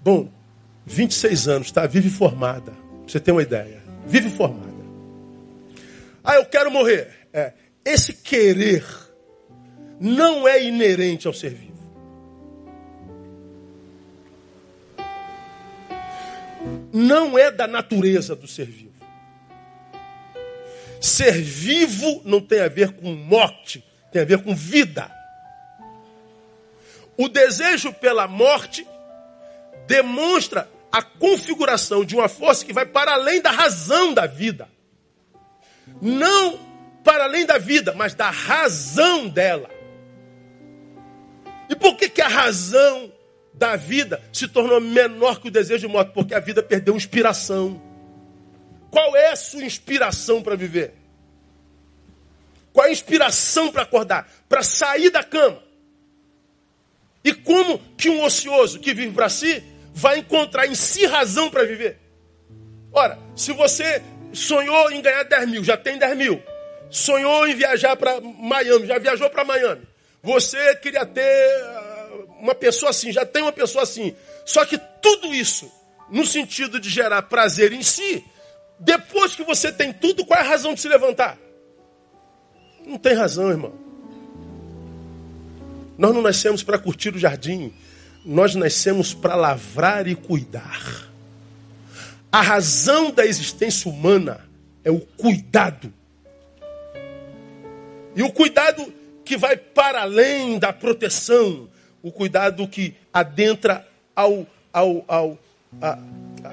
Bom, 0.02 0.28
26 0.84 1.48
anos, 1.48 1.66
está 1.68 1.86
vive 1.86 2.10
formada. 2.10 2.72
Pra 2.72 3.06
você 3.06 3.20
ter 3.20 3.30
uma 3.30 3.42
ideia. 3.42 3.80
Vive 4.06 4.28
formada. 4.30 4.72
Ah, 6.24 6.34
eu 6.34 6.44
quero 6.44 6.70
morrer. 6.70 7.21
É, 7.32 7.52
esse 7.84 8.12
querer 8.12 8.84
não 9.98 10.46
é 10.46 10.62
inerente 10.62 11.26
ao 11.26 11.32
ser 11.32 11.50
vivo. 11.50 11.72
Não 16.92 17.38
é 17.38 17.50
da 17.50 17.66
natureza 17.66 18.36
do 18.36 18.46
ser 18.46 18.66
vivo. 18.66 18.92
Ser 21.00 21.32
vivo 21.32 22.22
não 22.24 22.40
tem 22.40 22.60
a 22.60 22.68
ver 22.68 22.92
com 22.92 23.12
morte, 23.12 23.84
tem 24.12 24.22
a 24.22 24.24
ver 24.24 24.42
com 24.42 24.54
vida. 24.54 25.10
O 27.16 27.28
desejo 27.28 27.92
pela 27.92 28.28
morte 28.28 28.86
demonstra 29.86 30.70
a 30.92 31.02
configuração 31.02 32.04
de 32.04 32.14
uma 32.14 32.28
força 32.28 32.64
que 32.64 32.72
vai 32.72 32.86
para 32.86 33.14
além 33.14 33.40
da 33.40 33.50
razão 33.50 34.12
da 34.12 34.26
vida. 34.26 34.68
Não 36.00 36.71
para 37.02 37.24
além 37.24 37.44
da 37.44 37.58
vida, 37.58 37.92
mas 37.94 38.14
da 38.14 38.30
razão 38.30 39.28
dela. 39.28 39.68
E 41.68 41.74
por 41.74 41.96
que, 41.96 42.08
que 42.08 42.20
a 42.20 42.28
razão 42.28 43.12
da 43.54 43.76
vida 43.76 44.22
se 44.32 44.48
tornou 44.48 44.80
menor 44.80 45.40
que 45.40 45.48
o 45.48 45.50
desejo 45.50 45.86
de 45.86 45.92
morte? 45.92 46.12
Porque 46.12 46.34
a 46.34 46.40
vida 46.40 46.62
perdeu 46.62 46.94
inspiração. 46.96 47.80
Qual 48.90 49.16
é 49.16 49.28
a 49.28 49.36
sua 49.36 49.64
inspiração 49.64 50.42
para 50.42 50.54
viver? 50.54 50.94
Qual 52.72 52.86
é 52.86 52.90
a 52.90 52.92
inspiração 52.92 53.72
para 53.72 53.82
acordar? 53.82 54.30
Para 54.48 54.62
sair 54.62 55.10
da 55.10 55.22
cama? 55.22 55.62
E 57.24 57.32
como 57.32 57.78
que 57.96 58.10
um 58.10 58.22
ocioso 58.24 58.80
que 58.80 58.92
vive 58.92 59.12
para 59.12 59.28
si 59.28 59.62
vai 59.94 60.18
encontrar 60.18 60.66
em 60.66 60.74
si 60.74 61.06
razão 61.06 61.50
para 61.50 61.64
viver? 61.64 61.98
Ora, 62.92 63.18
se 63.36 63.52
você 63.52 64.02
sonhou 64.32 64.90
em 64.90 65.00
ganhar 65.00 65.22
10 65.22 65.48
mil, 65.48 65.64
já 65.64 65.76
tem 65.76 65.98
10 65.98 66.16
mil. 66.16 66.42
Sonhou 66.92 67.48
em 67.48 67.54
viajar 67.54 67.96
para 67.96 68.20
Miami, 68.20 68.86
já 68.86 68.98
viajou 68.98 69.30
para 69.30 69.44
Miami. 69.44 69.80
Você 70.22 70.76
queria 70.76 71.06
ter 71.06 71.22
ah, 71.22 72.08
uma 72.38 72.54
pessoa 72.54 72.90
assim, 72.90 73.10
já 73.10 73.24
tem 73.24 73.42
uma 73.42 73.50
pessoa 73.50 73.82
assim. 73.82 74.14
Só 74.44 74.66
que 74.66 74.78
tudo 75.00 75.34
isso, 75.34 75.72
no 76.10 76.26
sentido 76.26 76.78
de 76.78 76.90
gerar 76.90 77.22
prazer 77.22 77.72
em 77.72 77.82
si, 77.82 78.22
depois 78.78 79.34
que 79.34 79.42
você 79.42 79.72
tem 79.72 79.90
tudo, 79.90 80.26
qual 80.26 80.38
é 80.38 80.42
a 80.42 80.46
razão 80.46 80.74
de 80.74 80.82
se 80.82 80.88
levantar? 80.88 81.38
Não 82.86 82.98
tem 82.98 83.14
razão, 83.14 83.48
irmão. 83.48 83.72
Nós 85.96 86.14
não 86.14 86.20
nascemos 86.20 86.62
para 86.62 86.78
curtir 86.78 87.14
o 87.14 87.18
jardim, 87.18 87.72
nós 88.22 88.54
nascemos 88.54 89.14
para 89.14 89.34
lavrar 89.34 90.06
e 90.06 90.14
cuidar. 90.14 91.10
A 92.30 92.42
razão 92.42 93.10
da 93.10 93.24
existência 93.24 93.90
humana 93.90 94.46
é 94.84 94.90
o 94.90 95.00
cuidado. 95.00 95.90
E 98.14 98.22
o 98.22 98.32
cuidado 98.32 98.92
que 99.24 99.36
vai 99.36 99.56
para 99.56 100.02
além 100.02 100.58
da 100.58 100.72
proteção, 100.72 101.68
o 102.02 102.10
cuidado 102.10 102.66
que 102.68 102.94
adentra 103.12 103.86
ao, 104.14 104.46
ao, 104.72 105.04
ao, 105.06 105.38
a, 105.80 105.98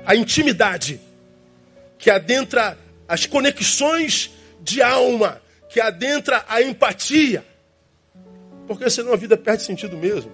a 0.06 0.16
intimidade, 0.16 1.00
que 1.98 2.10
adentra 2.10 2.78
as 3.08 3.26
conexões 3.26 4.32
de 4.62 4.82
alma 4.82 5.42
que 5.70 5.80
adentra 5.80 6.44
a 6.48 6.62
empatia. 6.62 7.46
Porque 8.68 8.90
senão 8.90 9.14
a 9.14 9.16
vida 9.16 9.38
perde 9.38 9.64
sentido 9.64 9.98
mesmo. 9.98 10.32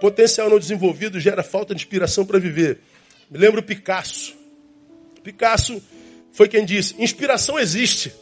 Potencial 0.00 0.50
não 0.50 0.58
desenvolvido 0.58 1.18
gera 1.18 1.42
falta 1.42 1.74
de 1.74 1.82
inspiração 1.82 2.24
para 2.24 2.38
viver. 2.38 2.80
Me 3.30 3.38
lembro 3.38 3.62
Picasso. 3.62 4.34
Picasso 5.22 5.82
foi 6.36 6.48
quem 6.48 6.66
disse: 6.66 6.94
inspiração 7.02 7.58
existe, 7.58 8.12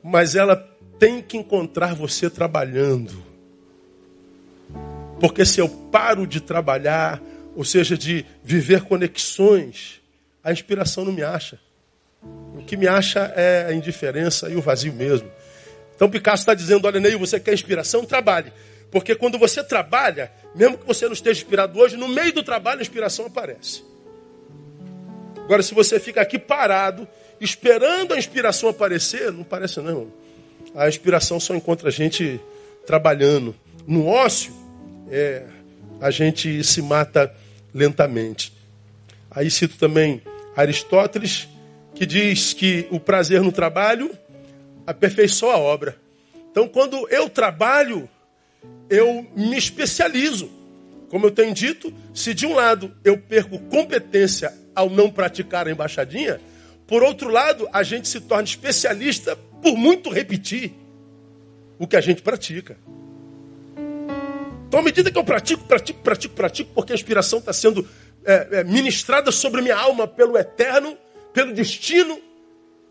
mas 0.00 0.36
ela 0.36 0.56
tem 1.00 1.20
que 1.20 1.36
encontrar 1.36 1.96
você 1.96 2.30
trabalhando. 2.30 3.12
Porque 5.18 5.44
se 5.44 5.60
eu 5.60 5.68
paro 5.68 6.28
de 6.28 6.40
trabalhar, 6.40 7.20
ou 7.56 7.64
seja, 7.64 7.98
de 7.98 8.24
viver 8.44 8.82
conexões, 8.82 10.00
a 10.44 10.52
inspiração 10.52 11.04
não 11.04 11.12
me 11.12 11.24
acha. 11.24 11.58
O 12.54 12.62
que 12.64 12.76
me 12.76 12.86
acha 12.86 13.32
é 13.34 13.66
a 13.68 13.72
indiferença 13.72 14.48
e 14.48 14.54
o 14.54 14.62
vazio 14.62 14.92
mesmo. 14.92 15.28
Então 15.96 16.08
Picasso 16.08 16.42
está 16.42 16.54
dizendo: 16.54 16.86
olha, 16.86 17.00
Neil, 17.00 17.18
você 17.18 17.40
quer 17.40 17.52
inspiração? 17.52 18.04
Trabalhe. 18.04 18.52
Porque 18.92 19.16
quando 19.16 19.40
você 19.40 19.64
trabalha, 19.64 20.30
mesmo 20.54 20.78
que 20.78 20.86
você 20.86 21.06
não 21.06 21.14
esteja 21.14 21.40
inspirado 21.40 21.80
hoje, 21.80 21.96
no 21.96 22.06
meio 22.06 22.32
do 22.32 22.44
trabalho 22.44 22.78
a 22.78 22.82
inspiração 22.82 23.26
aparece. 23.26 23.82
Agora, 25.46 25.62
se 25.62 25.72
você 25.72 26.00
fica 26.00 26.20
aqui 26.20 26.40
parado, 26.40 27.06
esperando 27.40 28.12
a 28.12 28.18
inspiração 28.18 28.68
aparecer, 28.68 29.30
não 29.30 29.44
parece 29.44 29.80
não. 29.80 30.08
A 30.74 30.88
inspiração 30.88 31.38
só 31.38 31.54
encontra 31.54 31.88
a 31.88 31.92
gente 31.92 32.40
trabalhando. 32.84 33.54
No 33.86 34.08
ócio, 34.08 34.52
é, 35.08 35.44
a 36.00 36.10
gente 36.10 36.64
se 36.64 36.82
mata 36.82 37.32
lentamente. 37.72 38.52
Aí 39.30 39.48
cito 39.48 39.78
também 39.78 40.20
Aristóteles, 40.56 41.46
que 41.94 42.04
diz 42.04 42.52
que 42.52 42.88
o 42.90 42.98
prazer 42.98 43.40
no 43.40 43.52
trabalho 43.52 44.10
aperfeiçoa 44.84 45.54
a 45.54 45.58
obra. 45.58 45.96
Então, 46.50 46.66
quando 46.66 47.08
eu 47.08 47.30
trabalho, 47.30 48.08
eu 48.90 49.24
me 49.36 49.56
especializo. 49.56 50.50
Como 51.08 51.26
eu 51.26 51.30
tenho 51.30 51.54
dito, 51.54 51.94
se 52.12 52.34
de 52.34 52.46
um 52.46 52.54
lado 52.54 52.92
eu 53.04 53.16
perco 53.16 53.60
competência 53.60 54.65
ao 54.76 54.88
não 54.88 55.10
praticar 55.10 55.66
a 55.66 55.70
embaixadinha, 55.70 56.40
por 56.86 57.02
outro 57.02 57.28
lado, 57.28 57.68
a 57.72 57.82
gente 57.82 58.06
se 58.06 58.20
torna 58.20 58.44
especialista 58.44 59.34
por 59.60 59.76
muito 59.76 60.10
repetir 60.10 60.72
o 61.78 61.86
que 61.86 61.96
a 61.96 62.00
gente 62.00 62.22
pratica. 62.22 62.76
Então, 64.68 64.80
à 64.80 64.82
medida 64.82 65.10
que 65.10 65.18
eu 65.18 65.24
pratico, 65.24 65.64
pratico, 65.64 66.00
pratico, 66.00 66.34
pratico, 66.34 66.70
porque 66.74 66.92
a 66.92 66.94
inspiração 66.94 67.38
está 67.38 67.52
sendo 67.52 67.88
é, 68.24 68.48
é, 68.52 68.64
ministrada 68.64 69.32
sobre 69.32 69.62
minha 69.62 69.76
alma 69.76 70.06
pelo 70.06 70.36
eterno, 70.36 70.96
pelo 71.32 71.52
destino, 71.52 72.20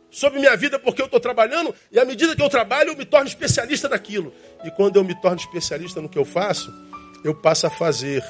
sobre 0.10 0.40
minha 0.40 0.56
vida, 0.56 0.80
porque 0.80 1.02
eu 1.02 1.06
estou 1.06 1.20
trabalhando, 1.20 1.76
e 1.92 2.00
à 2.00 2.06
medida 2.06 2.36
que 2.36 2.42
eu 2.42 2.50
trabalho, 2.50 2.92
eu 2.92 2.98
me 2.98 3.06
torno 3.06 3.28
especialista 3.28 3.90
naquilo. 3.90 4.34
E 4.64 4.72
quando 4.72 4.96
eu 4.96 5.04
me 5.04 5.14
torno 5.22 5.38
especialista 5.38 6.02
no 6.02 6.08
que 6.08 6.18
eu 6.18 6.26
faço, 6.26 6.74
eu 7.24 7.36
passo 7.36 7.68
a 7.68 7.70
fazer 7.70 8.24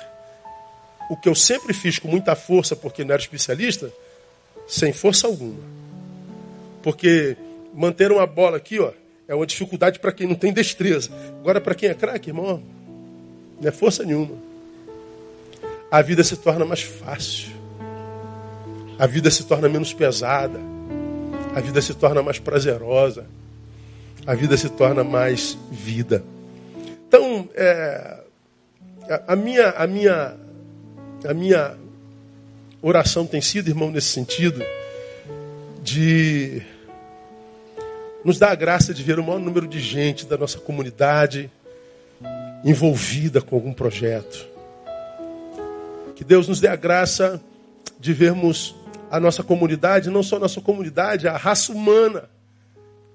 o 1.09 1.17
que 1.17 1.29
eu 1.29 1.35
sempre 1.35 1.73
fiz 1.73 1.99
com 1.99 2.07
muita 2.07 2.35
força, 2.35 2.75
porque 2.75 3.03
não 3.03 3.13
era 3.13 3.21
especialista, 3.21 3.91
sem 4.67 4.91
força 4.91 5.27
alguma. 5.27 5.59
Porque 6.81 7.37
manter 7.73 8.11
uma 8.11 8.25
bola 8.25 8.57
aqui, 8.57 8.79
ó, 8.79 8.91
é 9.27 9.35
uma 9.35 9.45
dificuldade 9.45 9.99
para 9.99 10.11
quem 10.11 10.27
não 10.27 10.35
tem 10.35 10.53
destreza. 10.53 11.09
Agora, 11.39 11.59
para 11.59 11.75
quem 11.75 11.89
é 11.89 11.93
craque, 11.93 12.29
irmão, 12.29 12.61
não 13.59 13.67
é 13.67 13.71
força 13.71 14.03
nenhuma. 14.03 14.35
A 15.89 16.01
vida 16.01 16.23
se 16.23 16.35
torna 16.35 16.65
mais 16.65 16.81
fácil. 16.81 17.49
A 18.97 19.07
vida 19.07 19.29
se 19.29 19.43
torna 19.43 19.67
menos 19.67 19.93
pesada. 19.93 20.59
A 21.55 21.59
vida 21.59 21.81
se 21.81 21.93
torna 21.93 22.21
mais 22.21 22.39
prazerosa. 22.39 23.25
A 24.25 24.33
vida 24.33 24.57
se 24.57 24.69
torna 24.69 25.03
mais 25.03 25.57
vida. 25.71 26.23
Então, 27.07 27.47
é, 27.53 28.19
a, 29.27 29.35
minha, 29.35 29.69
a, 29.69 29.87
minha, 29.87 30.35
a 31.27 31.33
minha 31.33 31.75
oração 32.81 33.25
tem 33.25 33.41
sido, 33.41 33.69
irmão, 33.69 33.89
nesse 33.89 34.07
sentido, 34.07 34.63
de 35.81 36.61
nos 38.23 38.37
dar 38.39 38.51
a 38.51 38.55
graça 38.55 38.93
de 38.93 39.03
ver 39.03 39.19
o 39.19 39.23
maior 39.23 39.39
número 39.39 39.67
de 39.67 39.79
gente 39.79 40.25
da 40.25 40.37
nossa 40.37 40.59
comunidade 40.59 41.49
envolvida 42.63 43.41
com 43.41 43.55
algum 43.55 43.73
projeto. 43.73 44.47
Que 46.15 46.23
Deus 46.23 46.47
nos 46.47 46.59
dê 46.59 46.67
a 46.67 46.75
graça 46.75 47.41
de 47.99 48.13
vermos 48.13 48.75
a 49.11 49.19
nossa 49.19 49.43
comunidade, 49.43 50.09
não 50.09 50.23
só 50.23 50.37
a 50.37 50.39
nossa 50.39 50.61
comunidade, 50.61 51.27
a 51.27 51.37
raça 51.37 51.71
humana, 51.71 52.29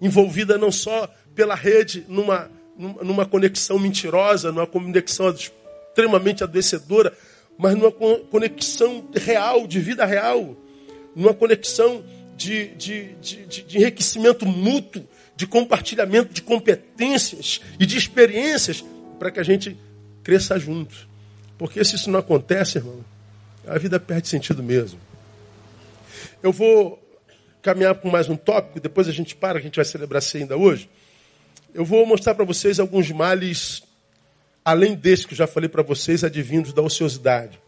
envolvida 0.01 0.57
não 0.57 0.71
só 0.71 1.09
pela 1.35 1.55
rede 1.55 2.05
numa, 2.09 2.51
numa 2.77 3.27
conexão 3.27 3.79
mentirosa, 3.79 4.53
numa 4.53 4.67
conexão 4.67 5.35
extremamente 5.35 6.45
adoecedora, 6.45 7.13
mas 7.61 7.77
numa 7.77 7.93
conexão 7.93 9.07
real, 9.15 9.67
de 9.67 9.79
vida 9.81 10.07
real, 10.07 10.57
numa 11.15 11.35
conexão 11.35 12.03
de, 12.35 12.69
de, 12.69 13.13
de, 13.17 13.45
de, 13.45 13.77
enriquecimento 13.77 14.47
mútuo, 14.47 15.07
de 15.37 15.47
compartilhamento 15.47 16.33
de 16.33 16.41
competências 16.41 17.61
e 17.79 17.85
de 17.85 17.99
experiências 17.99 18.83
para 19.19 19.31
que 19.31 19.39
a 19.39 19.43
gente 19.43 19.77
cresça 20.25 20.59
junto. 20.59 21.07
Porque 21.59 21.85
se 21.85 21.97
isso 21.97 22.11
não 22.11 22.21
acontece, 22.21 22.79
irmão, 22.79 23.05
a 23.67 23.77
vida 23.77 24.01
perde 24.01 24.29
sentido 24.29 24.63
mesmo. 24.63 24.99
Eu 26.43 26.53
vou 26.53 26.99
caminhar 27.61 27.95
com 27.97 28.09
mais 28.09 28.31
um 28.31 28.37
tópico, 28.37 28.81
depois 28.81 29.07
a 29.07 29.13
gente 29.13 29.37
para, 29.37 29.59
a 29.59 29.63
gente 29.63 29.77
vai 29.77 29.85
celebrar 29.85 30.23
ceia 30.23 30.45
ainda 30.45 30.57
hoje. 30.57 30.89
Eu 31.75 31.85
vou 31.85 32.07
mostrar 32.07 32.35
para 32.35 32.45
vocês 32.47 32.81
alguns 32.81 33.11
males 33.11 33.83
além 34.65 34.95
desse 34.95 35.27
que 35.27 35.35
eu 35.35 35.39
já 35.39 35.47
falei 35.47 35.69
para 35.69 35.83
vocês, 35.83 36.25
advindos 36.25 36.73
da 36.73 36.83
ociosidade. 36.83 37.61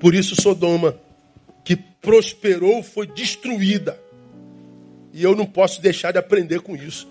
Por 0.00 0.14
isso, 0.14 0.34
Sodoma, 0.40 0.98
que 1.64 1.76
prosperou, 1.76 2.82
foi 2.82 3.06
destruída. 3.06 3.98
E 5.12 5.22
eu 5.22 5.34
não 5.34 5.46
posso 5.46 5.80
deixar 5.80 6.12
de 6.12 6.18
aprender 6.18 6.60
com 6.60 6.76
isso. 6.76 7.08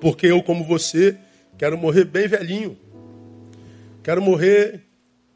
Porque 0.00 0.26
eu, 0.26 0.42
como 0.42 0.64
você, 0.64 1.16
quero 1.58 1.76
morrer 1.76 2.04
bem 2.04 2.28
velhinho. 2.28 2.78
Quero 4.02 4.20
morrer 4.20 4.82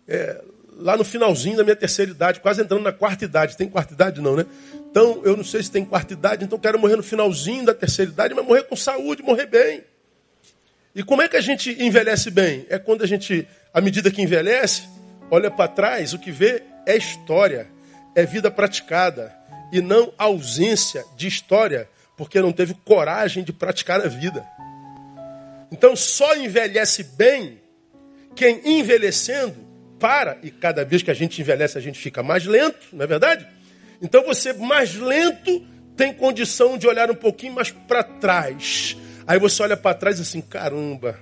é, 0.06 0.42
lá 0.76 0.96
no 0.96 1.04
finalzinho 1.04 1.56
da 1.56 1.64
minha 1.64 1.74
terceira 1.74 2.10
idade, 2.10 2.40
quase 2.40 2.62
entrando 2.62 2.82
na 2.82 2.92
quarta 2.92 3.24
idade. 3.24 3.56
Tem 3.56 3.68
quarta 3.68 3.94
idade, 3.94 4.20
não, 4.20 4.36
né? 4.36 4.46
Então, 4.90 5.20
eu 5.24 5.36
não 5.36 5.44
sei 5.44 5.62
se 5.62 5.70
tem 5.70 5.84
quarta 5.84 6.12
idade, 6.12 6.44
então 6.44 6.58
quero 6.58 6.78
morrer 6.78 6.96
no 6.96 7.02
finalzinho 7.02 7.64
da 7.64 7.74
terceira 7.74 8.10
idade, 8.10 8.34
mas 8.34 8.44
morrer 8.44 8.64
com 8.64 8.76
saúde, 8.76 9.22
morrer 9.22 9.46
bem. 9.46 9.82
E 10.94 11.02
como 11.02 11.22
é 11.22 11.28
que 11.28 11.36
a 11.36 11.40
gente 11.40 11.70
envelhece 11.82 12.30
bem? 12.30 12.66
É 12.68 12.78
quando 12.78 13.02
a 13.02 13.06
gente, 13.06 13.46
à 13.72 13.80
medida 13.80 14.10
que 14.10 14.22
envelhece, 14.22 14.88
olha 15.30 15.50
para 15.50 15.68
trás, 15.68 16.12
o 16.12 16.18
que 16.18 16.30
vê 16.30 16.62
é 16.86 16.96
história, 16.96 17.68
é 18.14 18.24
vida 18.24 18.50
praticada 18.50 19.34
e 19.70 19.80
não 19.80 20.12
ausência 20.16 21.04
de 21.16 21.28
história, 21.28 21.88
porque 22.16 22.40
não 22.40 22.52
teve 22.52 22.74
coragem 22.84 23.44
de 23.44 23.52
praticar 23.52 24.00
a 24.00 24.08
vida. 24.08 24.44
Então 25.70 25.94
só 25.94 26.34
envelhece 26.34 27.02
bem 27.02 27.60
quem 28.34 28.60
envelhecendo 28.64 29.56
para, 29.98 30.38
e 30.42 30.50
cada 30.50 30.84
vez 30.84 31.02
que 31.02 31.10
a 31.10 31.14
gente 31.14 31.40
envelhece 31.40 31.76
a 31.76 31.80
gente 31.80 31.98
fica 31.98 32.22
mais 32.22 32.46
lento, 32.46 32.86
não 32.92 33.04
é 33.04 33.06
verdade? 33.06 33.46
Então 34.00 34.24
você 34.24 34.52
mais 34.52 34.94
lento 34.94 35.66
tem 35.96 36.14
condição 36.14 36.78
de 36.78 36.86
olhar 36.86 37.10
um 37.10 37.14
pouquinho 37.14 37.52
mais 37.52 37.70
para 37.70 38.02
trás 38.02 38.96
Aí 39.28 39.38
você 39.38 39.62
olha 39.62 39.76
para 39.76 39.94
trás 39.94 40.18
assim, 40.18 40.40
caramba, 40.40 41.20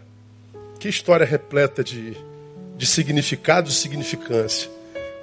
que 0.79 0.89
história 0.89 1.27
repleta 1.27 1.83
de, 1.83 2.17
de 2.77 2.87
significado 2.87 3.69
e 3.69 3.73
significância. 3.73 4.71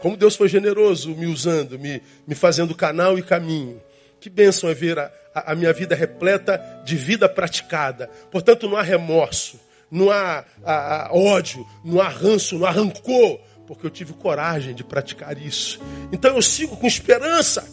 Como 0.02 0.18
Deus 0.18 0.36
foi 0.36 0.50
generoso 0.50 1.16
me 1.16 1.26
usando, 1.26 1.80
me, 1.80 2.02
me 2.28 2.36
fazendo 2.36 2.76
canal 2.76 3.18
e 3.18 3.22
caminho. 3.22 3.82
Que 4.20 4.30
bênção 4.30 4.70
é 4.70 4.74
ver 4.74 5.00
a, 5.00 5.10
a, 5.34 5.54
a 5.54 5.56
minha 5.56 5.72
vida 5.72 5.96
repleta 5.96 6.62
de 6.84 6.98
vida 6.98 7.30
praticada. 7.30 8.10
Portanto, 8.30 8.68
não 8.68 8.76
há 8.76 8.82
remorso, 8.82 9.58
não 9.90 10.12
há 10.12 10.44
a, 10.62 11.10
ódio, 11.14 11.66
não 11.86 12.02
há 12.02 12.10
ranço, 12.10 12.60
não 12.60 12.68
há 12.68 12.72
rancor, 12.72 13.40
porque 13.66 13.86
eu 13.86 13.90
tive 13.90 14.12
coragem 14.12 14.76
de 14.76 14.84
praticar 14.84 15.38
isso. 15.38 15.80
Então 16.12 16.36
eu 16.36 16.42
sigo 16.42 16.76
com 16.76 16.86
esperança, 16.86 17.66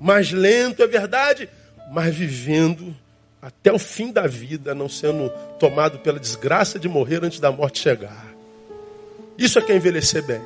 mais 0.00 0.32
lento, 0.32 0.82
é 0.82 0.86
verdade, 0.86 1.46
mas 1.92 2.14
vivendo 2.14 2.96
até 3.46 3.72
o 3.72 3.78
fim 3.78 4.10
da 4.10 4.26
vida, 4.26 4.74
não 4.74 4.88
sendo 4.88 5.30
tomado 5.56 6.00
pela 6.00 6.18
desgraça 6.18 6.80
de 6.80 6.88
morrer 6.88 7.24
antes 7.24 7.38
da 7.38 7.52
morte 7.52 7.78
chegar. 7.78 8.34
Isso 9.38 9.56
é 9.56 9.62
que 9.62 9.70
é 9.70 9.76
envelhecer 9.76 10.20
bem. 10.24 10.42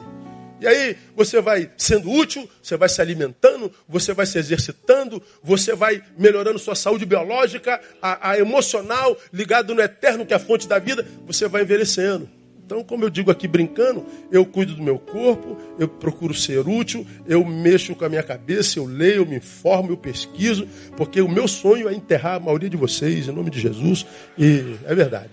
E 0.60 0.66
aí 0.66 0.98
você 1.16 1.40
vai 1.40 1.70
sendo 1.78 2.10
útil, 2.10 2.46
você 2.62 2.76
vai 2.76 2.90
se 2.90 3.00
alimentando, 3.00 3.72
você 3.88 4.12
vai 4.12 4.26
se 4.26 4.36
exercitando, 4.36 5.22
você 5.42 5.74
vai 5.74 6.02
melhorando 6.18 6.58
sua 6.58 6.74
saúde 6.74 7.06
biológica, 7.06 7.80
a, 8.02 8.32
a 8.32 8.38
emocional, 8.38 9.16
ligado 9.32 9.74
no 9.74 9.80
eterno 9.80 10.26
que 10.26 10.34
é 10.34 10.36
a 10.36 10.40
fonte 10.40 10.68
da 10.68 10.78
vida, 10.78 11.02
você 11.26 11.48
vai 11.48 11.62
envelhecendo. 11.62 12.28
Então, 12.70 12.84
como 12.84 13.04
eu 13.04 13.10
digo 13.10 13.32
aqui 13.32 13.48
brincando, 13.48 14.06
eu 14.30 14.46
cuido 14.46 14.76
do 14.76 14.82
meu 14.82 14.96
corpo, 14.96 15.58
eu 15.76 15.88
procuro 15.88 16.32
ser 16.32 16.60
útil, 16.60 17.04
eu 17.26 17.44
mexo 17.44 17.96
com 17.96 18.04
a 18.04 18.08
minha 18.08 18.22
cabeça, 18.22 18.78
eu 18.78 18.84
leio, 18.84 19.22
eu 19.22 19.26
me 19.26 19.38
informo, 19.38 19.90
eu 19.90 19.96
pesquiso, 19.96 20.68
porque 20.96 21.20
o 21.20 21.28
meu 21.28 21.48
sonho 21.48 21.88
é 21.88 21.92
enterrar 21.92 22.36
a 22.36 22.38
maioria 22.38 22.70
de 22.70 22.76
vocês, 22.76 23.26
em 23.26 23.32
nome 23.32 23.50
de 23.50 23.58
Jesus, 23.58 24.06
e 24.38 24.76
é 24.84 24.94
verdade. 24.94 25.30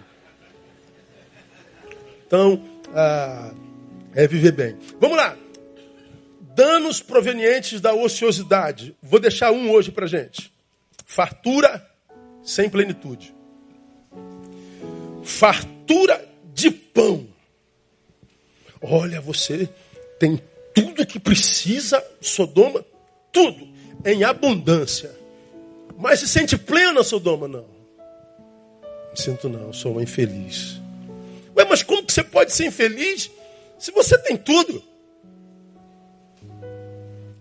Então, 2.26 2.60
ah, 2.96 3.52
é 4.16 4.28
viver 4.28 4.54
bem. 4.54 4.76
Vamos 5.00 5.18
lá. 5.18 5.38
Danos 6.56 7.04
provenientes 7.04 7.80
da 7.80 7.94
ociosidade. 7.94 8.96
Vou 9.00 9.20
deixar 9.20 9.52
um 9.52 9.70
hoje 9.70 9.92
para 9.92 10.08
gente. 10.08 10.52
Fartura 11.06 11.88
sem 12.42 12.68
plenitude. 12.68 13.32
Fartura 15.22 16.36
de 16.58 16.72
pão. 16.72 17.28
Olha, 18.82 19.22
você 19.22 19.70
tem 20.20 20.41
tudo 20.74 21.05
que 21.05 21.20
precisa, 21.20 22.03
Sodoma, 22.20 22.84
tudo, 23.32 23.68
em 24.03 24.24
abundância. 24.24 25.16
Mas 25.95 26.20
se 26.20 26.28
sente 26.28 26.58
plena, 26.58 27.03
Sodoma? 27.03 27.47
Não. 27.47 27.66
Não 29.10 29.16
sinto 29.16 29.47
não, 29.47 29.72
sou 29.72 29.91
uma 29.91 30.01
infeliz. 30.01 30.82
Ué, 31.55 31.64
mas 31.64 31.84
como 31.84 32.03
que 32.03 32.12
você 32.12 32.24
pode 32.24 32.51
ser 32.51 32.66
infeliz 32.66 33.30
se 33.78 33.91
você 33.91 34.18
tem 34.18 34.36
tudo? 34.36 34.84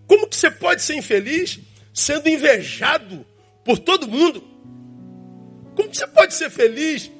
Como 0.05 0.27
que 0.27 0.35
você 0.35 0.51
pode 0.51 0.83
ser 0.83 0.95
infeliz 0.95 1.59
sendo 1.91 2.29
invejado 2.29 3.25
por 3.65 3.79
todo 3.79 4.07
mundo? 4.07 4.43
Como 5.75 5.89
que 5.89 5.97
você 5.97 6.07
pode 6.07 6.35
ser 6.35 6.51
feliz 6.51 7.11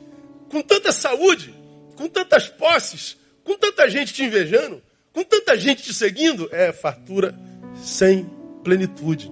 com 0.50 0.62
tanta 0.62 0.92
saúde, 0.92 1.57
com 1.98 2.08
tantas 2.08 2.48
posses, 2.48 3.18
com 3.44 3.58
tanta 3.58 3.90
gente 3.90 4.14
te 4.14 4.24
invejando, 4.24 4.82
com 5.12 5.24
tanta 5.24 5.58
gente 5.58 5.82
te 5.82 5.94
seguindo? 5.94 6.48
É 6.52 6.72
fartura 6.72 7.38
sem 7.84 8.30
plenitude. 8.64 9.32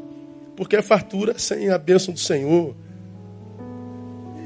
Porque 0.58 0.76
é 0.76 0.82
fartura 0.82 1.38
sem 1.38 1.70
a 1.70 1.78
bênção 1.78 2.14
do 2.14 2.20
Senhor. 2.20 2.76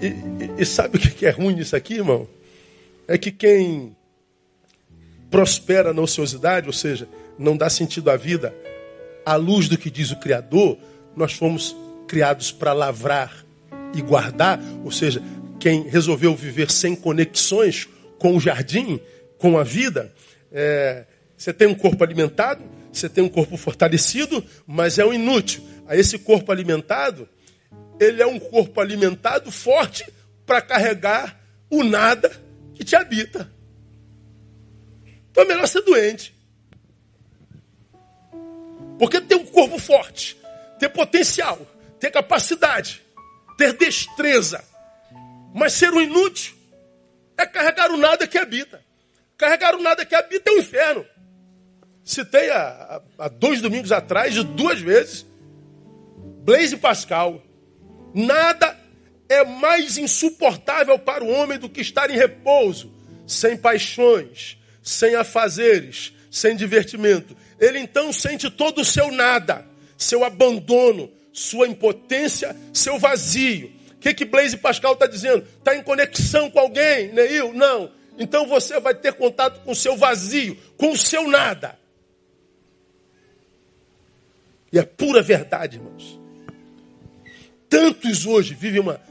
E, 0.01 0.07
e, 0.07 0.61
e 0.61 0.65
sabe 0.65 0.97
o 0.97 0.99
que 0.99 1.25
é 1.25 1.29
ruim 1.29 1.55
nisso 1.55 1.75
aqui, 1.75 1.95
irmão? 1.95 2.27
É 3.07 3.17
que 3.17 3.31
quem 3.31 3.95
prospera 5.31 5.93
na 5.93 6.01
ociosidade, 6.01 6.67
ou 6.67 6.73
seja, 6.73 7.07
não 7.37 7.55
dá 7.55 7.69
sentido 7.69 8.09
à 8.09 8.17
vida, 8.17 8.53
à 9.25 9.35
luz 9.35 9.69
do 9.69 9.77
que 9.77 9.89
diz 9.89 10.11
o 10.11 10.19
Criador, 10.19 10.77
nós 11.15 11.33
fomos 11.33 11.75
criados 12.07 12.51
para 12.51 12.73
lavrar 12.73 13.45
e 13.93 14.01
guardar, 14.01 14.59
ou 14.83 14.91
seja, 14.91 15.21
quem 15.59 15.83
resolveu 15.83 16.35
viver 16.35 16.71
sem 16.71 16.95
conexões 16.95 17.87
com 18.19 18.35
o 18.35 18.39
jardim, 18.39 18.99
com 19.39 19.57
a 19.57 19.63
vida, 19.63 20.13
é, 20.51 21.05
você 21.35 21.53
tem 21.53 21.67
um 21.67 21.73
corpo 21.73 22.03
alimentado, 22.03 22.61
você 22.91 23.07
tem 23.07 23.23
um 23.23 23.29
corpo 23.29 23.55
fortalecido, 23.55 24.43
mas 24.67 24.99
é 24.99 25.05
um 25.05 25.13
inútil. 25.13 25.63
A 25.87 25.95
esse 25.95 26.19
corpo 26.19 26.51
alimentado, 26.51 27.27
ele 27.99 28.21
é 28.21 28.27
um 28.27 28.37
corpo 28.37 28.79
alimentado 28.79 29.51
forte 29.51 30.05
para 30.45 30.61
carregar 30.61 31.39
o 31.69 31.83
nada 31.83 32.29
que 32.75 32.83
te 32.83 32.95
habita. 32.95 33.51
Então 35.31 35.43
é 35.43 35.47
melhor 35.47 35.67
ser 35.67 35.81
doente. 35.81 36.35
Porque 38.97 39.21
ter 39.21 39.35
um 39.35 39.45
corpo 39.45 39.79
forte, 39.79 40.37
ter 40.77 40.89
potencial, 40.89 41.65
ter 41.99 42.11
capacidade, 42.11 43.01
ter 43.57 43.73
destreza, 43.73 44.63
mas 45.53 45.73
ser 45.73 45.93
um 45.93 46.01
inútil 46.01 46.58
é 47.43 47.45
carregar 47.45 47.91
o 47.91 47.97
nada 47.97 48.27
que 48.27 48.37
habita. 48.37 48.83
Carregar 49.37 49.75
o 49.75 49.81
nada 49.81 50.05
que 50.05 50.15
habita 50.15 50.49
é 50.49 50.53
o 50.53 50.55
um 50.57 50.59
inferno. 50.59 51.05
Citei 52.03 52.49
há, 52.49 53.01
há 53.17 53.27
dois 53.29 53.61
domingos 53.61 53.91
atrás, 53.91 54.33
de 54.33 54.43
duas 54.43 54.79
vezes, 54.79 55.25
Blaise 56.43 56.75
Pascal. 56.77 57.41
Nada 58.13 58.77
é 59.29 59.45
mais 59.45 59.97
insuportável 59.97 60.97
para 60.97 61.23
o 61.23 61.29
homem 61.29 61.59
do 61.59 61.69
que 61.69 61.81
estar 61.81 62.09
em 62.09 62.17
repouso, 62.17 62.91
sem 63.27 63.55
paixões, 63.55 64.57
sem 64.81 65.15
afazeres, 65.15 66.13
sem 66.31 66.55
divertimento. 66.55 67.37
Ele 67.59 67.79
então 67.79 68.11
sente 68.11 68.49
todo 68.49 68.81
o 68.81 68.85
seu 68.85 69.11
nada, 69.11 69.65
seu 69.95 70.23
abandono, 70.23 71.11
sua 71.31 71.67
impotência, 71.67 72.55
seu 72.73 72.97
vazio. 72.97 73.71
O 73.99 74.01
que, 74.01 74.13
que 74.13 74.23
Blaise 74.23 74.55
Pascal 74.55 74.93
está 74.93 75.05
dizendo? 75.05 75.45
Está 75.57 75.75
em 75.75 75.83
conexão 75.83 76.49
com 76.49 76.57
alguém, 76.57 77.11
Neil? 77.11 77.53
Não. 77.53 77.91
Então 78.17 78.47
você 78.47 78.79
vai 78.79 78.95
ter 78.95 79.11
contato 79.11 79.59
com 79.59 79.73
o 79.73 79.75
seu 79.75 79.97
vazio, 79.97 80.57
com 80.77 80.93
o 80.93 80.97
seu 80.97 81.27
nada. 81.27 81.77
E 84.71 84.79
é 84.79 84.83
pura 84.83 85.21
verdade, 85.21 85.75
irmãos. 85.75 86.17
Tantos 87.67 88.25
hoje 88.25 88.53
vivem 88.53 88.79
uma, 88.79 89.01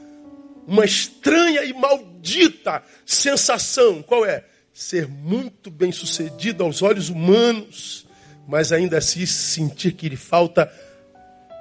uma 0.65 0.85
estranha 0.85 1.63
e 1.63 1.71
maldita 1.71 2.81
sensação. 3.05 4.01
Qual 4.01 4.25
é? 4.25 4.43
Ser 4.73 5.07
muito 5.07 5.69
bem 5.69 5.91
sucedido 5.91 6.63
aos 6.63 6.81
olhos 6.81 7.09
humanos, 7.09 8.07
mas 8.47 8.71
ainda 8.71 8.97
assim 8.97 9.27
sentir 9.27 9.91
que 9.91 10.09
lhe 10.09 10.17
falta 10.17 10.73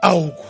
algo. 0.00 0.46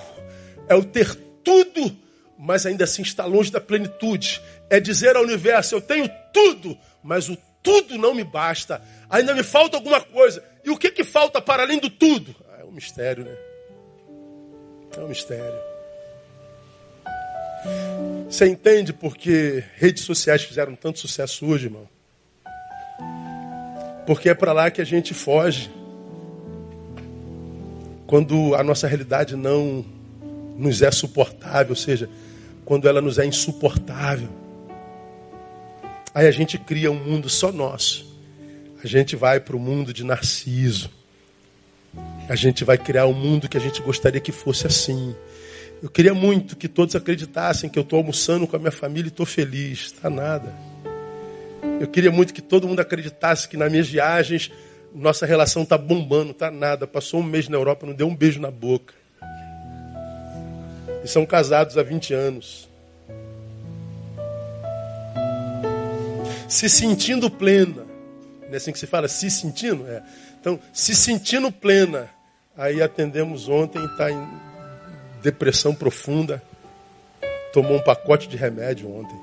É 0.69 0.77
o 0.77 0.85
ter 0.85 1.13
tudo, 1.43 1.97
mas 2.39 2.65
ainda 2.65 2.85
assim 2.85 3.03
está 3.03 3.25
longe 3.25 3.51
da 3.51 3.61
plenitude. 3.61 4.41
É 4.71 4.79
dizer 4.79 5.17
ao 5.17 5.25
universo: 5.25 5.75
eu 5.75 5.81
tenho 5.81 6.09
tudo, 6.33 6.79
mas 7.03 7.29
o 7.29 7.37
tudo 7.63 7.99
não 7.99 8.15
me 8.15 8.23
basta. 8.23 8.81
Ainda 9.11 9.35
me 9.35 9.43
falta 9.43 9.77
alguma 9.77 10.01
coisa. 10.01 10.43
E 10.65 10.71
o 10.71 10.77
que, 10.77 10.91
que 10.91 11.03
falta 11.03 11.43
para 11.43 11.65
além 11.65 11.81
do 11.81 11.91
tudo? 11.91 12.35
Ah, 12.51 12.61
é 12.61 12.65
um 12.65 12.71
mistério, 12.71 13.25
né? 13.25 13.37
É 14.97 15.01
um 15.01 15.09
mistério. 15.09 15.59
Você 18.29 18.47
entende 18.47 18.93
porque 18.93 19.65
redes 19.75 20.05
sociais 20.05 20.45
fizeram 20.45 20.77
tanto 20.77 21.01
sucesso 21.01 21.45
hoje, 21.47 21.67
irmão? 21.67 21.89
Porque 24.07 24.29
é 24.29 24.35
para 24.35 24.53
lá 24.53 24.71
que 24.71 24.81
a 24.81 24.85
gente 24.85 25.13
foge. 25.13 25.71
Quando 28.07 28.55
a 28.55 28.63
nossa 28.63 28.87
realidade 28.87 29.37
não 29.37 29.85
nos 30.57 30.81
é 30.81 30.91
suportável, 30.91 31.71
ou 31.71 31.77
seja, 31.77 32.09
quando 32.69 32.87
ela 32.87 33.01
nos 33.01 33.19
é 33.19 33.25
insuportável. 33.25 34.29
Aí 36.15 36.27
a 36.27 36.31
gente 36.31 36.59
cria 36.59 36.93
um 36.93 37.03
mundo 37.03 37.27
só 37.27 37.51
nosso. 37.51 38.15
A 38.85 38.87
gente 38.87 39.17
vai 39.17 39.41
para 39.41 39.57
o 39.57 39.59
mundo 39.59 39.91
de 39.91 40.05
Narciso. 40.05 40.91
A 42.29 42.37
gente 42.37 42.65
vai 42.65 42.77
criar 42.77 43.07
um 43.07 43.15
mundo 43.15 43.49
que 43.49 43.57
a 43.57 43.61
gente 43.61 43.81
gostaria 43.81 44.21
que 44.21 44.31
fosse 44.31 44.67
assim. 44.67 45.17
Eu 45.83 45.89
queria 45.89 46.13
muito 46.13 46.57
que 46.57 46.69
todos 46.69 46.95
acreditassem 46.95 47.71
que 47.71 47.79
eu 47.79 47.83
estou 47.83 48.01
almoçando 48.01 48.47
com 48.47 48.57
a 48.57 48.59
minha 48.59 48.71
família 48.71 49.09
e 49.09 49.09
estou 49.09 49.25
feliz. 49.25 49.87
Está 49.87 50.11
nada. 50.11 50.55
Eu 51.81 51.89
queria 51.89 52.11
muito 52.11 52.35
que 52.35 52.43
todo 52.43 52.69
mundo 52.69 52.81
acreditasse 52.81 53.49
que 53.49 53.57
nas 53.57 53.71
minhas 53.71 53.89
viagens 53.89 54.53
nossa 54.95 55.25
relação 55.25 55.63
está 55.63 55.79
bombando. 55.79 56.33
Está 56.33 56.51
nada. 56.51 56.87
Passou 56.87 57.21
um 57.21 57.25
mês 57.25 57.49
na 57.49 57.57
Europa, 57.57 57.87
não 57.87 57.95
deu 57.95 58.07
um 58.07 58.15
beijo 58.15 58.39
na 58.39 58.51
boca. 58.51 58.98
São 61.09 61.25
casados 61.25 61.79
há 61.79 61.83
20 61.83 62.13
anos. 62.13 62.69
Se 66.47 66.69
sentindo 66.69 67.31
plena. 67.31 67.87
Não 68.43 68.53
é 68.53 68.57
assim 68.57 68.73
que 68.73 68.79
se 68.79 68.87
fala? 68.87 69.09
Se 69.09 69.31
sentindo? 69.31 69.89
É. 69.89 70.03
Então, 70.39 70.61
se 70.71 70.95
sentindo 70.95 71.51
plena. 71.51 72.11
Aí 72.55 72.83
atendemos 72.83 73.49
ontem, 73.49 73.83
está 73.87 74.11
em 74.11 74.29
depressão 75.23 75.75
profunda. 75.75 76.43
Tomou 77.55 77.79
um 77.79 77.83
pacote 77.83 78.29
de 78.29 78.37
remédio 78.37 78.95
ontem. 78.95 79.19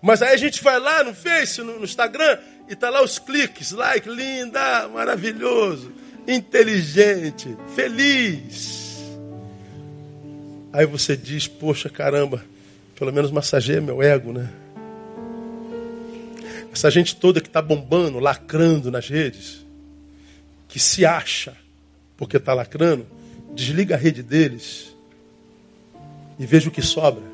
Mas 0.00 0.22
aí 0.22 0.32
a 0.32 0.38
gente 0.38 0.62
vai 0.62 0.80
lá 0.80 1.04
no 1.04 1.12
Face, 1.12 1.60
no, 1.60 1.78
no 1.78 1.84
Instagram, 1.84 2.38
e 2.66 2.74
tá 2.74 2.88
lá 2.88 3.04
os 3.04 3.18
cliques, 3.18 3.72
like, 3.72 4.08
linda, 4.08 4.88
maravilhoso, 4.88 5.92
inteligente, 6.26 7.54
feliz. 7.74 8.79
Aí 10.72 10.86
você 10.86 11.16
diz, 11.16 11.48
poxa 11.48 11.88
caramba, 11.88 12.44
pelo 12.96 13.12
menos 13.12 13.30
massageia 13.30 13.80
meu 13.80 14.02
ego, 14.02 14.32
né? 14.32 14.48
Essa 16.72 16.90
gente 16.90 17.16
toda 17.16 17.40
que 17.40 17.48
está 17.48 17.60
bombando, 17.60 18.20
lacrando 18.20 18.90
nas 18.90 19.08
redes, 19.08 19.64
que 20.68 20.78
se 20.78 21.04
acha 21.04 21.56
porque 22.16 22.36
está 22.36 22.54
lacrando, 22.54 23.06
desliga 23.54 23.96
a 23.96 23.98
rede 23.98 24.22
deles 24.22 24.94
e 26.38 26.46
veja 26.46 26.68
o 26.68 26.72
que 26.72 26.82
sobra. 26.82 27.24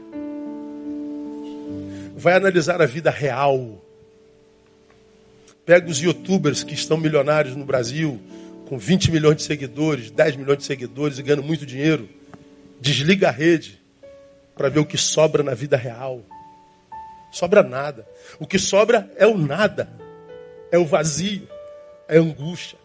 Vai 2.16 2.34
analisar 2.34 2.80
a 2.80 2.86
vida 2.86 3.10
real. 3.10 3.84
Pega 5.66 5.90
os 5.90 5.98
youtubers 5.98 6.62
que 6.62 6.72
estão 6.72 6.96
milionários 6.96 7.54
no 7.54 7.64
Brasil, 7.64 8.18
com 8.66 8.78
20 8.78 9.10
milhões 9.10 9.36
de 9.36 9.42
seguidores, 9.42 10.10
10 10.10 10.36
milhões 10.36 10.58
de 10.58 10.64
seguidores 10.64 11.18
e 11.18 11.22
ganhando 11.22 11.42
muito 11.42 11.66
dinheiro. 11.66 12.08
Desliga 12.80 13.28
a 13.28 13.32
rede 13.32 13.80
para 14.56 14.68
ver 14.68 14.80
o 14.80 14.86
que 14.86 14.98
sobra 14.98 15.42
na 15.42 15.54
vida 15.54 15.76
real. 15.76 16.24
Sobra 17.30 17.62
nada. 17.62 18.06
O 18.38 18.46
que 18.46 18.58
sobra 18.58 19.10
é 19.16 19.26
o 19.26 19.36
nada. 19.36 19.90
É 20.70 20.78
o 20.78 20.86
vazio. 20.86 21.48
É 22.08 22.18
a 22.18 22.20
angústia. 22.20 22.78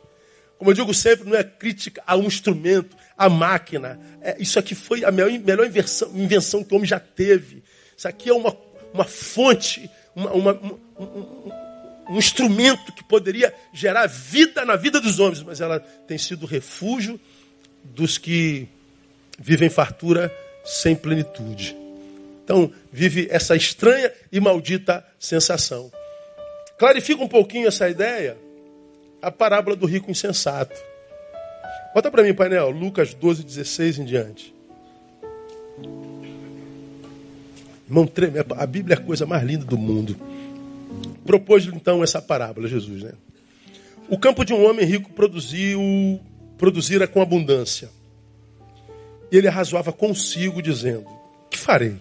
Como 0.58 0.70
eu 0.70 0.76
digo 0.76 0.94
sempre, 0.94 1.28
não 1.28 1.36
é 1.36 1.44
crítica 1.44 2.04
a 2.06 2.16
um 2.16 2.26
instrumento, 2.26 2.96
a 3.18 3.28
máquina. 3.28 4.00
É, 4.22 4.36
isso 4.40 4.60
aqui 4.60 4.76
foi 4.76 5.04
a 5.04 5.12
melhor, 5.12 5.66
invenção, 5.66 6.12
invenção, 6.14 6.64
que 6.64 6.72
o 6.72 6.78
homem 6.78 6.88
já 6.88 7.00
teve. 7.00 7.64
Isso 7.98 8.08
aqui 8.08 8.30
é 8.30 8.34
uma, 8.34 8.56
uma 8.94 9.04
fonte, 9.04 9.90
uma, 10.16 10.32
uma, 10.32 10.54
um, 10.54 11.04
um, 11.04 11.52
um 12.12 12.18
instrumento 12.18 12.92
que 12.92 13.04
poderia 13.04 13.52
gerar 13.74 14.06
vida 14.06 14.64
na 14.64 14.76
vida 14.76 15.02
dos 15.02 15.18
homens, 15.18 15.42
mas 15.42 15.62
ela 15.62 15.80
tem 15.80 16.18
sido 16.18 16.46
refúgio 16.46 17.20
dos 17.84 18.20
que 18.20 18.68
vivem 19.42 19.70
fartura 19.70 20.32
sem 20.64 20.96
plenitude. 20.96 21.76
Então, 22.44 22.72
vive 22.92 23.28
essa 23.32 23.56
estranha 23.56 24.12
e 24.32 24.40
maldita 24.40 25.06
sensação. 25.20 25.92
Clarifica 26.78 27.24
um 27.24 27.28
pouquinho 27.28 27.68
essa 27.68 27.90
ideia, 27.90 28.38
a 29.22 29.32
parábola 29.32 29.76
do 29.76 29.86
rico 29.86 30.12
insensato. 30.12 30.80
Bota 31.94 32.10
para 32.10 32.24
mim, 32.24 32.34
painel, 32.34 32.70
Lucas 32.70 33.14
12, 33.14 33.44
16 33.44 34.00
em 34.00 34.06
diante. 34.06 34.54
Irmão, 37.88 38.10
a 38.58 38.66
Bíblia 38.66 38.96
é 38.96 38.98
a 38.98 39.02
coisa 39.02 39.26
mais 39.26 39.44
linda 39.44 39.66
do 39.66 39.78
mundo. 39.78 40.16
Propôs 41.26 41.66
então 41.66 42.04
essa 42.04 42.22
parábola, 42.22 42.68
Jesus, 42.68 43.04
né? 43.04 43.12
O 44.10 44.18
campo 44.18 44.44
de 44.44 44.54
um 44.54 44.66
homem 44.66 44.86
rico 44.86 45.10
produziu, 45.12 45.82
produzira 46.58 47.08
com 47.08 47.22
abundância. 47.22 47.90
E 49.32 49.38
ele 49.38 49.48
arrazoava 49.48 49.94
consigo, 49.94 50.62
dizendo: 50.62 51.08
Que 51.50 51.58
farei? 51.58 51.96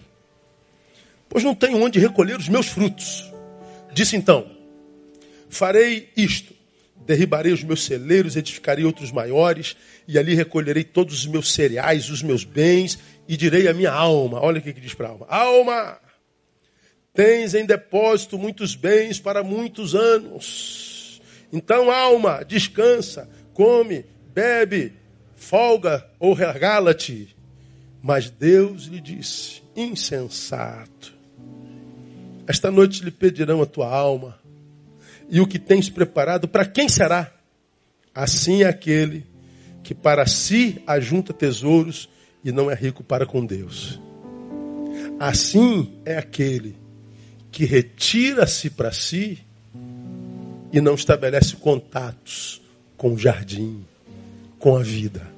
Pois 1.29 1.43
não 1.43 1.55
tenho 1.55 1.81
onde 1.81 1.99
recolher 1.99 2.37
os 2.37 2.49
meus 2.49 2.67
frutos. 2.67 3.31
Disse 3.93 4.15
então: 4.15 4.49
Farei 5.49 6.09
isto 6.15 6.53
derribarei 7.05 7.51
os 7.51 7.63
meus 7.63 7.83
celeiros, 7.83 8.35
edificarei 8.35 8.85
outros 8.85 9.11
maiores, 9.11 9.75
e 10.07 10.17
ali 10.17 10.35
recolherei 10.35 10.83
todos 10.83 11.19
os 11.19 11.25
meus 11.25 11.53
cereais, 11.53 12.09
os 12.09 12.21
meus 12.21 12.43
bens, 12.43 12.97
e 13.27 13.35
direi 13.35 13.67
à 13.67 13.73
minha 13.73 13.91
alma: 13.91 14.41
olha 14.41 14.59
o 14.59 14.61
que 14.61 14.73
diz 14.73 14.93
para 14.93 15.07
a 15.07 15.11
alma: 15.11 15.25
Alma, 15.27 15.99
tens 17.13 17.53
em 17.53 17.65
depósito 17.65 18.37
muitos 18.37 18.75
bens 18.75 19.19
para 19.19 19.43
muitos 19.43 19.95
anos. 19.95 21.21
Então, 21.51 21.91
alma, 21.91 22.45
descansa, 22.45 23.29
come, 23.53 24.05
bebe, 24.33 24.93
folga 25.41 26.05
ou 26.19 26.33
regala-te. 26.33 27.35
Mas 28.01 28.29
Deus 28.29 28.83
lhe 28.83 29.01
disse: 29.01 29.63
insensato. 29.75 31.13
Esta 32.47 32.71
noite 32.71 33.03
lhe 33.03 33.11
pedirão 33.11 33.61
a 33.61 33.65
tua 33.65 33.87
alma 33.87 34.39
e 35.29 35.39
o 35.39 35.47
que 35.47 35.57
tens 35.57 35.89
preparado, 35.89 36.47
para 36.47 36.65
quem 36.65 36.89
será? 36.89 37.31
Assim 38.13 38.63
é 38.63 38.67
aquele 38.67 39.25
que 39.81 39.95
para 39.95 40.25
si 40.25 40.81
ajunta 40.85 41.33
tesouros 41.33 42.09
e 42.43 42.51
não 42.51 42.69
é 42.69 42.75
rico 42.75 43.03
para 43.03 43.25
com 43.25 43.45
Deus. 43.45 43.99
Assim 45.19 45.93
é 46.03 46.17
aquele 46.17 46.75
que 47.49 47.63
retira-se 47.63 48.69
para 48.69 48.91
si 48.91 49.39
e 50.73 50.81
não 50.81 50.95
estabelece 50.95 51.55
contatos 51.55 52.61
com 52.97 53.13
o 53.13 53.17
jardim, 53.17 53.85
com 54.59 54.75
a 54.75 54.83
vida. 54.83 55.30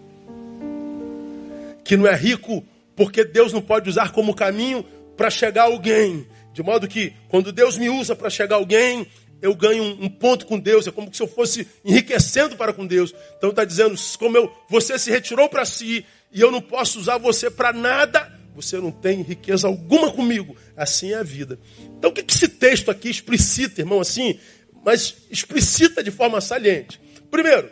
Que 1.84 1.97
não 1.97 2.07
é 2.07 2.15
rico 2.15 2.65
porque 2.95 3.23
Deus 3.23 3.51
não 3.51 3.61
pode 3.61 3.89
usar 3.89 4.11
como 4.11 4.36
caminho 4.36 4.84
para 5.17 5.29
chegar 5.29 5.63
alguém. 5.63 6.27
De 6.53 6.61
modo 6.61 6.88
que, 6.88 7.13
quando 7.29 7.51
Deus 7.51 7.77
me 7.77 7.89
usa 7.89 8.15
para 8.15 8.29
chegar 8.29 8.55
alguém, 8.55 9.07
eu 9.41 9.55
ganho 9.55 9.84
um, 9.84 10.07
ponto 10.07 10.45
com 10.45 10.57
Deus, 10.59 10.88
é 10.88 10.91
como 10.91 11.13
se 11.13 11.21
eu 11.21 11.27
fosse 11.27 11.67
enriquecendo 11.84 12.55
para 12.55 12.71
com 12.71 12.86
Deus. 12.86 13.13
Então 13.38 13.49
está 13.49 13.65
dizendo, 13.65 13.95
como 14.17 14.38
eu, 14.38 14.51
você 14.69 14.97
se 14.97 15.11
retirou 15.11 15.49
para 15.49 15.65
si 15.65 16.05
e 16.31 16.39
eu 16.39 16.51
não 16.51 16.61
posso 16.61 16.99
usar 16.99 17.17
você 17.17 17.49
para 17.49 17.73
nada, 17.73 18.31
você 18.55 18.77
não 18.77 18.91
tem 18.91 19.21
riqueza 19.21 19.67
alguma 19.67 20.11
comigo. 20.11 20.55
Assim 20.77 21.11
é 21.11 21.15
a 21.15 21.23
vida. 21.23 21.59
Então 21.97 22.11
o 22.11 22.13
que, 22.13 22.23
que 22.23 22.34
esse 22.34 22.47
texto 22.47 22.89
aqui 22.89 23.09
explicita, 23.09 23.81
irmão, 23.81 23.99
assim, 23.99 24.39
mas 24.86 25.17
explicita 25.29 26.03
de 26.03 26.11
forma 26.11 26.39
saliente? 26.39 27.01
Primeiro, 27.29 27.69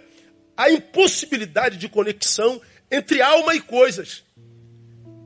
a 0.58 0.70
impossibilidade 0.70 1.78
de 1.78 1.88
conexão 1.88 2.60
entre 2.92 3.22
alma 3.22 3.56
e 3.56 3.62
coisas. 3.62 4.24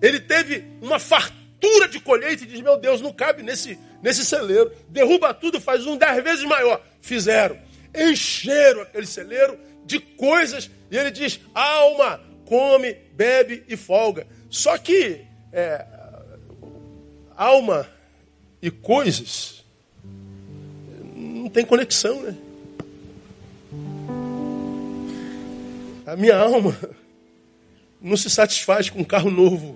Ele 0.01 0.19
teve 0.19 0.63
uma 0.81 0.99
fartura 0.99 1.87
de 1.89 1.99
colheita 1.99 2.43
e 2.43 2.47
diz: 2.47 2.61
Meu 2.61 2.77
Deus, 2.77 3.01
não 3.01 3.11
cabe 3.11 3.41
nesse, 3.41 3.79
nesse 4.01 4.23
celeiro, 4.23 4.71
derruba 4.89 5.33
tudo, 5.33 5.59
faz 5.59 5.85
um 5.85 5.97
dez 5.97 6.23
vezes 6.23 6.45
maior. 6.45 6.81
Fizeram. 7.01 7.57
Encheram 7.93 8.81
aquele 8.81 9.07
celeiro 9.07 9.57
de 9.85 9.99
coisas. 9.99 10.69
E 10.91 10.97
ele 10.97 11.09
diz: 11.09 11.39
alma, 11.53 12.21
come, 12.45 12.93
bebe 13.13 13.63
e 13.67 13.75
folga. 13.75 14.27
Só 14.49 14.77
que 14.77 15.21
é, 15.51 15.85
alma 17.35 17.89
e 18.61 18.69
coisas 18.69 19.63
não 21.15 21.49
tem 21.49 21.65
conexão, 21.65 22.21
né? 22.21 22.35
A 26.05 26.15
minha 26.15 26.37
alma 26.37 26.77
não 28.05 28.15
se 28.15 28.29
satisfaz 28.29 28.87
com 28.87 28.99
um 28.99 29.03
carro 29.03 29.31
novo. 29.31 29.75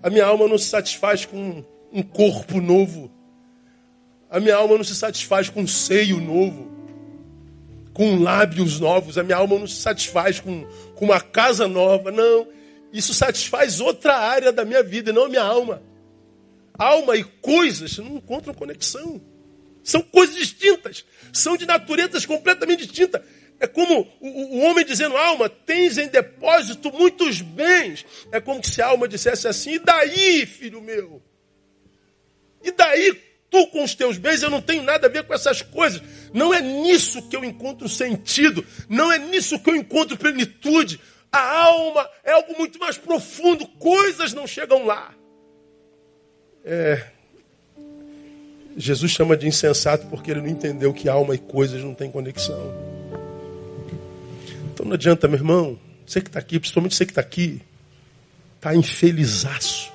A, 0.00 0.08
minha 0.08 0.24
alma 0.24 0.46
não 0.46 0.56
se 0.56 0.66
satisfaz 0.66 1.24
com 1.26 1.64
um 1.92 2.02
corpo 2.02 2.60
novo. 2.60 3.10
A 4.30 4.38
minha 4.38 4.54
alma 4.54 4.76
não 4.76 4.84
se 4.84 4.94
satisfaz 4.94 5.48
com 5.48 5.62
um 5.62 5.66
seio 5.66 6.20
novo, 6.20 6.70
com 7.92 8.20
lábios 8.22 8.78
novos. 8.78 9.18
A 9.18 9.24
minha 9.24 9.36
alma 9.36 9.58
não 9.58 9.66
se 9.66 9.80
satisfaz 9.80 10.38
com, 10.38 10.64
com 10.94 11.06
uma 11.06 11.20
casa 11.20 11.66
nova. 11.66 12.12
Não. 12.12 12.46
Isso 12.92 13.12
satisfaz 13.12 13.80
outra 13.80 14.16
área 14.16 14.52
da 14.52 14.64
minha 14.64 14.84
vida, 14.84 15.12
não 15.12 15.24
a 15.24 15.28
minha 15.28 15.42
alma. 15.42 15.82
Alma 16.78 17.16
e 17.16 17.24
coisas 17.24 17.98
não 17.98 18.18
encontram 18.18 18.54
conexão. 18.54 19.20
São 19.82 20.00
coisas 20.00 20.36
distintas. 20.36 21.04
São 21.32 21.56
de 21.56 21.66
naturezas 21.66 22.24
completamente 22.24 22.86
distintas. 22.86 23.20
É 23.62 23.66
como 23.68 24.08
o, 24.20 24.58
homem 24.58 24.84
dizendo, 24.84 25.16
alma, 25.16 25.48
tens 25.48 25.96
em 25.96 26.08
depósito 26.08 26.92
muitos 26.92 27.40
bens. 27.40 28.04
É 28.32 28.40
como 28.40 28.60
se 28.66 28.82
a 28.82 28.88
alma 28.88 29.06
dissesse 29.06 29.46
assim, 29.46 29.74
e 29.74 29.78
daí, 29.78 30.44
filho 30.46 30.82
meu? 30.82 31.22
E 32.60 32.72
daí, 32.72 33.16
tu 33.48 33.64
com 33.68 33.84
os 33.84 33.94
teus 33.94 34.18
bens, 34.18 34.42
eu 34.42 34.50
não 34.50 34.60
tenho 34.60 34.82
nada 34.82 35.06
a 35.06 35.10
ver 35.10 35.22
com 35.22 35.32
essas 35.32 35.62
coisas. 35.62 36.02
Não 36.34 36.52
é 36.52 36.60
nisso 36.60 37.22
que 37.28 37.36
eu 37.36 37.44
encontro 37.44 37.88
sentido. 37.88 38.66
Não 38.88 39.12
é 39.12 39.18
nisso 39.18 39.60
que 39.60 39.70
eu 39.70 39.76
encontro 39.76 40.16
plenitude. 40.16 41.00
A 41.30 41.62
alma 41.62 42.10
é 42.24 42.32
algo 42.32 42.58
muito 42.58 42.80
mais 42.80 42.98
profundo. 42.98 43.64
Coisas 43.78 44.32
não 44.32 44.44
chegam 44.44 44.84
lá. 44.84 45.14
É, 46.64 47.06
Jesus 48.76 49.12
chama 49.12 49.36
de 49.36 49.46
insensato 49.46 50.08
porque 50.08 50.32
ele 50.32 50.40
não 50.40 50.48
entendeu 50.48 50.92
que 50.92 51.08
alma 51.08 51.36
e 51.36 51.38
coisas 51.38 51.80
não 51.80 51.94
têm 51.94 52.10
conexão. 52.10 52.91
Então 54.72 54.86
não 54.86 54.94
adianta, 54.94 55.28
meu 55.28 55.38
irmão, 55.38 55.78
você 56.06 56.20
que 56.20 56.28
está 56.28 56.38
aqui, 56.38 56.58
principalmente 56.58 56.94
você 56.94 57.04
que 57.04 57.12
está 57.12 57.20
aqui, 57.20 57.60
está 58.56 58.74
infelizaço. 58.74 59.92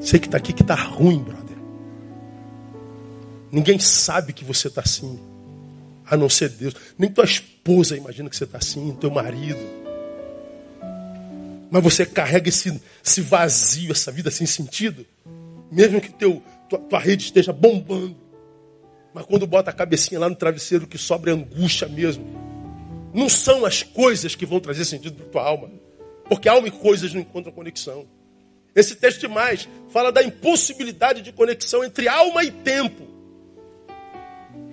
Você 0.00 0.18
que 0.18 0.26
está 0.26 0.36
aqui 0.36 0.52
que 0.52 0.62
está 0.62 0.74
ruim, 0.74 1.22
brother. 1.22 1.56
Ninguém 3.50 3.78
sabe 3.78 4.32
que 4.34 4.44
você 4.44 4.68
está 4.68 4.82
assim, 4.82 5.18
a 6.04 6.16
não 6.16 6.28
ser 6.28 6.50
Deus. 6.50 6.74
Nem 6.98 7.10
tua 7.10 7.24
esposa 7.24 7.96
imagina 7.96 8.28
que 8.28 8.36
você 8.36 8.44
está 8.44 8.58
assim, 8.58 8.94
teu 9.00 9.10
marido. 9.10 9.60
Mas 11.70 11.82
você 11.82 12.04
carrega 12.04 12.50
esse, 12.50 12.80
esse 13.04 13.22
vazio, 13.22 13.92
essa 13.92 14.12
vida 14.12 14.30
sem 14.30 14.46
sentido. 14.46 15.06
Mesmo 15.72 16.00
que 16.00 16.12
teu, 16.12 16.42
tua, 16.68 16.78
tua 16.78 16.98
rede 16.98 17.24
esteja 17.24 17.52
bombando. 17.52 18.23
Mas 19.14 19.24
quando 19.26 19.46
bota 19.46 19.70
a 19.70 19.72
cabecinha 19.72 20.18
lá 20.18 20.28
no 20.28 20.34
travesseiro, 20.34 20.88
que 20.88 20.98
sobra 20.98 21.30
é 21.30 21.34
angústia 21.34 21.86
mesmo. 21.86 22.26
Não 23.14 23.28
são 23.28 23.64
as 23.64 23.84
coisas 23.84 24.34
que 24.34 24.44
vão 24.44 24.58
trazer 24.58 24.84
sentido 24.84 25.14
para 25.14 25.26
tua 25.26 25.44
alma. 25.44 25.70
Porque 26.28 26.48
alma 26.48 26.66
e 26.66 26.72
coisas 26.72 27.14
não 27.14 27.20
encontram 27.20 27.52
conexão. 27.52 28.08
Esse 28.74 28.96
texto 28.96 29.30
mais 29.30 29.68
fala 29.90 30.10
da 30.10 30.20
impossibilidade 30.20 31.22
de 31.22 31.30
conexão 31.30 31.84
entre 31.84 32.08
alma 32.08 32.42
e 32.42 32.50
tempo. 32.50 33.06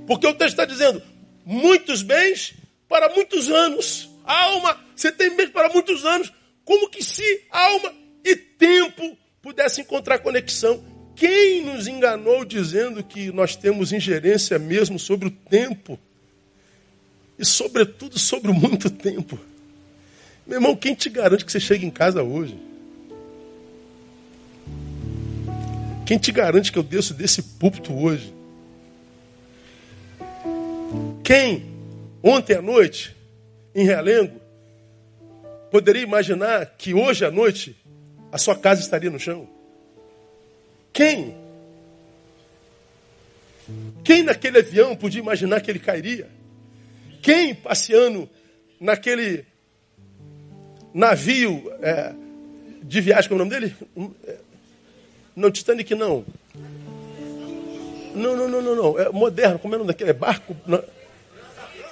Porque 0.07 0.25
o 0.25 0.33
texto 0.33 0.53
está 0.53 0.65
dizendo: 0.65 1.03
muitos 1.45 2.01
bens 2.01 2.55
para 2.89 3.09
muitos 3.09 3.47
anos. 3.47 4.09
Alma, 4.23 4.79
você 4.95 5.11
tem 5.11 5.35
bens 5.35 5.51
para 5.51 5.69
muitos 5.69 6.03
anos. 6.03 6.33
Como 6.65 6.89
que 6.89 7.03
se 7.03 7.43
alma 7.51 7.93
e 8.25 8.35
tempo 8.35 9.15
pudessem 9.39 9.83
encontrar 9.83 10.17
conexão? 10.19 10.83
Quem 11.21 11.61
nos 11.61 11.85
enganou 11.85 12.43
dizendo 12.43 13.03
que 13.03 13.31
nós 13.31 13.55
temos 13.55 13.93
ingerência 13.93 14.57
mesmo 14.57 14.97
sobre 14.97 15.27
o 15.27 15.29
tempo? 15.29 15.99
E, 17.37 17.45
sobretudo, 17.45 18.17
sobre 18.17 18.51
muito 18.51 18.89
tempo. 18.89 19.39
Meu 20.47 20.57
irmão, 20.57 20.75
quem 20.75 20.95
te 20.95 21.11
garante 21.11 21.45
que 21.45 21.51
você 21.51 21.59
chega 21.59 21.85
em 21.85 21.91
casa 21.91 22.23
hoje? 22.23 22.57
Quem 26.07 26.17
te 26.17 26.31
garante 26.31 26.71
que 26.71 26.79
eu 26.79 26.81
desço 26.81 27.13
desse 27.13 27.43
púlpito 27.43 27.93
hoje? 27.93 28.33
Quem, 31.23 31.67
ontem 32.23 32.55
à 32.55 32.63
noite, 32.63 33.15
em 33.75 33.85
Realengo, 33.85 34.41
poderia 35.69 36.01
imaginar 36.01 36.65
que 36.79 36.95
hoje 36.95 37.23
à 37.23 37.29
noite 37.29 37.75
a 38.31 38.39
sua 38.39 38.55
casa 38.55 38.81
estaria 38.81 39.11
no 39.11 39.19
chão? 39.19 39.60
Quem? 41.01 41.35
Quem 44.03 44.21
naquele 44.21 44.59
avião 44.59 44.95
podia 44.95 45.19
imaginar 45.19 45.59
que 45.59 45.71
ele 45.71 45.79
cairia? 45.79 46.29
Quem 47.23 47.55
passeando 47.55 48.29
naquele 48.79 49.43
navio 50.93 51.73
é, 51.81 52.13
de 52.83 53.01
viagem, 53.01 53.27
como 53.27 53.41
é 53.41 53.45
o 53.45 53.47
nome 53.47 53.59
dele? 53.59 53.75
É, 54.27 54.37
não, 55.35 55.49
Titanic 55.49 55.95
não. 55.95 56.23
Não, 58.13 58.35
não, 58.35 58.47
não, 58.47 58.61
não, 58.61 58.75
não. 58.75 58.99
É 58.99 59.09
moderno, 59.09 59.57
como 59.57 59.73
é 59.73 59.77
o 59.77 59.79
nome 59.79 59.87
daquele? 59.87 60.11
É 60.11 60.13
barco. 60.13 60.55
Não. 60.67 60.83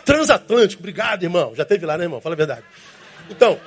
Transatlântico, 0.06 0.82
obrigado, 0.82 1.24
irmão. 1.24 1.56
Já 1.56 1.66
teve 1.66 1.84
lá, 1.84 1.98
né, 1.98 2.04
irmão? 2.04 2.22
Fala 2.22 2.36
a 2.36 2.38
verdade. 2.38 2.64
Então, 3.28 3.60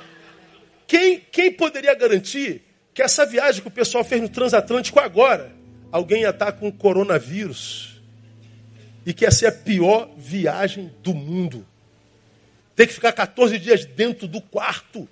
quem, 0.87 1.19
quem 1.19 1.51
poderia 1.51 1.93
garantir 1.95 2.61
que 2.93 3.01
essa 3.01 3.25
viagem 3.25 3.61
que 3.61 3.67
o 3.67 3.71
pessoal 3.71 4.03
fez 4.03 4.21
no 4.21 4.29
transatlântico 4.29 4.99
agora, 4.99 5.51
alguém 5.91 6.23
estar 6.23 6.51
com 6.53 6.71
coronavírus 6.71 8.01
e 9.05 9.13
que 9.13 9.25
ia 9.25 9.31
ser 9.31 9.47
a 9.47 9.51
pior 9.51 10.09
viagem 10.17 10.91
do 11.01 11.13
mundo? 11.13 11.65
Ter 12.75 12.87
que 12.87 12.93
ficar 12.93 13.11
14 13.11 13.57
dias 13.59 13.85
dentro 13.85 14.27
do 14.27 14.41
quarto, 14.41 15.07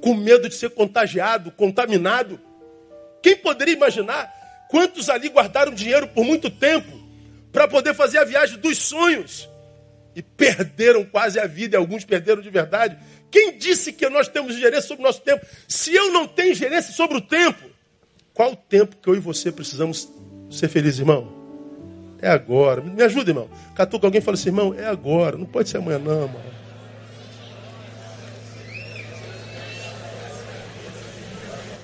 com 0.00 0.14
medo 0.14 0.48
de 0.48 0.54
ser 0.54 0.70
contagiado, 0.70 1.50
contaminado. 1.52 2.40
Quem 3.22 3.36
poderia 3.36 3.74
imaginar 3.74 4.32
quantos 4.68 5.08
ali 5.08 5.28
guardaram 5.28 5.72
dinheiro 5.72 6.08
por 6.08 6.24
muito 6.24 6.50
tempo 6.50 7.00
para 7.52 7.68
poder 7.68 7.94
fazer 7.94 8.18
a 8.18 8.24
viagem 8.24 8.58
dos 8.58 8.78
sonhos 8.78 9.48
e 10.14 10.22
perderam 10.22 11.04
quase 11.04 11.38
a 11.38 11.46
vida, 11.46 11.76
e 11.76 11.78
alguns 11.78 12.04
perderam 12.04 12.42
de 12.42 12.50
verdade. 12.50 12.96
Quem 13.32 13.56
disse 13.56 13.94
que 13.94 14.06
nós 14.10 14.28
temos 14.28 14.54
gerência 14.54 14.82
sobre 14.82 15.02
o 15.02 15.06
nosso 15.06 15.22
tempo? 15.22 15.44
Se 15.66 15.94
eu 15.94 16.12
não 16.12 16.28
tenho 16.28 16.54
gerência 16.54 16.92
sobre 16.92 17.16
o 17.16 17.20
tempo, 17.20 17.64
qual 18.34 18.52
o 18.52 18.56
tempo 18.56 18.94
que 19.02 19.08
eu 19.08 19.14
e 19.14 19.18
você 19.18 19.50
precisamos 19.50 20.06
ser 20.50 20.68
felizes, 20.68 21.00
irmão? 21.00 21.32
É 22.20 22.28
agora. 22.28 22.82
Me 22.82 23.02
ajuda, 23.02 23.30
irmão. 23.30 23.48
Catuca 23.74 24.06
alguém 24.06 24.20
fala 24.20 24.34
assim, 24.34 24.50
irmão, 24.50 24.74
é 24.74 24.84
agora. 24.84 25.38
Não 25.38 25.46
pode 25.46 25.70
ser 25.70 25.78
amanhã, 25.78 25.98
não, 25.98 26.24
irmão. 26.24 26.42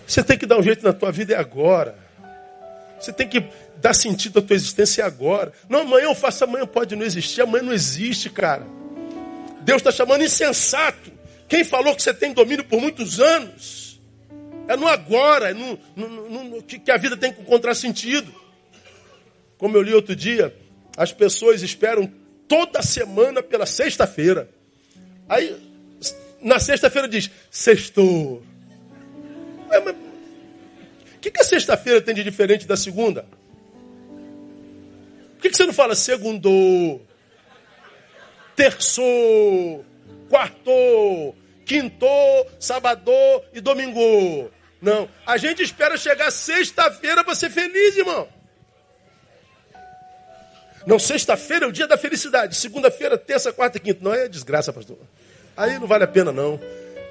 Você 0.06 0.22
tem 0.22 0.36
que 0.36 0.44
dar 0.44 0.58
um 0.58 0.62
jeito 0.62 0.84
na 0.84 0.92
tua 0.92 1.10
vida 1.10 1.32
é 1.32 1.38
agora. 1.38 1.96
Você 3.00 3.10
tem 3.10 3.26
que 3.26 3.42
dar 3.76 3.94
sentido 3.94 4.38
à 4.38 4.42
tua 4.42 4.54
existência 4.54 5.00
é 5.00 5.04
agora. 5.06 5.52
Não, 5.66 5.80
amanhã 5.80 6.04
eu 6.04 6.14
faço, 6.14 6.44
amanhã 6.44 6.66
pode 6.66 6.94
não 6.94 7.06
existir. 7.06 7.40
Amanhã 7.40 7.62
não 7.64 7.72
existe, 7.72 8.28
cara. 8.28 8.66
Deus 9.62 9.78
está 9.80 9.90
chamando 9.90 10.22
insensato. 10.22 11.17
Quem 11.48 11.64
falou 11.64 11.96
que 11.96 12.02
você 12.02 12.12
tem 12.12 12.32
domínio 12.32 12.64
por 12.64 12.80
muitos 12.80 13.18
anos? 13.18 14.00
É 14.68 14.76
no 14.76 14.86
agora, 14.86 15.50
é 15.50 15.54
no, 15.54 15.78
no, 15.96 16.44
no, 16.44 16.62
que 16.62 16.90
a 16.90 16.98
vida 16.98 17.16
tem 17.16 17.32
que 17.32 17.40
encontrar 17.40 17.74
sentido. 17.74 18.32
Como 19.56 19.76
eu 19.76 19.82
li 19.82 19.94
outro 19.94 20.14
dia, 20.14 20.54
as 20.96 21.10
pessoas 21.10 21.62
esperam 21.62 22.12
toda 22.46 22.82
semana 22.82 23.42
pela 23.42 23.64
sexta-feira. 23.64 24.50
Aí, 25.26 25.56
na 26.42 26.58
sexta-feira 26.58 27.08
diz, 27.08 27.30
sextou. 27.50 28.42
O 29.70 31.20
que, 31.20 31.30
que 31.30 31.40
a 31.40 31.44
sexta-feira 31.44 32.00
tem 32.02 32.14
de 32.14 32.22
diferente 32.22 32.66
da 32.66 32.76
segunda? 32.76 33.24
Por 35.34 35.42
que, 35.42 35.50
que 35.50 35.56
você 35.56 35.66
não 35.66 35.72
fala 35.72 35.94
segundou, 35.94 37.04
terçou, 38.54 39.84
quartou, 40.28 41.36
quintou, 41.64 42.50
sabadou 42.58 43.44
e 43.52 43.60
domingo? 43.60 44.50
Não. 44.80 45.08
A 45.26 45.36
gente 45.36 45.62
espera 45.62 45.96
chegar 45.96 46.30
sexta-feira 46.30 47.24
para 47.24 47.34
ser 47.34 47.50
feliz, 47.50 47.96
irmão. 47.96 48.28
Não, 50.86 50.98
sexta-feira 50.98 51.66
é 51.66 51.68
o 51.68 51.72
dia 51.72 51.86
da 51.86 51.98
felicidade. 51.98 52.56
Segunda-feira, 52.56 53.18
terça, 53.18 53.52
quarta 53.52 53.76
e 53.76 53.80
quinta. 53.80 54.00
Não 54.02 54.14
é 54.14 54.28
desgraça, 54.28 54.72
pastor. 54.72 54.96
Aí 55.56 55.78
não 55.78 55.86
vale 55.86 56.04
a 56.04 56.06
pena, 56.06 56.32
não. 56.32 56.58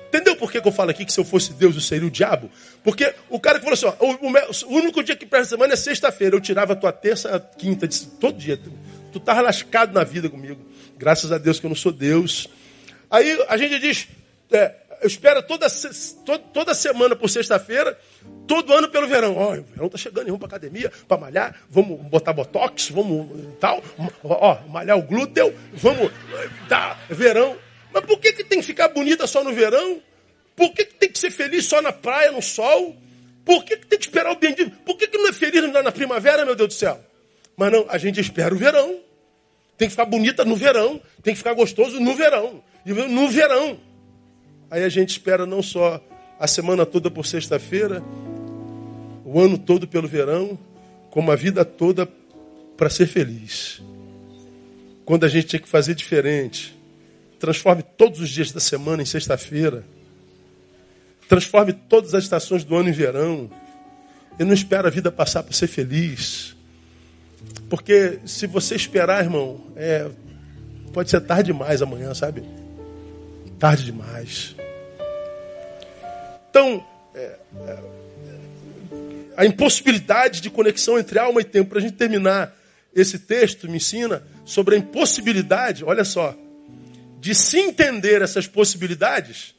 Entendeu 0.07 0.35
por 0.37 0.51
que, 0.51 0.61
que 0.61 0.67
eu 0.67 0.71
falo 0.71 0.89
aqui 0.89 1.05
que 1.05 1.11
se 1.11 1.19
eu 1.19 1.25
fosse 1.25 1.53
Deus 1.53 1.75
eu 1.75 1.81
seria 1.81 2.07
o 2.07 2.11
diabo? 2.11 2.49
Porque 2.81 3.13
o 3.29 3.39
cara 3.39 3.59
que 3.59 3.65
falou 3.65 3.73
assim: 3.73 3.85
ó, 3.85 4.05
o, 4.05 4.73
o, 4.73 4.77
único 4.77 5.03
dia 5.03 5.15
que 5.15 5.25
presta 5.25 5.49
semana 5.49 5.73
é 5.73 5.75
sexta-feira. 5.75 6.35
Eu 6.35 6.41
tirava 6.41 6.73
a 6.73 6.75
tua 6.75 6.93
terça, 6.93 7.35
a 7.35 7.39
quinta, 7.39 7.87
todo 8.19 8.37
dia. 8.37 8.57
Tu, 8.57 8.71
tu 9.11 9.19
tava 9.19 9.41
lascado 9.41 9.93
na 9.93 10.03
vida 10.03 10.29
comigo. 10.29 10.65
Graças 10.97 11.31
a 11.31 11.37
Deus 11.37 11.59
que 11.59 11.65
eu 11.65 11.69
não 11.69 11.75
sou 11.75 11.91
Deus. 11.91 12.47
Aí 13.09 13.45
a 13.47 13.57
gente 13.57 13.79
diz: 13.79 14.07
é, 14.51 14.73
eu 15.01 15.07
espero 15.07 15.43
toda, 15.43 15.67
toda, 16.53 16.73
semana 16.73 17.15
por 17.15 17.29
sexta-feira, 17.29 17.97
todo 18.47 18.73
ano 18.73 18.89
pelo 18.89 19.07
verão. 19.07 19.35
Ó, 19.35 19.55
o 19.55 19.63
verão 19.63 19.89
tá 19.89 19.97
chegando, 19.97 20.25
vamos 20.25 20.39
pra 20.39 20.47
academia, 20.47 20.91
para 21.07 21.17
malhar, 21.17 21.55
vamos 21.69 21.99
botar 22.07 22.33
botox, 22.33 22.89
vamos 22.89 23.55
tal, 23.59 23.83
ó, 24.23 24.57
malhar 24.67 24.97
o 24.97 25.03
glúteo, 25.03 25.53
vamos 25.73 26.11
dar 26.67 26.99
verão. 27.09 27.57
Mas 27.93 28.05
por 28.05 28.19
que, 28.19 28.33
que 28.33 28.43
tem 28.43 28.59
que 28.59 28.65
ficar 28.65 28.89
bonita 28.89 29.27
só 29.27 29.43
no 29.43 29.53
verão? 29.53 30.01
Por 30.55 30.73
que, 30.73 30.85
que 30.85 30.95
tem 30.95 31.09
que 31.09 31.19
ser 31.19 31.31
feliz 31.31 31.65
só 31.65 31.81
na 31.81 31.93
praia, 31.93 32.31
no 32.31 32.41
sol? 32.41 32.95
Por 33.45 33.63
que, 33.63 33.77
que 33.77 33.85
tem 33.85 33.99
que 33.99 34.05
esperar 34.05 34.31
o 34.31 34.35
bendito? 34.35 34.71
Por 34.85 34.97
que, 34.97 35.07
que 35.07 35.17
não 35.17 35.29
é 35.29 35.33
feliz 35.33 35.71
na 35.71 35.91
primavera, 35.91 36.43
meu 36.43 36.55
Deus 36.55 36.69
do 36.69 36.73
céu? 36.73 36.99
Mas 37.55 37.71
não, 37.71 37.85
a 37.87 37.97
gente 37.97 38.19
espera 38.19 38.53
o 38.53 38.57
verão. 38.57 38.99
Tem 39.77 39.87
que 39.87 39.91
ficar 39.91 40.05
bonita 40.05 40.43
no 40.43 40.55
verão. 40.55 40.99
Tem 41.23 41.33
que 41.33 41.37
ficar 41.37 41.53
gostoso 41.53 41.99
no 41.99 42.15
verão. 42.15 42.63
No 42.93 43.29
verão. 43.29 43.77
Aí 44.69 44.83
a 44.83 44.89
gente 44.89 45.09
espera 45.09 45.45
não 45.45 45.61
só 45.61 46.01
a 46.39 46.47
semana 46.47 46.85
toda 46.85 47.09
por 47.09 47.25
sexta-feira, 47.25 48.03
o 49.25 49.39
ano 49.39 49.57
todo 49.57 49.87
pelo 49.87 50.07
verão, 50.07 50.57
como 51.09 51.31
a 51.31 51.35
vida 51.35 51.65
toda 51.65 52.07
para 52.77 52.89
ser 52.89 53.07
feliz. 53.07 53.81
Quando 55.03 55.25
a 55.25 55.27
gente 55.27 55.47
tinha 55.47 55.59
que 55.59 55.67
fazer 55.67 55.95
diferente, 55.95 56.77
transforme 57.39 57.81
todos 57.81 58.19
os 58.19 58.29
dias 58.29 58.51
da 58.51 58.59
semana 58.59 59.01
em 59.01 59.05
sexta-feira. 59.05 59.83
Transforme 61.27 61.73
todas 61.73 62.13
as 62.13 62.23
estações 62.23 62.63
do 62.63 62.75
ano 62.75 62.89
em 62.89 62.93
verão. 62.93 63.49
E 64.39 64.43
não 64.43 64.53
espera 64.53 64.87
a 64.87 64.91
vida 64.91 65.11
passar 65.11 65.43
para 65.43 65.53
ser 65.53 65.67
feliz. 65.67 66.55
Porque 67.69 68.19
se 68.25 68.47
você 68.47 68.75
esperar, 68.75 69.23
irmão, 69.23 69.61
é, 69.75 70.09
pode 70.93 71.09
ser 71.09 71.21
tarde 71.21 71.51
demais 71.51 71.81
amanhã, 71.81 72.13
sabe? 72.13 72.43
Tarde 73.59 73.85
demais. 73.85 74.55
Então, 76.49 76.85
é, 77.15 77.39
é, 77.67 77.79
a 79.35 79.45
impossibilidade 79.45 80.41
de 80.41 80.49
conexão 80.49 80.97
entre 80.99 81.17
alma 81.17 81.41
e 81.41 81.43
tempo, 81.43 81.71
para 81.71 81.79
a 81.79 81.81
gente 81.81 81.95
terminar 81.95 82.55
esse 82.93 83.17
texto, 83.19 83.67
me 83.67 83.77
ensina 83.77 84.23
sobre 84.45 84.75
a 84.75 84.77
impossibilidade, 84.77 85.83
olha 85.83 86.03
só, 86.03 86.35
de 87.19 87.33
se 87.33 87.57
entender 87.57 88.21
essas 88.21 88.47
possibilidades 88.47 89.55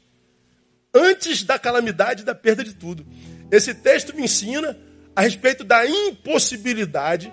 antes 0.93 1.43
da 1.43 1.59
calamidade 1.59 2.21
e 2.21 2.25
da 2.25 2.33
perda 2.33 2.63
de 2.63 2.73
tudo. 2.73 3.05
Esse 3.51 3.73
texto 3.73 4.15
me 4.15 4.23
ensina 4.23 4.77
a 5.15 5.21
respeito 5.21 5.63
da 5.63 5.85
impossibilidade 5.85 7.31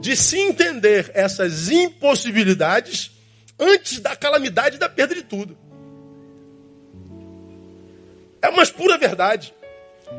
de 0.00 0.14
se 0.14 0.38
entender 0.38 1.10
essas 1.14 1.70
impossibilidades 1.70 3.10
antes 3.58 3.98
da 3.98 4.14
calamidade 4.14 4.76
e 4.76 4.78
da 4.78 4.88
perda 4.88 5.14
de 5.14 5.22
tudo. 5.22 5.65
É 8.46 8.48
uma 8.48 8.64
pura 8.64 8.96
verdade. 8.96 9.52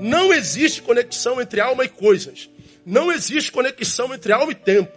Não 0.01 0.33
existe 0.33 0.81
conexão 0.81 1.41
entre 1.41 1.61
alma 1.61 1.85
e 1.85 1.89
coisas. 1.89 2.49
Não 2.85 3.09
existe 3.09 3.51
conexão 3.53 4.13
entre 4.13 4.33
alma 4.33 4.51
e 4.51 4.55
tempo. 4.55 4.91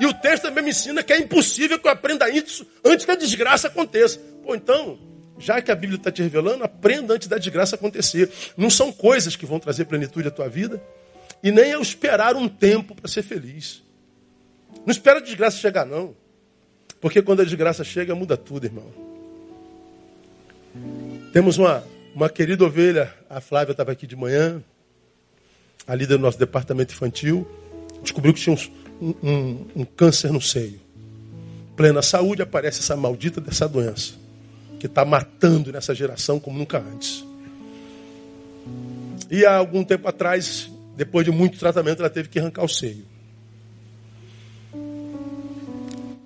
E 0.00 0.06
o 0.06 0.12
texto 0.12 0.42
também 0.42 0.64
me 0.64 0.70
ensina 0.70 1.04
que 1.04 1.12
é 1.12 1.18
impossível 1.18 1.78
que 1.78 1.86
eu 1.86 1.92
aprenda 1.92 2.28
isso 2.28 2.66
antes 2.84 3.04
que 3.04 3.10
a 3.12 3.14
desgraça 3.14 3.68
aconteça. 3.68 4.18
Pô, 4.42 4.52
então, 4.52 4.98
já 5.38 5.62
que 5.62 5.70
a 5.70 5.76
Bíblia 5.76 5.96
está 5.96 6.10
te 6.10 6.22
revelando, 6.22 6.64
aprenda 6.64 7.14
antes 7.14 7.28
da 7.28 7.38
desgraça 7.38 7.76
acontecer. 7.76 8.28
Não 8.56 8.68
são 8.68 8.90
coisas 8.90 9.36
que 9.36 9.46
vão 9.46 9.60
trazer 9.60 9.84
plenitude 9.84 10.26
à 10.26 10.30
tua 10.32 10.48
vida. 10.48 10.82
E 11.40 11.52
nem 11.52 11.70
eu 11.70 11.80
esperar 11.80 12.34
um 12.34 12.48
tempo 12.48 12.96
para 12.96 13.06
ser 13.06 13.22
feliz. 13.22 13.80
Não 14.84 14.90
espera 14.90 15.20
a 15.20 15.22
desgraça 15.22 15.58
chegar, 15.58 15.86
não. 15.86 16.16
Porque 17.00 17.22
quando 17.22 17.42
a 17.42 17.44
desgraça 17.44 17.84
chega, 17.84 18.12
muda 18.12 18.36
tudo, 18.36 18.66
irmão. 18.66 18.92
Temos 21.32 21.58
uma, 21.58 21.84
uma 22.14 22.28
querida 22.30 22.64
ovelha, 22.64 23.12
a 23.28 23.40
Flávia 23.40 23.72
estava 23.72 23.92
aqui 23.92 24.06
de 24.06 24.14
manhã, 24.14 24.62
a 25.86 25.94
líder 25.94 26.16
do 26.16 26.22
nosso 26.22 26.38
departamento 26.38 26.94
infantil, 26.94 27.46
descobriu 28.02 28.32
que 28.32 28.40
tinha 28.40 28.56
um, 29.00 29.14
um, 29.22 29.66
um 29.76 29.84
câncer 29.84 30.32
no 30.32 30.40
seio. 30.40 30.80
Plena 31.76 32.02
saúde, 32.02 32.40
aparece 32.40 32.80
essa 32.80 32.96
maldita 32.96 33.40
dessa 33.40 33.68
doença, 33.68 34.14
que 34.78 34.86
está 34.86 35.04
matando 35.04 35.72
nessa 35.72 35.94
geração 35.94 36.38
como 36.38 36.56
nunca 36.58 36.78
antes. 36.78 37.24
E 39.30 39.44
há 39.44 39.56
algum 39.56 39.82
tempo 39.82 40.06
atrás, 40.06 40.70
Depois 40.96 41.24
de 41.24 41.32
muito 41.32 41.58
tratamento, 41.58 41.98
ela 42.00 42.10
teve 42.10 42.28
que 42.28 42.38
arrancar 42.38 42.62
o 42.62 42.68
seio. 42.68 43.04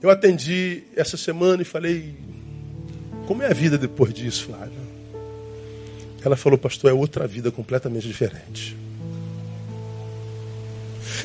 Eu 0.02 0.10
atendi 0.10 0.82
essa 0.94 1.16
semana 1.16 1.62
e 1.62 1.64
falei: 1.64 2.14
Como 3.26 3.42
é 3.42 3.46
a 3.46 3.54
vida 3.54 3.78
depois 3.78 4.12
disso, 4.12 4.44
Flávia? 4.44 4.77
Ela 6.28 6.36
falou, 6.36 6.58
pastor, 6.58 6.90
é 6.90 6.92
outra 6.92 7.26
vida 7.26 7.50
completamente 7.50 8.06
diferente. 8.06 8.76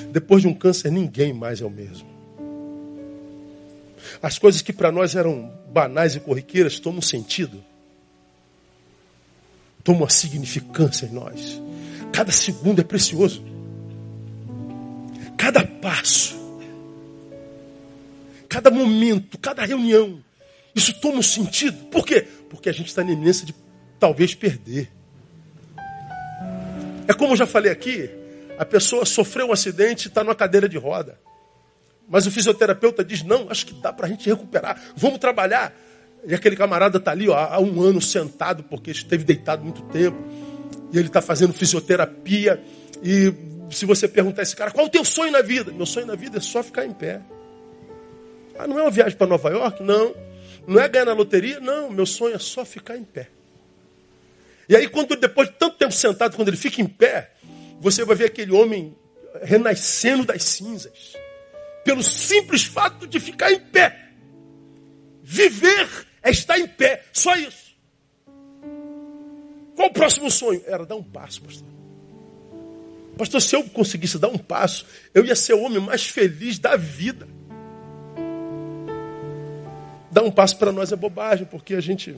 Depois 0.09 0.41
de 0.41 0.47
um 0.47 0.53
câncer, 0.53 0.89
ninguém 0.89 1.33
mais 1.33 1.59
é 1.59 1.65
o 1.65 1.69
mesmo. 1.69 2.07
As 4.21 4.39
coisas 4.39 4.61
que 4.61 4.71
para 4.71 4.93
nós 4.93 5.13
eram 5.13 5.51
banais 5.73 6.15
e 6.15 6.21
corriqueiras 6.21 6.79
tomam 6.79 7.01
sentido, 7.01 7.61
tomam 9.83 10.03
uma 10.03 10.09
significância 10.09 11.05
em 11.05 11.11
nós. 11.11 11.61
Cada 12.13 12.31
segundo 12.31 12.79
é 12.79 12.83
precioso. 12.85 13.43
Cada 15.35 15.65
passo, 15.65 16.33
cada 18.47 18.71
momento, 18.71 19.37
cada 19.37 19.65
reunião, 19.65 20.23
isso 20.73 20.93
toma 21.01 21.17
um 21.17 21.21
sentido. 21.21 21.87
Por 21.87 22.05
quê? 22.05 22.25
Porque 22.49 22.69
a 22.69 22.73
gente 22.73 22.87
está 22.87 23.03
na 23.03 23.11
iminência 23.11 23.45
de 23.45 23.51
talvez 24.03 24.35
perder. 24.35 24.91
É 27.07 27.13
como 27.13 27.31
eu 27.31 27.37
já 27.37 27.47
falei 27.47 27.71
aqui, 27.71 28.09
a 28.57 28.65
pessoa 28.65 29.05
sofreu 29.05 29.47
um 29.47 29.53
acidente 29.53 30.07
e 30.07 30.09
está 30.09 30.25
numa 30.25 30.35
cadeira 30.35 30.67
de 30.67 30.77
roda. 30.77 31.17
Mas 32.09 32.27
o 32.27 32.31
fisioterapeuta 32.31 33.01
diz: 33.01 33.23
não, 33.23 33.49
acho 33.49 33.65
que 33.65 33.73
dá 33.75 33.93
para 33.93 34.07
a 34.07 34.09
gente 34.09 34.27
recuperar, 34.27 34.77
vamos 34.93 35.19
trabalhar. 35.19 35.73
E 36.27 36.35
aquele 36.35 36.57
camarada 36.57 36.97
está 36.97 37.11
ali 37.11 37.29
ó, 37.29 37.33
há 37.33 37.61
um 37.61 37.81
ano 37.81 38.01
sentado, 38.01 38.61
porque 38.63 38.91
esteve 38.91 39.23
deitado 39.23 39.63
muito 39.63 39.81
tempo. 39.83 40.17
E 40.91 40.97
ele 40.97 41.07
está 41.07 41.21
fazendo 41.21 41.53
fisioterapia. 41.53 42.61
E 43.01 43.33
se 43.69 43.85
você 43.85 44.05
perguntar 44.05 44.41
a 44.41 44.43
esse 44.43 44.55
cara, 44.55 44.69
qual 44.69 44.85
é 44.85 44.89
o 44.89 44.91
teu 44.91 45.05
sonho 45.05 45.31
na 45.31 45.41
vida? 45.41 45.71
Meu 45.71 45.85
sonho 45.85 46.07
na 46.07 46.15
vida 46.15 46.39
é 46.39 46.41
só 46.41 46.61
ficar 46.61 46.85
em 46.85 46.91
pé. 46.91 47.21
Ah, 48.59 48.67
não 48.67 48.79
é 48.79 48.81
uma 48.81 48.91
viagem 48.91 49.17
para 49.17 49.27
Nova 49.27 49.49
York? 49.49 49.81
Não. 49.81 50.13
Não 50.67 50.81
é 50.81 50.89
ganhar 50.89 51.05
na 51.05 51.13
loteria? 51.13 51.61
Não. 51.61 51.89
Meu 51.89 52.05
sonho 52.05 52.35
é 52.35 52.39
só 52.39 52.65
ficar 52.65 52.97
em 52.97 53.03
pé. 53.05 53.29
E 54.67 54.75
aí, 54.75 54.87
quando 54.87 55.15
depois 55.15 55.49
de 55.49 55.55
tanto 55.55 55.77
tempo 55.77 55.91
sentado, 55.91 56.35
quando 56.35 56.47
ele 56.47 56.57
fica 56.57 56.81
em 56.81 56.87
pé, 56.87 57.31
você 57.79 58.05
vai 58.05 58.15
ver 58.15 58.25
aquele 58.25 58.51
homem 58.51 58.95
renascendo 59.41 60.25
das 60.25 60.43
cinzas. 60.43 61.13
Pelo 61.83 62.01
simples 62.01 62.63
fato 62.63 63.05
de 63.05 63.19
ficar 63.19 63.51
em 63.51 63.59
pé. 63.59 64.09
Viver 65.21 66.07
é 66.21 66.31
estar 66.31 66.57
em 66.57 66.67
pé. 66.67 67.03
Só 67.11 67.35
isso. 67.35 67.73
Qual 69.75 69.89
o 69.89 69.93
próximo 69.93 70.29
sonho? 70.31 70.61
Era 70.65 70.85
dar 70.85 70.95
um 70.95 71.03
passo, 71.03 71.41
pastor. 71.41 71.67
Pastor, 73.17 73.41
se 73.41 73.55
eu 73.55 73.63
conseguisse 73.65 74.17
dar 74.17 74.29
um 74.29 74.37
passo, 74.37 74.85
eu 75.13 75.25
ia 75.25 75.35
ser 75.35 75.53
o 75.53 75.61
homem 75.61 75.79
mais 75.79 76.07
feliz 76.07 76.57
da 76.57 76.75
vida. 76.75 77.27
Dar 80.11 80.23
um 80.23 80.31
passo 80.31 80.57
para 80.57 80.71
nós 80.71 80.91
é 80.91 80.95
bobagem, 80.95 81.45
porque 81.45 81.75
a 81.75 81.81
gente, 81.81 82.15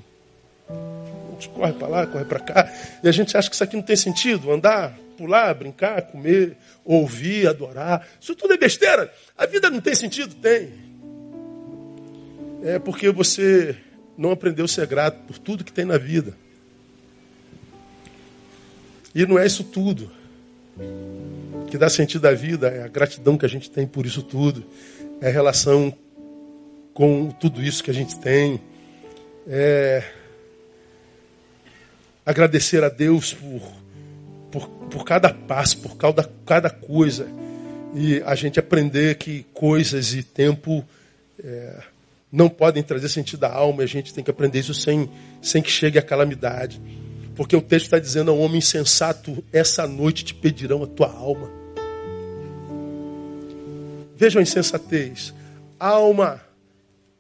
gente 1.35 1.49
corre 1.49 1.73
para 1.73 1.87
lá, 1.87 2.07
corre 2.07 2.25
para 2.25 2.39
cá, 2.39 2.73
e 3.03 3.07
a 3.07 3.11
gente 3.11 3.35
acha 3.37 3.49
que 3.49 3.55
isso 3.55 3.63
aqui 3.63 3.75
não 3.75 3.83
tem 3.83 3.95
sentido. 3.95 4.51
Andar, 4.51 4.97
pular, 5.17 5.53
brincar, 5.53 6.01
comer, 6.03 6.57
ouvir, 6.83 7.47
adorar. 7.47 8.07
Isso 8.19 8.35
tudo 8.35 8.53
é 8.53 8.57
besteira. 8.57 9.11
A 9.37 9.45
vida 9.45 9.69
não 9.69 9.81
tem 9.81 9.95
sentido? 9.95 10.35
Tem. 10.35 10.71
É 12.63 12.79
porque 12.79 13.09
você 13.11 13.75
não 14.17 14.31
aprendeu 14.31 14.65
a 14.65 14.67
ser 14.67 14.87
grato 14.87 15.19
por 15.27 15.37
tudo 15.37 15.63
que 15.63 15.71
tem 15.71 15.85
na 15.85 15.97
vida. 15.97 16.33
E 19.13 19.25
não 19.25 19.39
é 19.39 19.45
isso 19.45 19.63
tudo 19.63 20.11
que 21.69 21.77
dá 21.77 21.89
sentido 21.89 22.25
à 22.27 22.33
vida, 22.33 22.67
é 22.67 22.83
a 22.83 22.87
gratidão 22.87 23.37
que 23.37 23.45
a 23.45 23.49
gente 23.49 23.69
tem 23.69 23.87
por 23.87 24.05
isso 24.05 24.21
tudo, 24.21 24.65
é 25.21 25.27
a 25.27 25.31
relação 25.31 25.93
com 26.93 27.29
tudo 27.29 27.61
isso 27.61 27.83
que 27.83 27.91
a 27.91 27.93
gente 27.93 28.19
tem, 28.19 28.59
é 29.47 30.03
agradecer 32.25 32.83
a 32.83 32.89
Deus 32.89 33.33
por 33.33 33.85
por, 34.55 34.69
por 34.69 35.03
cada 35.03 35.33
passo, 35.33 35.77
por 35.79 35.97
cada, 35.97 36.29
cada 36.45 36.69
coisa. 36.69 37.27
E 37.93 38.21
a 38.25 38.35
gente 38.35 38.57
aprender 38.57 39.15
que 39.15 39.45
coisas 39.53 40.13
e 40.13 40.23
tempo 40.23 40.85
é, 41.43 41.83
não 42.31 42.47
podem 42.47 42.81
trazer 42.81 43.09
sentido 43.09 43.43
à 43.43 43.51
alma, 43.51 43.81
e 43.81 43.85
a 43.85 43.87
gente 43.87 44.13
tem 44.13 44.23
que 44.23 44.31
aprender 44.31 44.59
isso 44.59 44.73
sem, 44.73 45.09
sem 45.41 45.61
que 45.61 45.69
chegue 45.69 45.99
a 45.99 46.01
calamidade. 46.01 46.81
Porque 47.35 47.55
o 47.55 47.61
texto 47.61 47.85
está 47.85 47.99
dizendo 47.99 48.31
ao 48.31 48.39
homem 48.39 48.59
insensato: 48.59 49.43
essa 49.51 49.85
noite 49.85 50.23
te 50.23 50.33
pedirão 50.33 50.83
a 50.83 50.87
tua 50.87 51.11
alma. 51.11 51.51
Vejam 54.15 54.39
a 54.39 54.43
insensatez. 54.43 55.33
Alma 55.77 56.41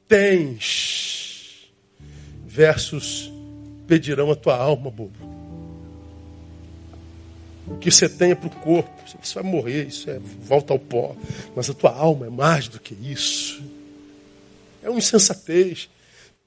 tens, 0.07 1.69
versus 2.47 3.34
pedirão 3.87 4.31
a 4.31 4.35
tua 4.35 4.57
alma, 4.57 4.89
bobo 4.89 5.35
o 7.67 7.77
que 7.77 7.89
você 7.89 8.05
é 8.05 8.35
para 8.35 8.47
o 8.47 8.51
corpo. 8.51 8.91
Você 9.21 9.41
vai 9.41 9.43
morrer, 9.43 9.87
isso 9.87 10.09
é 10.09 10.19
volta 10.19 10.73
ao 10.73 10.79
pó. 10.79 11.15
Mas 11.55 11.69
a 11.69 11.73
tua 11.73 11.91
alma 11.91 12.27
é 12.27 12.29
mais 12.29 12.67
do 12.67 12.79
que 12.79 12.93
isso. 12.93 13.63
É 14.83 14.89
uma 14.89 14.99
insensatez. 14.99 15.89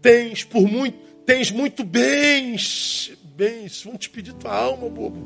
Tens 0.01 0.45
por 0.45 0.63
muito, 0.63 0.97
tens 1.27 1.51
muito 1.51 1.83
bens. 1.85 3.13
Bens, 3.37 3.83
vão 3.83 3.97
te 3.97 4.09
pedir 4.11 4.33
tua 4.35 4.55
alma, 4.55 4.89
bobo. 4.89 5.19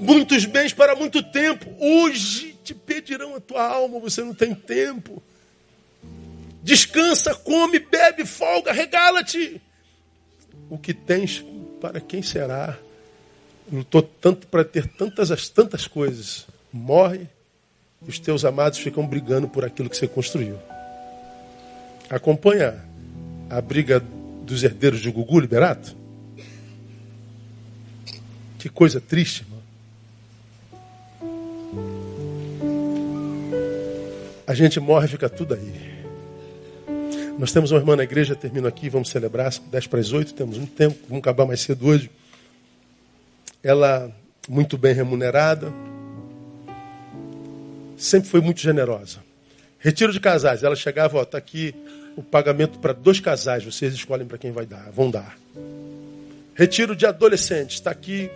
Muitos 0.00 0.44
bens 0.44 0.72
para 0.72 0.94
muito 0.94 1.22
tempo. 1.22 1.66
Hoje 1.78 2.56
te 2.64 2.74
pedirão 2.74 3.34
a 3.34 3.40
tua 3.40 3.64
alma, 3.66 3.98
você 3.98 4.22
não 4.22 4.34
tem 4.34 4.54
tempo. 4.54 5.22
Descansa, 6.62 7.34
come, 7.34 7.80
bebe, 7.80 8.24
folga, 8.24 8.72
regala-te. 8.72 9.60
O 10.70 10.78
que 10.78 10.94
tens 10.94 11.44
para 11.80 12.00
quem 12.00 12.22
será? 12.22 12.78
Lutou 13.70 14.02
tanto 14.02 14.46
para 14.46 14.64
ter 14.64 14.86
tantas 14.86 15.30
as 15.30 15.48
tantas 15.48 15.86
coisas. 15.86 16.46
Morre 16.72 17.26
e 18.06 18.08
os 18.10 18.18
teus 18.18 18.44
amados 18.44 18.78
ficam 18.78 19.06
brigando 19.06 19.48
por 19.48 19.64
aquilo 19.64 19.90
que 19.90 19.96
você 19.96 20.06
construiu. 20.06 20.58
Acompanha 22.08 22.84
a 23.50 23.60
briga 23.60 24.00
dos 24.42 24.62
herdeiros 24.62 25.00
de 25.00 25.10
Gugu 25.10 25.40
Liberato? 25.40 25.96
Que 28.58 28.68
coisa 28.68 29.00
triste, 29.00 29.44
irmão. 29.44 29.62
A 34.46 34.54
gente 34.54 34.78
morre 34.78 35.06
e 35.06 35.10
fica 35.10 35.28
tudo 35.28 35.54
aí. 35.54 36.01
Nós 37.38 37.50
temos 37.50 37.70
uma 37.70 37.80
irmã 37.80 37.96
na 37.96 38.04
igreja, 38.04 38.36
termino 38.36 38.68
aqui, 38.68 38.88
vamos 38.88 39.08
celebrar, 39.08 39.52
são 39.52 39.64
10 39.66 39.86
para 39.86 40.00
as 40.00 40.12
8, 40.12 40.34
temos 40.34 40.58
um 40.58 40.66
tempo, 40.66 40.98
vamos 41.08 41.20
acabar 41.20 41.46
mais 41.46 41.60
cedo 41.60 41.86
hoje. 41.86 42.10
Ela, 43.62 44.12
muito 44.48 44.76
bem 44.76 44.94
remunerada, 44.94 45.72
sempre 47.96 48.28
foi 48.28 48.40
muito 48.40 48.60
generosa. 48.60 49.18
Retiro 49.78 50.12
de 50.12 50.20
casais, 50.20 50.62
ela 50.62 50.76
chegava, 50.76 51.22
está 51.22 51.38
aqui 51.38 51.74
o 52.16 52.22
pagamento 52.22 52.78
para 52.78 52.92
dois 52.92 53.18
casais, 53.18 53.64
vocês 53.64 53.94
escolhem 53.94 54.26
para 54.26 54.38
quem 54.38 54.52
vai 54.52 54.66
dar, 54.66 54.90
vão 54.90 55.10
dar. 55.10 55.36
Retiro 56.54 56.94
de 56.94 57.06
adolescentes, 57.06 57.76
está 57.76 57.90
aqui, 57.90 58.30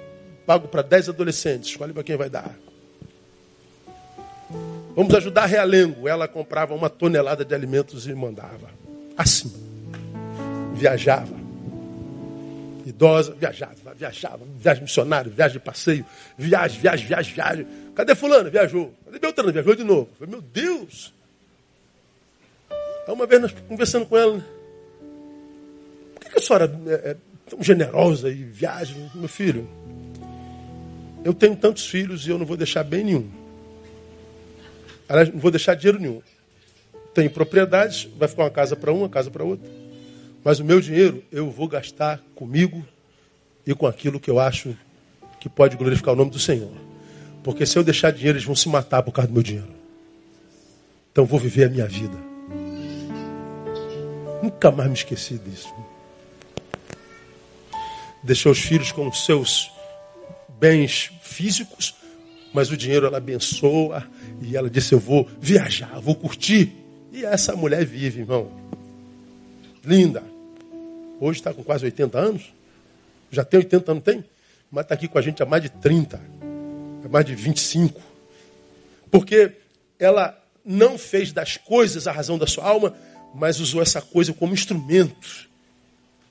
pago 0.47 0.69
para 0.69 0.83
10 0.83 1.11
adolescentes, 1.11 1.71
escolhe 1.71 1.93
para 1.93 2.03
quem 2.03 2.17
vai 2.17 2.31
dar. 2.31 2.57
Vamos 4.97 5.15
ajudar 5.15 5.43
a 5.43 5.47
Realengo. 5.47 6.09
Ela 6.09 6.27
comprava 6.27 6.75
uma 6.75 6.89
tonelada 6.89 7.45
de 7.45 7.55
alimentos 7.55 8.07
e 8.07 8.15
mandava. 8.15 8.71
Assim. 9.17 9.53
Viajava. 10.75 11.35
Idosa, 12.85 13.35
viajava, 13.35 13.95
viajava. 13.97 14.45
Viagem 14.59 14.83
missionária, 14.85 15.31
viagem 15.31 15.59
de 15.59 15.65
passeio. 15.65 16.05
Viagem, 16.39 16.81
viagem, 16.81 17.07
viagem, 17.07 17.35
viagem. 17.35 17.67
Cadê 17.95 18.15
fulano? 18.15 18.51
Viajou. 18.51 18.95
Cadê 19.05 19.19
Beltrano? 19.19 19.53
Viajou 19.53 19.75
de 19.75 19.83
novo. 19.83 20.09
Falei, 20.19 20.31
meu 20.31 20.41
Deus. 20.41 21.13
Aí 22.71 23.13
uma 23.13 23.27
vez 23.27 23.41
nós 23.41 23.55
conversando 23.67 24.07
com 24.07 24.17
ela. 24.17 24.37
Né? 24.37 24.45
Por 26.15 26.21
que, 26.21 26.31
que 26.31 26.39
a 26.39 26.43
senhora 26.43 26.81
é, 26.87 27.11
é 27.11 27.17
tão 27.49 27.63
generosa 27.63 28.31
e 28.31 28.45
viaja? 28.45 28.95
Meu 29.15 29.29
filho, 29.29 29.69
eu 31.25 31.35
tenho 31.35 31.57
tantos 31.57 31.87
filhos 31.87 32.27
e 32.27 32.31
eu 32.31 32.39
não 32.39 32.47
vou 32.47 32.57
deixar 32.57 32.85
bem 32.85 33.03
nenhum. 33.03 33.29
Aliás, 35.09 35.33
não 35.33 35.41
vou 35.41 35.51
deixar 35.51 35.75
dinheiro 35.75 35.99
nenhum 35.99 36.23
tenho 37.17 37.31
propriedades, 37.31 38.07
vai 38.19 38.29
ficar 38.29 38.43
uma 38.43 38.51
casa 38.51 38.77
para 38.77 38.93
uma, 38.93 39.09
casa 39.09 39.31
para 39.31 39.43
outra. 39.43 39.67
Mas 40.45 40.61
o 40.61 40.65
meu 40.65 40.83
dinheiro 40.83 41.25
eu 41.33 41.51
vou 41.51 41.67
gastar 41.67 42.23
comigo 42.35 42.87
e 43.67 43.75
com 43.75 43.87
aquilo 43.87 44.21
que 44.21 44.31
eu 44.31 44.39
acho 44.39 44.77
que 45.41 45.49
pode 45.49 45.79
glorificar 45.79 46.13
o 46.13 46.17
nome 46.17 46.31
do 46.31 46.39
Senhor. 46.39 46.71
Porque 47.43 47.65
se 47.65 47.79
eu 47.79 47.83
deixar 47.83 48.11
dinheiro, 48.13 48.37
eles 48.37 48.45
vão 48.45 48.55
se 48.55 48.69
matar 48.69 49.03
por 49.03 49.13
causa 49.13 49.29
do 49.29 49.33
meu 49.33 49.43
dinheiro. 49.43 49.71
Então 51.11 51.25
vou 51.25 51.41
viver 51.41 51.65
a 51.65 51.69
minha 51.71 51.87
vida. 51.87 52.19
Nunca 54.43 54.71
mais 54.71 54.89
me 54.91 54.95
esqueci 54.95 55.39
disso. 55.39 55.75
Deixou 58.23 58.53
os 58.53 58.59
filhos 58.59 58.93
com 58.93 59.11
seus 59.11 59.73
bens 60.61 61.11
físicos, 61.23 61.95
mas 62.53 62.71
o 62.71 62.77
dinheiro 62.77 63.07
ela 63.07 63.17
abençoa 63.17 64.07
e 64.43 64.55
ela 64.55 64.69
disse: 64.69 64.93
Eu 64.93 65.01
vou 65.01 65.27
viajar, 65.41 65.99
vou 65.99 66.15
curtir. 66.15 66.86
E 67.17 67.25
essa 67.25 67.57
mulher 67.57 67.83
vive, 67.83 68.21
irmão. 68.21 68.53
Linda. 69.83 70.23
Hoje 71.19 71.41
está 71.41 71.55
com 71.55 71.65
quase 71.65 71.83
80 71.87 72.19
anos. 72.19 72.53
Já 73.31 73.43
tem 73.43 73.57
80 73.57 73.91
anos, 73.91 74.05
tem? 74.05 74.23
Mas 74.71 74.85
está 74.85 74.95
aqui 74.95 75.09
com 75.09 75.17
a 75.17 75.23
gente 75.23 75.43
há 75.43 75.47
mais 75.47 75.63
de 75.63 75.71
30, 75.71 76.21
há 77.03 77.09
mais 77.09 77.25
de 77.25 77.35
25. 77.35 77.99
Porque 79.11 79.53
ela 79.99 80.39
não 80.63 80.99
fez 80.99 81.33
das 81.33 81.57
coisas 81.57 82.07
a 82.07 82.13
razão 82.13 82.37
da 82.37 82.47
sua 82.47 82.67
alma, 82.67 82.95
mas 83.35 83.61
usou 83.61 83.81
essa 83.81 84.03
coisa 84.03 84.35
como 84.35 84.53
instrumento 84.53 85.49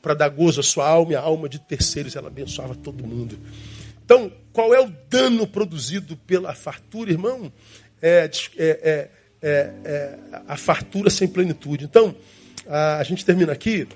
para 0.04 0.14
dar 0.14 0.30
gozo 0.30 0.60
à 0.60 0.64
sua 0.64 0.88
alma 0.88 1.14
e 1.14 1.16
à 1.16 1.20
alma 1.20 1.50
de 1.50 1.58
terceiros. 1.58 2.16
Ela 2.16 2.28
abençoava 2.28 2.76
todo 2.76 3.08
mundo. 3.08 3.40
Então, 4.06 4.32
qual 4.54 4.72
é 4.72 4.80
o 4.80 4.94
dano 5.10 5.48
produzido 5.48 6.16
pela 6.16 6.54
fartura, 6.54 7.10
irmão? 7.10 7.52
É, 8.00 8.30
é, 8.56 8.80
é, 8.84 9.10
é, 9.42 9.72
é 9.84 10.20
a 10.48 10.58
fartura 10.58 11.10
sem 11.10 11.28
plenitude. 11.28 11.86
Então, 11.86 12.16
a, 12.68 12.98
a 12.98 13.04
gente 13.04 13.26
termina 13.26 13.52
aqui. 13.52 13.88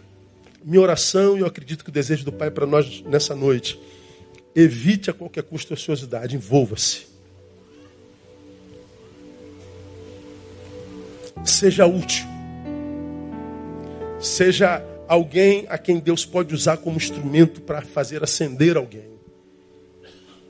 Minha 0.64 0.82
oração, 0.82 1.38
e 1.38 1.40
eu 1.40 1.46
acredito 1.46 1.84
que 1.84 1.90
o 1.90 1.94
desejo 1.94 2.26
do 2.26 2.32
Pai 2.32 2.52
para 2.52 2.66
nós 2.66 3.02
nessa 3.02 3.36
noite. 3.36 3.80
Evite 4.56 5.10
a 5.10 5.14
qualquer 5.14 5.44
custo 5.44 5.74
a 5.74 5.76
ociosidade, 5.76 6.36
envolva-se. 6.36 7.08
Seja 11.46 11.86
útil. 11.86 12.26
Seja 14.20 14.84
alguém 15.08 15.66
a 15.70 15.78
quem 15.78 16.00
Deus 16.00 16.26
pode 16.26 16.54
usar 16.54 16.78
como 16.78 16.98
instrumento 16.98 17.62
para 17.62 17.82
fazer 17.82 18.24
ascender 18.24 18.76
alguém. 18.76 19.10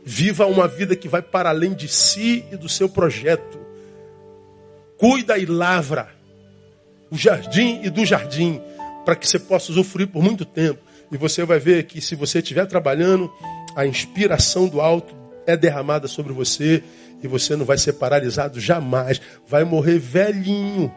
Viva 0.03 0.45
uma 0.47 0.67
vida 0.67 0.95
que 0.95 1.07
vai 1.07 1.21
para 1.21 1.49
além 1.49 1.73
de 1.73 1.87
si 1.87 2.43
e 2.51 2.57
do 2.57 2.67
seu 2.67 2.89
projeto. 2.89 3.59
Cuida 4.99 5.37
e 5.37 5.45
lavra 5.45 6.09
o 7.09 7.17
jardim 7.17 7.81
e 7.83 7.89
do 7.89 8.05
jardim, 8.05 8.61
para 9.03 9.15
que 9.15 9.27
você 9.27 9.39
possa 9.39 9.71
usufruir 9.71 10.07
por 10.07 10.21
muito 10.21 10.45
tempo. 10.45 10.79
E 11.11 11.17
você 11.17 11.43
vai 11.43 11.57
ver 11.57 11.85
que 11.85 11.99
se 12.01 12.15
você 12.15 12.39
estiver 12.39 12.67
trabalhando, 12.67 13.31
a 13.75 13.85
inspiração 13.85 14.67
do 14.67 14.79
alto 14.79 15.15
é 15.47 15.57
derramada 15.57 16.07
sobre 16.07 16.33
você 16.33 16.83
e 17.23 17.27
você 17.27 17.55
não 17.55 17.65
vai 17.65 17.77
ser 17.77 17.93
paralisado 17.93 18.59
jamais. 18.59 19.19
Vai 19.47 19.63
morrer 19.63 19.97
velhinho 19.97 20.93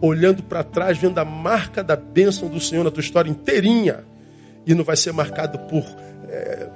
olhando 0.00 0.42
para 0.42 0.62
trás, 0.62 0.98
vendo 0.98 1.18
a 1.18 1.24
marca 1.24 1.82
da 1.82 1.96
bênção 1.96 2.48
do 2.48 2.60
Senhor 2.60 2.84
na 2.84 2.90
tua 2.90 3.00
história 3.00 3.30
inteirinha, 3.30 4.04
e 4.66 4.74
não 4.74 4.84
vai 4.84 4.96
ser 4.96 5.12
marcado 5.12 5.58
por 5.60 5.84
é, 6.28 6.68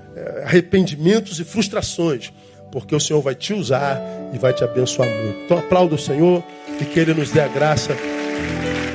arrependimentos 0.45 1.39
e 1.39 1.45
frustrações, 1.45 2.33
porque 2.71 2.95
o 2.95 3.01
Senhor 3.01 3.21
vai 3.21 3.35
te 3.35 3.53
usar 3.53 4.01
e 4.33 4.39
vai 4.39 4.53
te 4.53 4.65
abençoar 4.65 5.09
muito. 5.09 5.41
Então 5.45 5.59
aplauda 5.59 5.95
o 5.95 5.99
Senhor 5.99 6.43
e 6.81 6.85
que 6.85 7.01
Ele 7.01 7.15
nos 7.15 7.31
dê 7.31 7.41
a 7.41 7.49
graça 7.49 7.97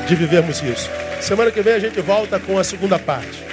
de 0.08 0.16
vivermos 0.16 0.62
isso. 0.62 0.90
Semana 1.22 1.52
que 1.52 1.62
vem 1.62 1.74
a 1.74 1.80
gente 1.80 2.00
volta 2.02 2.40
com 2.40 2.58
a 2.58 2.64
segunda 2.64 3.00
parte. 3.00 3.44